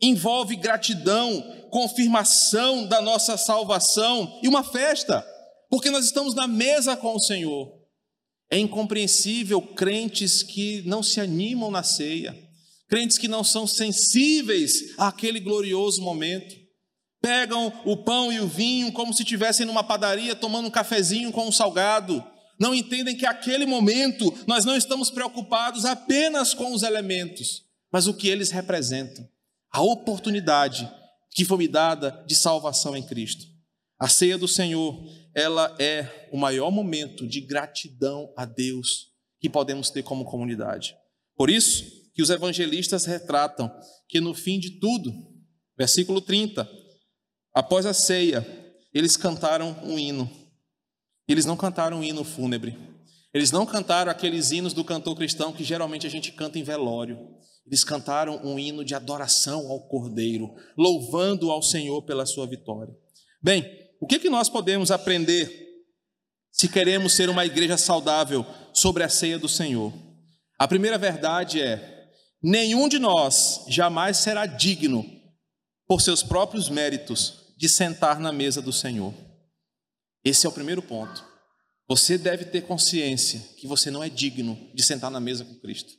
envolve 0.00 0.56
gratidão, 0.56 1.42
confirmação 1.70 2.86
da 2.86 3.00
nossa 3.00 3.36
salvação 3.36 4.38
e 4.42 4.48
uma 4.48 4.62
festa, 4.62 5.26
porque 5.70 5.90
nós 5.90 6.04
estamos 6.04 6.34
na 6.34 6.46
mesa 6.46 6.96
com 6.96 7.14
o 7.14 7.20
Senhor. 7.20 7.72
É 8.50 8.58
incompreensível 8.58 9.60
crentes 9.60 10.42
que 10.42 10.82
não 10.82 11.02
se 11.02 11.20
animam 11.20 11.70
na 11.70 11.82
ceia, 11.82 12.36
crentes 12.88 13.18
que 13.18 13.28
não 13.28 13.42
são 13.42 13.66
sensíveis 13.66 14.94
àquele 14.98 15.40
glorioso 15.40 16.02
momento. 16.02 16.54
pegam 17.22 17.72
o 17.86 17.96
pão 17.96 18.30
e 18.30 18.38
o 18.38 18.46
vinho 18.46 18.92
como 18.92 19.14
se 19.14 19.22
estivessem 19.22 19.64
numa 19.64 19.82
padaria 19.82 20.36
tomando 20.36 20.68
um 20.68 20.70
cafezinho 20.70 21.32
com 21.32 21.48
um 21.48 21.52
salgado. 21.52 22.22
Não 22.58 22.74
entendem 22.74 23.16
que 23.16 23.26
aquele 23.26 23.66
momento 23.66 24.32
nós 24.46 24.64
não 24.64 24.76
estamos 24.76 25.10
preocupados 25.10 25.84
apenas 25.84 26.54
com 26.54 26.72
os 26.72 26.82
elementos, 26.82 27.64
mas 27.92 28.06
o 28.06 28.14
que 28.14 28.28
eles 28.28 28.50
representam. 28.50 29.28
A 29.70 29.82
oportunidade 29.82 30.90
que 31.30 31.44
foi 31.44 31.58
me 31.58 31.68
dada 31.68 32.24
de 32.26 32.34
salvação 32.34 32.96
em 32.96 33.02
Cristo. 33.02 33.44
A 33.98 34.08
ceia 34.08 34.38
do 34.38 34.46
Senhor, 34.46 35.04
ela 35.34 35.74
é 35.78 36.28
o 36.32 36.36
maior 36.36 36.70
momento 36.70 37.26
de 37.26 37.40
gratidão 37.40 38.32
a 38.36 38.44
Deus 38.44 39.08
que 39.40 39.50
podemos 39.50 39.90
ter 39.90 40.02
como 40.02 40.24
comunidade. 40.24 40.94
Por 41.36 41.50
isso 41.50 41.84
que 42.14 42.22
os 42.22 42.30
evangelistas 42.30 43.04
retratam 43.04 43.70
que 44.08 44.20
no 44.20 44.32
fim 44.32 44.60
de 44.60 44.78
tudo, 44.78 45.12
versículo 45.76 46.20
30, 46.20 46.68
Após 47.54 47.86
a 47.86 47.94
ceia, 47.94 48.44
eles 48.92 49.16
cantaram 49.16 49.78
um 49.84 49.96
hino. 49.96 50.28
Eles 51.26 51.46
não 51.46 51.56
cantaram 51.56 51.98
um 51.98 52.04
hino 52.04 52.24
fúnebre. 52.24 52.78
Eles 53.32 53.50
não 53.50 53.66
cantaram 53.66 54.12
aqueles 54.12 54.52
hinos 54.52 54.72
do 54.72 54.84
cantor 54.84 55.16
cristão 55.16 55.52
que 55.52 55.64
geralmente 55.64 56.06
a 56.06 56.10
gente 56.10 56.30
canta 56.30 56.58
em 56.58 56.62
velório. 56.62 57.18
Eles 57.66 57.82
cantaram 57.82 58.40
um 58.44 58.58
hino 58.58 58.84
de 58.84 58.94
adoração 58.94 59.70
ao 59.70 59.88
Cordeiro, 59.88 60.54
louvando 60.76 61.50
ao 61.50 61.62
Senhor 61.62 62.02
pela 62.02 62.26
sua 62.26 62.46
vitória. 62.46 62.94
Bem, 63.42 63.64
o 64.00 64.06
que, 64.06 64.18
que 64.18 64.28
nós 64.28 64.48
podemos 64.48 64.90
aprender 64.90 65.50
se 66.52 66.68
queremos 66.68 67.14
ser 67.14 67.28
uma 67.28 67.44
igreja 67.44 67.76
saudável 67.76 68.46
sobre 68.72 69.02
a 69.02 69.08
ceia 69.08 69.38
do 69.38 69.48
Senhor? 69.48 69.92
A 70.58 70.68
primeira 70.68 70.98
verdade 70.98 71.60
é: 71.60 72.10
nenhum 72.42 72.88
de 72.88 72.98
nós 72.98 73.64
jamais 73.68 74.18
será 74.18 74.46
digno, 74.46 75.04
por 75.86 76.00
seus 76.00 76.22
próprios 76.22 76.68
méritos, 76.68 77.54
de 77.56 77.68
sentar 77.68 78.20
na 78.20 78.30
mesa 78.30 78.60
do 78.60 78.72
Senhor. 78.72 79.14
Esse 80.24 80.46
é 80.46 80.48
o 80.48 80.52
primeiro 80.52 80.82
ponto. 80.82 81.24
Você 81.86 82.16
deve 82.16 82.46
ter 82.46 82.62
consciência 82.62 83.40
que 83.58 83.66
você 83.66 83.90
não 83.90 84.02
é 84.02 84.08
digno 84.08 84.58
de 84.74 84.82
sentar 84.82 85.10
na 85.10 85.20
mesa 85.20 85.44
com 85.44 85.54
Cristo, 85.56 85.92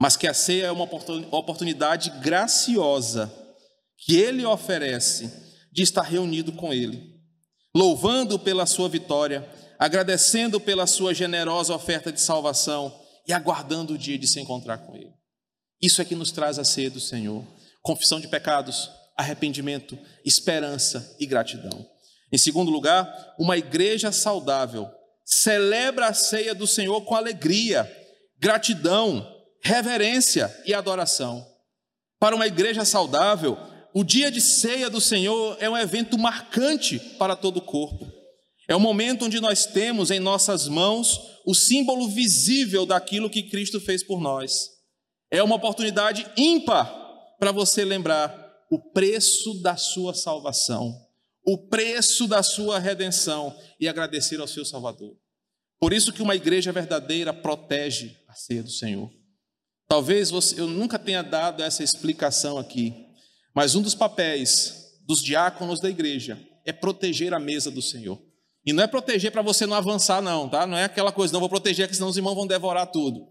mas 0.00 0.16
que 0.16 0.28
a 0.28 0.34
ceia 0.34 0.66
é 0.66 0.70
uma 0.70 0.84
oportunidade 0.84 2.10
graciosa 2.20 3.32
que 3.98 4.16
Ele 4.16 4.44
oferece 4.44 5.30
de 5.72 5.82
estar 5.82 6.02
reunido 6.02 6.52
com 6.52 6.72
Ele, 6.72 7.20
louvando 7.74 8.38
pela 8.38 8.64
sua 8.64 8.88
vitória, 8.88 9.48
agradecendo 9.78 10.60
pela 10.60 10.86
sua 10.86 11.12
generosa 11.12 11.74
oferta 11.74 12.12
de 12.12 12.20
salvação 12.20 12.96
e 13.26 13.32
aguardando 13.32 13.94
o 13.94 13.98
dia 13.98 14.18
de 14.18 14.28
se 14.28 14.38
encontrar 14.38 14.78
com 14.78 14.94
Ele. 14.94 15.12
Isso 15.82 16.00
é 16.00 16.04
que 16.04 16.14
nos 16.14 16.30
traz 16.30 16.58
a 16.58 16.64
ceia 16.64 16.90
do 16.90 17.00
Senhor. 17.00 17.44
Confissão 17.82 18.20
de 18.20 18.28
pecados, 18.28 18.90
arrependimento, 19.16 19.98
esperança 20.24 21.16
e 21.18 21.26
gratidão. 21.26 21.95
Em 22.32 22.38
segundo 22.38 22.70
lugar, 22.70 23.34
uma 23.38 23.56
igreja 23.56 24.10
saudável 24.10 24.88
celebra 25.24 26.06
a 26.06 26.14
ceia 26.14 26.54
do 26.54 26.66
Senhor 26.66 27.00
com 27.02 27.14
alegria, 27.14 27.90
gratidão, 28.38 29.26
reverência 29.62 30.54
e 30.64 30.72
adoração. 30.72 31.44
Para 32.18 32.34
uma 32.36 32.46
igreja 32.46 32.84
saudável, 32.84 33.58
o 33.94 34.04
dia 34.04 34.30
de 34.30 34.40
ceia 34.40 34.88
do 34.88 35.00
Senhor 35.00 35.56
é 35.60 35.68
um 35.68 35.76
evento 35.76 36.18
marcante 36.18 36.98
para 37.18 37.36
todo 37.36 37.58
o 37.58 37.62
corpo. 37.62 38.06
É 38.68 38.74
o 38.74 38.80
momento 38.80 39.24
onde 39.24 39.40
nós 39.40 39.66
temos 39.66 40.10
em 40.10 40.18
nossas 40.18 40.66
mãos 40.66 41.20
o 41.46 41.54
símbolo 41.54 42.08
visível 42.08 42.84
daquilo 42.84 43.30
que 43.30 43.44
Cristo 43.44 43.80
fez 43.80 44.02
por 44.02 44.20
nós. 44.20 44.70
É 45.30 45.42
uma 45.42 45.56
oportunidade 45.56 46.26
ímpar 46.36 46.92
para 47.38 47.52
você 47.52 47.84
lembrar 47.84 48.44
o 48.70 48.78
preço 48.78 49.62
da 49.62 49.76
sua 49.76 50.14
salvação, 50.14 50.92
o 51.46 51.56
preço 51.68 52.26
da 52.26 52.42
sua 52.42 52.78
redenção 52.78 53.56
e 53.78 53.86
agradecer 53.86 54.40
ao 54.40 54.48
seu 54.48 54.64
Salvador. 54.64 55.16
Por 55.78 55.92
isso 55.92 56.12
que 56.12 56.22
uma 56.22 56.34
igreja 56.34 56.72
verdadeira 56.72 57.32
protege 57.32 58.16
a 58.26 58.34
ceia 58.34 58.62
do 58.62 58.70
Senhor. 58.70 59.08
Talvez 59.88 60.30
você, 60.30 60.60
eu 60.60 60.66
nunca 60.66 60.98
tenha 60.98 61.22
dado 61.22 61.62
essa 61.62 61.84
explicação 61.84 62.58
aqui, 62.58 62.92
mas 63.54 63.76
um 63.76 63.82
dos 63.82 63.94
papéis 63.94 64.96
dos 65.06 65.22
diáconos 65.22 65.78
da 65.78 65.88
igreja 65.88 66.40
é 66.64 66.72
proteger 66.72 67.32
a 67.32 67.38
mesa 67.38 67.70
do 67.70 67.80
Senhor. 67.80 68.20
E 68.64 68.72
não 68.72 68.82
é 68.82 68.88
proteger 68.88 69.30
para 69.30 69.42
você 69.42 69.64
não 69.64 69.76
avançar, 69.76 70.20
não, 70.20 70.48
tá? 70.48 70.66
Não 70.66 70.76
é 70.76 70.82
aquela 70.82 71.12
coisa, 71.12 71.32
não 71.32 71.38
vou 71.38 71.48
proteger, 71.48 71.86
que 71.86 71.94
senão 71.94 72.08
os 72.08 72.16
irmãos 72.16 72.34
vão 72.34 72.48
devorar 72.48 72.90
tudo. 72.90 73.28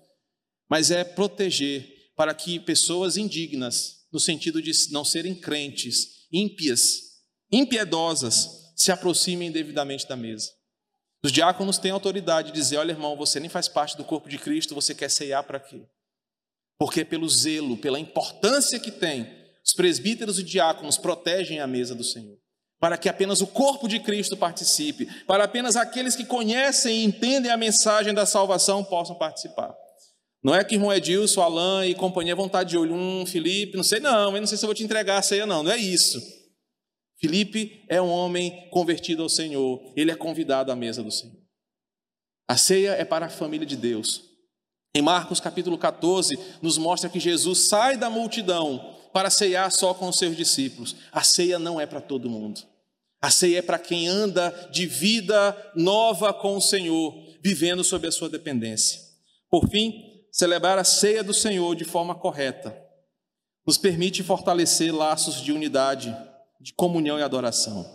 Mas 0.69 0.89
é 0.89 1.03
proteger 1.03 1.85
para 2.15 2.33
que 2.33 2.57
pessoas 2.61 3.17
indignas 3.17 4.05
no 4.13 4.19
sentido 4.21 4.61
de 4.61 4.71
não 4.91 5.03
serem 5.03 5.35
crentes, 5.35 6.25
ímpias, 6.31 7.14
impiedosas, 7.51 8.73
se 8.75 8.91
aproximem 8.91 9.51
devidamente 9.51 10.07
da 10.07 10.15
mesa. 10.15 10.51
Os 11.23 11.31
diáconos 11.31 11.77
têm 11.77 11.91
autoridade 11.91 12.51
de 12.51 12.53
dizer: 12.53 12.77
olha, 12.77 12.91
irmão, 12.91 13.15
você 13.15 13.39
nem 13.39 13.49
faz 13.49 13.67
parte 13.67 13.97
do 13.97 14.03
corpo 14.03 14.29
de 14.29 14.37
Cristo, 14.37 14.75
você 14.75 14.93
quer 14.93 15.09
ceiar 15.09 15.43
para 15.43 15.59
quê? 15.59 15.81
Porque 16.77 17.03
pelo 17.03 17.27
zelo, 17.27 17.77
pela 17.77 17.99
importância 17.99 18.79
que 18.79 18.91
tem, 18.91 19.27
os 19.65 19.73
presbíteros 19.73 20.37
e 20.37 20.43
diáconos 20.43 20.97
protegem 20.97 21.59
a 21.59 21.65
mesa 21.65 21.95
do 21.95 22.03
Senhor, 22.03 22.37
para 22.79 22.97
que 22.97 23.09
apenas 23.09 23.41
o 23.41 23.47
corpo 23.47 23.87
de 23.87 23.99
Cristo 23.99 24.37
participe, 24.37 25.07
para 25.25 25.45
apenas 25.45 25.75
aqueles 25.75 26.15
que 26.15 26.25
conhecem 26.25 26.97
e 26.97 27.05
entendem 27.05 27.49
a 27.49 27.57
mensagem 27.57 28.13
da 28.13 28.25
salvação 28.25 28.83
possam 28.83 29.15
participar. 29.15 29.73
Não 30.43 30.53
é 30.53 30.63
que 30.63 30.75
irmão 30.75 30.93
Edilson, 30.93 31.41
Alain 31.41 31.89
e 31.89 31.95
companhia 31.95 32.35
vão 32.35 32.45
estar 32.45 32.61
de 32.61 32.77
olho, 32.77 32.93
um 32.93 33.25
Felipe, 33.25 33.75
não 33.75 33.83
sei 33.83 33.99
não, 33.99 34.35
eu 34.35 34.41
não 34.41 34.45
sei 34.45 34.59
se 34.59 34.63
eu 34.63 34.67
vou 34.67 34.75
te 34.75 34.83
entregar 34.83 35.17
a 35.17 35.21
ceia 35.23 35.47
não, 35.47 35.63
não 35.63 35.71
é 35.71 35.77
isso. 35.77 36.21
Felipe 37.17 37.83
é 37.87 38.01
um 38.01 38.09
homem 38.09 38.69
convertido 38.69 39.23
ao 39.23 39.29
Senhor, 39.29 39.81
ele 39.95 40.11
é 40.11 40.15
convidado 40.15 40.71
à 40.71 40.75
mesa 40.75 41.01
do 41.01 41.11
Senhor. 41.11 41.37
A 42.47 42.57
ceia 42.57 42.91
é 42.91 43.05
para 43.05 43.25
a 43.25 43.29
família 43.29 43.65
de 43.65 43.75
Deus. 43.75 44.23
Em 44.93 45.01
Marcos 45.01 45.39
capítulo 45.39 45.77
14, 45.77 46.37
nos 46.61 46.77
mostra 46.77 47.09
que 47.09 47.19
Jesus 47.19 47.67
sai 47.67 47.97
da 47.97 48.09
multidão 48.09 48.95
para 49.13 49.29
ceiar 49.29 49.71
só 49.71 49.93
com 49.93 50.07
os 50.09 50.17
seus 50.17 50.35
discípulos. 50.35 50.95
A 51.11 51.23
ceia 51.23 51.57
não 51.57 51.79
é 51.79 51.85
para 51.85 52.01
todo 52.01 52.29
mundo. 52.29 52.61
A 53.21 53.31
ceia 53.31 53.59
é 53.59 53.61
para 53.61 53.79
quem 53.79 54.07
anda 54.07 54.51
de 54.71 54.85
vida 54.85 55.71
nova 55.75 56.33
com 56.33 56.55
o 56.55 56.61
Senhor, 56.61 57.15
vivendo 57.41 57.83
sob 57.83 58.07
a 58.07 58.11
sua 58.11 58.29
dependência. 58.29 59.01
Por 59.49 59.67
fim, 59.69 60.21
celebrar 60.31 60.77
a 60.77 60.83
ceia 60.83 61.23
do 61.23 61.33
Senhor 61.33 61.75
de 61.75 61.85
forma 61.85 62.13
correta 62.13 62.85
nos 63.65 63.77
permite 63.77 64.21
fortalecer 64.21 64.93
laços 64.93 65.41
de 65.41 65.51
unidade, 65.51 66.15
de 66.59 66.73
comunhão 66.73 67.19
e 67.19 67.23
adoração. 67.23 67.85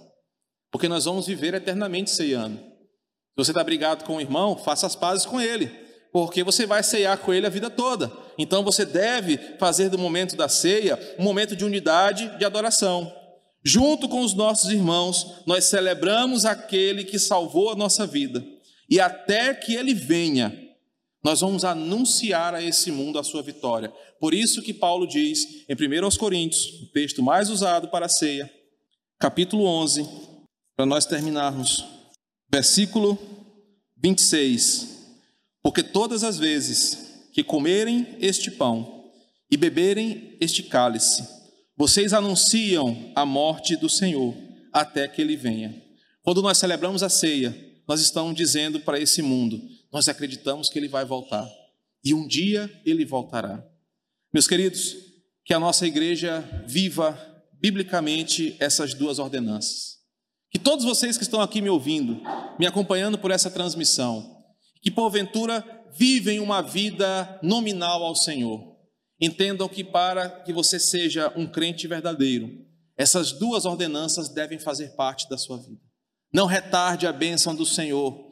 Porque 0.71 0.89
nós 0.89 1.05
vamos 1.05 1.27
viver 1.27 1.55
eternamente 1.55 2.11
ceando. 2.11 2.57
Se 2.59 3.45
você 3.45 3.51
está 3.51 3.65
brigado 3.65 4.05
com 4.05 4.17
o 4.17 4.21
irmão, 4.21 4.57
faça 4.57 4.87
as 4.87 4.95
pazes 4.95 5.25
com 5.25 5.41
ele, 5.41 5.69
porque 6.13 6.43
você 6.43 6.67
vai 6.67 6.83
ceiar 6.83 7.19
com 7.19 7.33
ele 7.33 7.47
a 7.47 7.51
vida 7.51 7.71
toda. 7.71 8.13
Então 8.39 8.63
você 8.63 8.85
deve 8.85 9.39
fazer 9.59 9.89
do 9.89 9.99
momento 9.99 10.37
da 10.37 10.49
ceia 10.49 10.99
um 11.19 11.25
momento 11.25 11.57
de 11.57 11.65
unidade, 11.65 12.37
de 12.39 12.45
adoração. 12.45 13.13
Junto 13.65 14.09
com 14.09 14.21
os 14.23 14.35
nossos 14.35 14.71
irmãos, 14.71 15.43
nós 15.47 15.67
celebramos 15.67 16.45
aquele 16.45 17.05
que 17.05 17.19
salvou 17.19 17.71
a 17.71 17.77
nossa 17.77 18.07
vida. 18.07 18.45
E 18.89 18.99
até 18.99 19.55
que 19.55 19.75
ele 19.75 19.95
venha, 19.95 20.53
nós 21.23 21.41
vamos 21.41 21.65
anunciar 21.65 22.55
a 22.55 22.63
esse 22.63 22.91
mundo 22.91 23.19
a 23.19 23.25
sua 23.25 23.43
vitória. 23.43 23.93
Por 24.19 24.33
isso 24.33 24.63
que 24.63 24.73
Paulo 24.73 25.07
diz 25.07 25.65
em 25.69 25.75
1 25.75 26.17
Coríntios, 26.17 26.83
o 26.83 26.87
texto 26.93 27.23
mais 27.23 27.51
usado 27.51 27.89
para 27.89 28.07
a 28.07 28.09
ceia, 28.09 28.51
capítulo 29.19 29.65
11, 29.65 30.09
para 30.77 30.87
nós 30.87 31.05
terminarmos, 31.05 31.85
versículo 32.51 33.19
26. 34.03 34.99
Porque 35.63 35.83
todas 35.83 36.25
as 36.25 36.39
vezes 36.39 37.29
que 37.33 37.45
comerem 37.45 38.17
este 38.21 38.51
pão 38.51 39.11
e 39.51 39.57
beberem 39.57 40.37
este 40.41 40.63
cálice, 40.63 41.23
vocês 41.77 42.13
anunciam 42.13 43.13
a 43.15 43.27
morte 43.27 43.77
do 43.77 43.89
Senhor 43.89 44.35
até 44.73 45.07
que 45.07 45.21
ele 45.21 45.37
venha. 45.37 45.83
Quando 46.23 46.43
nós 46.43 46.59
celebramos 46.59 47.03
a 47.03 47.09
ceia, 47.09 47.55
nós 47.87 48.01
estamos 48.01 48.35
dizendo 48.35 48.81
para 48.81 48.99
esse 48.99 49.21
mundo: 49.21 49.61
nós 49.93 50.09
acreditamos 50.09 50.69
que 50.69 50.79
ele 50.79 50.89
vai 50.89 51.05
voltar. 51.05 51.49
E 52.05 52.15
um 52.15 52.27
dia 52.27 52.71
ele 52.85 53.05
voltará. 53.05 53.65
Meus 54.33 54.47
queridos, 54.47 54.97
que 55.45 55.53
a 55.53 55.61
nossa 55.61 55.87
igreja 55.87 56.41
viva 56.67 57.19
biblicamente 57.61 58.57
essas 58.59 58.95
duas 58.95 59.19
ordenanças. 59.19 59.99
Que 60.51 60.59
todos 60.59 60.85
vocês 60.85 61.17
que 61.17 61.23
estão 61.23 61.41
aqui 61.41 61.61
me 61.61 61.69
ouvindo, 61.69 62.21
me 62.59 62.67
acompanhando 62.67 63.19
por 63.19 63.31
essa 63.31 63.51
transmissão, 63.51 64.45
que 64.83 64.91
porventura 64.91 65.65
vivem 65.93 66.41
uma 66.41 66.63
vida 66.63 67.39
nominal 67.43 68.03
ao 68.03 68.15
Senhor, 68.15 68.77
entendam 69.21 69.69
que 69.69 69.85
para 69.85 70.29
que 70.29 70.53
você 70.53 70.79
seja 70.79 71.33
um 71.37 71.47
crente 71.47 71.87
verdadeiro, 71.87 72.51
essas 72.97 73.33
duas 73.33 73.65
ordenanças 73.65 74.29
devem 74.29 74.59
fazer 74.59 74.95
parte 74.95 75.29
da 75.29 75.37
sua 75.37 75.59
vida. 75.59 75.81
Não 76.33 76.47
retarde 76.47 77.07
a 77.07 77.13
bênção 77.13 77.55
do 77.55 77.67
Senhor 77.67 78.30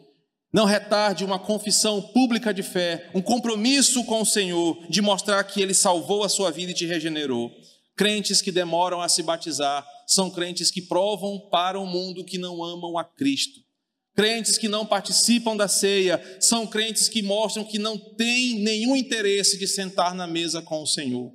não 0.52 0.64
retarde 0.64 1.24
uma 1.24 1.38
confissão 1.38 2.00
pública 2.00 2.52
de 2.54 2.62
fé, 2.62 3.10
um 3.14 3.20
compromisso 3.20 4.04
com 4.04 4.22
o 4.22 4.26
Senhor 4.26 4.78
de 4.88 5.02
mostrar 5.02 5.42
que 5.44 5.60
Ele 5.60 5.74
salvou 5.74 6.24
a 6.24 6.28
sua 6.28 6.50
vida 6.50 6.72
e 6.72 6.74
te 6.74 6.86
regenerou. 6.86 7.50
Crentes 7.94 8.40
que 8.40 8.52
demoram 8.52 9.00
a 9.00 9.08
se 9.08 9.22
batizar 9.22 9.86
são 10.06 10.30
crentes 10.30 10.70
que 10.70 10.80
provam 10.80 11.38
para 11.50 11.78
o 11.78 11.86
mundo 11.86 12.24
que 12.24 12.38
não 12.38 12.62
amam 12.64 12.96
a 12.96 13.04
Cristo. 13.04 13.60
Crentes 14.14 14.56
que 14.56 14.68
não 14.68 14.86
participam 14.86 15.56
da 15.56 15.68
ceia 15.68 16.20
são 16.40 16.66
crentes 16.66 17.08
que 17.08 17.22
mostram 17.22 17.64
que 17.64 17.78
não 17.78 17.98
têm 17.98 18.58
nenhum 18.60 18.96
interesse 18.96 19.58
de 19.58 19.68
sentar 19.68 20.14
na 20.14 20.26
mesa 20.26 20.62
com 20.62 20.82
o 20.82 20.86
Senhor. 20.86 21.32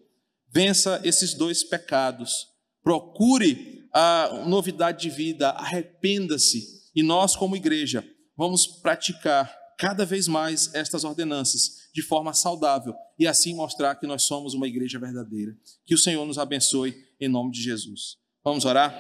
Vença 0.52 1.00
esses 1.04 1.34
dois 1.34 1.64
pecados. 1.64 2.48
Procure 2.84 3.88
a 3.94 4.44
novidade 4.48 5.02
de 5.02 5.10
vida, 5.10 5.50
arrependa-se. 5.52 6.84
E 6.96 7.02
nós, 7.02 7.36
como 7.36 7.56
igreja, 7.56 8.04
vamos 8.44 8.68
praticar 8.68 9.58
cada 9.80 10.06
vez 10.06 10.28
mais 10.28 10.76
estas 10.76 11.06
ordenanças 11.06 11.90
de 11.94 12.02
forma 12.02 12.34
saudável 12.34 12.94
e 13.18 13.26
assim 13.26 13.56
mostrar 13.56 13.96
que 13.96 14.06
nós 14.06 14.24
somos 14.24 14.54
uma 14.54 14.68
igreja 14.68 15.00
verdadeira. 15.00 15.56
Que 15.86 15.96
o 15.96 15.98
Senhor 15.98 16.26
nos 16.26 16.38
abençoe 16.38 16.94
em 17.22 17.30
nome 17.30 17.52
de 17.52 17.62
Jesus. 17.62 18.18
Vamos 18.44 18.66
orar? 18.66 18.94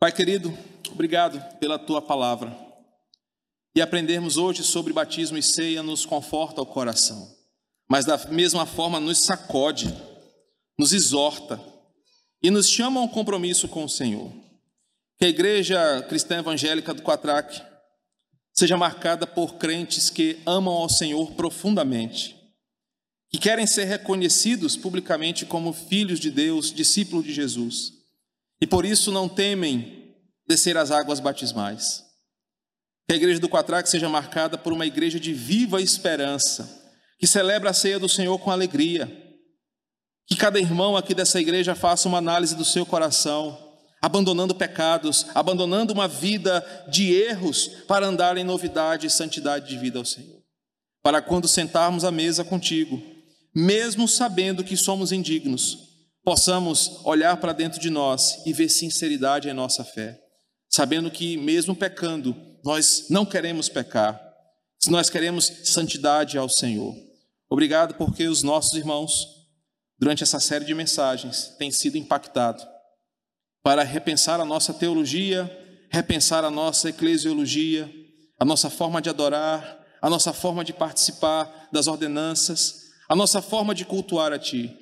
Pai 0.00 0.10
querido, 0.10 0.52
obrigado 0.90 1.40
pela 1.60 1.78
tua 1.78 2.02
palavra. 2.02 2.52
E 3.76 3.80
aprendermos 3.80 4.36
hoje 4.36 4.64
sobre 4.64 4.92
batismo 4.92 5.38
e 5.38 5.42
ceia 5.42 5.84
nos 5.84 6.04
conforta 6.04 6.60
o 6.60 6.66
coração, 6.66 7.32
mas 7.88 8.04
da 8.04 8.18
mesma 8.26 8.66
forma 8.66 8.98
nos 8.98 9.20
sacode, 9.20 9.86
nos 10.76 10.92
exorta 10.92 11.62
e 12.42 12.50
nos 12.50 12.68
chama 12.68 12.98
a 12.98 13.04
um 13.04 13.08
compromisso 13.08 13.68
com 13.68 13.84
o 13.84 13.88
Senhor. 13.88 14.45
Que 15.18 15.24
a 15.24 15.28
igreja 15.28 16.02
cristã 16.08 16.38
evangélica 16.38 16.92
do 16.92 17.02
Quatraque 17.02 17.62
seja 18.52 18.76
marcada 18.76 19.26
por 19.26 19.56
crentes 19.56 20.10
que 20.10 20.40
amam 20.46 20.74
ao 20.74 20.88
Senhor 20.88 21.32
profundamente, 21.32 22.36
que 23.30 23.38
querem 23.38 23.66
ser 23.66 23.84
reconhecidos 23.84 24.76
publicamente 24.76 25.44
como 25.44 25.72
filhos 25.72 26.18
de 26.18 26.30
Deus, 26.30 26.72
discípulos 26.72 27.24
de 27.24 27.32
Jesus 27.32 27.96
e 28.60 28.66
por 28.66 28.84
isso 28.84 29.12
não 29.12 29.28
temem 29.28 30.14
descer 30.46 30.76
as 30.76 30.90
águas 30.90 31.20
batismais. 31.20 32.04
Que 33.06 33.14
a 33.14 33.16
igreja 33.16 33.38
do 33.38 33.48
Quatraque 33.48 33.88
seja 33.88 34.08
marcada 34.08 34.56
por 34.56 34.72
uma 34.72 34.86
igreja 34.86 35.20
de 35.20 35.32
viva 35.32 35.80
esperança, 35.80 36.82
que 37.18 37.26
celebra 37.26 37.70
a 37.70 37.74
ceia 37.74 37.98
do 37.98 38.08
Senhor 38.08 38.38
com 38.38 38.50
alegria. 38.50 39.06
Que 40.26 40.36
cada 40.36 40.58
irmão 40.58 40.96
aqui 40.96 41.14
dessa 41.14 41.40
igreja 41.40 41.74
faça 41.74 42.08
uma 42.08 42.18
análise 42.18 42.56
do 42.56 42.64
seu 42.64 42.84
coração, 42.84 43.65
abandonando 44.06 44.54
pecados, 44.54 45.26
abandonando 45.34 45.92
uma 45.92 46.06
vida 46.06 46.64
de 46.88 47.12
erros 47.12 47.66
para 47.88 48.06
andar 48.06 48.36
em 48.36 48.44
novidade 48.44 49.04
e 49.04 49.10
santidade 49.10 49.68
de 49.68 49.76
vida 49.76 49.98
ao 49.98 50.04
Senhor. 50.04 50.40
Para 51.02 51.20
quando 51.20 51.48
sentarmos 51.48 52.04
à 52.04 52.12
mesa 52.12 52.44
contigo, 52.44 53.02
mesmo 53.52 54.06
sabendo 54.06 54.62
que 54.62 54.76
somos 54.76 55.10
indignos, 55.10 55.76
possamos 56.22 57.00
olhar 57.04 57.38
para 57.38 57.52
dentro 57.52 57.80
de 57.80 57.90
nós 57.90 58.46
e 58.46 58.52
ver 58.52 58.68
sinceridade 58.68 59.48
em 59.48 59.52
nossa 59.52 59.82
fé, 59.82 60.16
sabendo 60.70 61.10
que, 61.10 61.36
mesmo 61.36 61.74
pecando, 61.74 62.36
nós 62.64 63.06
não 63.10 63.26
queremos 63.26 63.68
pecar, 63.68 64.22
nós 64.88 65.10
queremos 65.10 65.50
santidade 65.64 66.38
ao 66.38 66.48
Senhor. 66.48 66.94
Obrigado 67.50 67.94
porque 67.94 68.28
os 68.28 68.44
nossos 68.44 68.74
irmãos, 68.74 69.26
durante 69.98 70.22
essa 70.22 70.38
série 70.38 70.64
de 70.64 70.74
mensagens, 70.74 71.56
têm 71.58 71.72
sido 71.72 71.98
impactados 71.98 72.75
para 73.66 73.82
repensar 73.82 74.38
a 74.38 74.44
nossa 74.44 74.72
teologia, 74.72 75.50
repensar 75.90 76.44
a 76.44 76.50
nossa 76.52 76.88
eclesiologia, 76.88 77.92
a 78.38 78.44
nossa 78.44 78.70
forma 78.70 79.02
de 79.02 79.10
adorar, 79.10 79.84
a 80.00 80.08
nossa 80.08 80.32
forma 80.32 80.64
de 80.64 80.72
participar 80.72 81.68
das 81.72 81.88
ordenanças, 81.88 82.82
a 83.08 83.16
nossa 83.16 83.42
forma 83.42 83.74
de 83.74 83.84
cultuar 83.84 84.32
a 84.32 84.38
Ti 84.38 84.72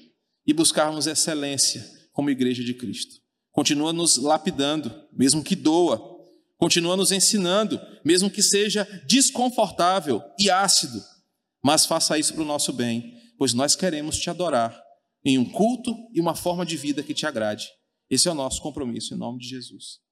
e 0.47 0.53
buscarmos 0.53 1.07
excelência 1.07 1.83
como 2.13 2.29
igreja 2.29 2.63
de 2.63 2.75
Cristo. 2.75 3.15
Continua 3.53 3.91
nos 3.91 4.19
lapidando, 4.19 4.95
mesmo 5.15 5.43
que 5.43 5.57
doa. 5.57 5.99
Continua 6.59 6.95
nos 6.95 7.11
ensinando, 7.11 7.81
mesmo 8.05 8.29
que 8.29 8.43
seja 8.43 8.87
desconfortável 9.07 10.23
e 10.39 10.51
ácido. 10.51 11.03
Mas 11.65 11.87
faça 11.87 12.19
isso 12.19 12.35
para 12.35 12.43
o 12.43 12.47
nosso 12.47 12.71
bem, 12.71 13.15
pois 13.39 13.55
nós 13.55 13.75
queremos 13.75 14.19
te 14.19 14.29
adorar 14.29 14.79
em 15.25 15.39
um 15.39 15.45
culto 15.47 15.97
e 16.13 16.21
uma 16.21 16.35
forma 16.35 16.67
de 16.67 16.77
vida 16.77 17.03
que 17.03 17.15
te 17.15 17.25
agrade. 17.25 17.67
Esse 18.11 18.29
é 18.29 18.33
o 18.33 18.35
nosso 18.35 18.61
compromisso, 18.61 19.15
em 19.15 19.19
nome 19.19 19.39
de 19.39 19.49
Jesus. 19.49 20.04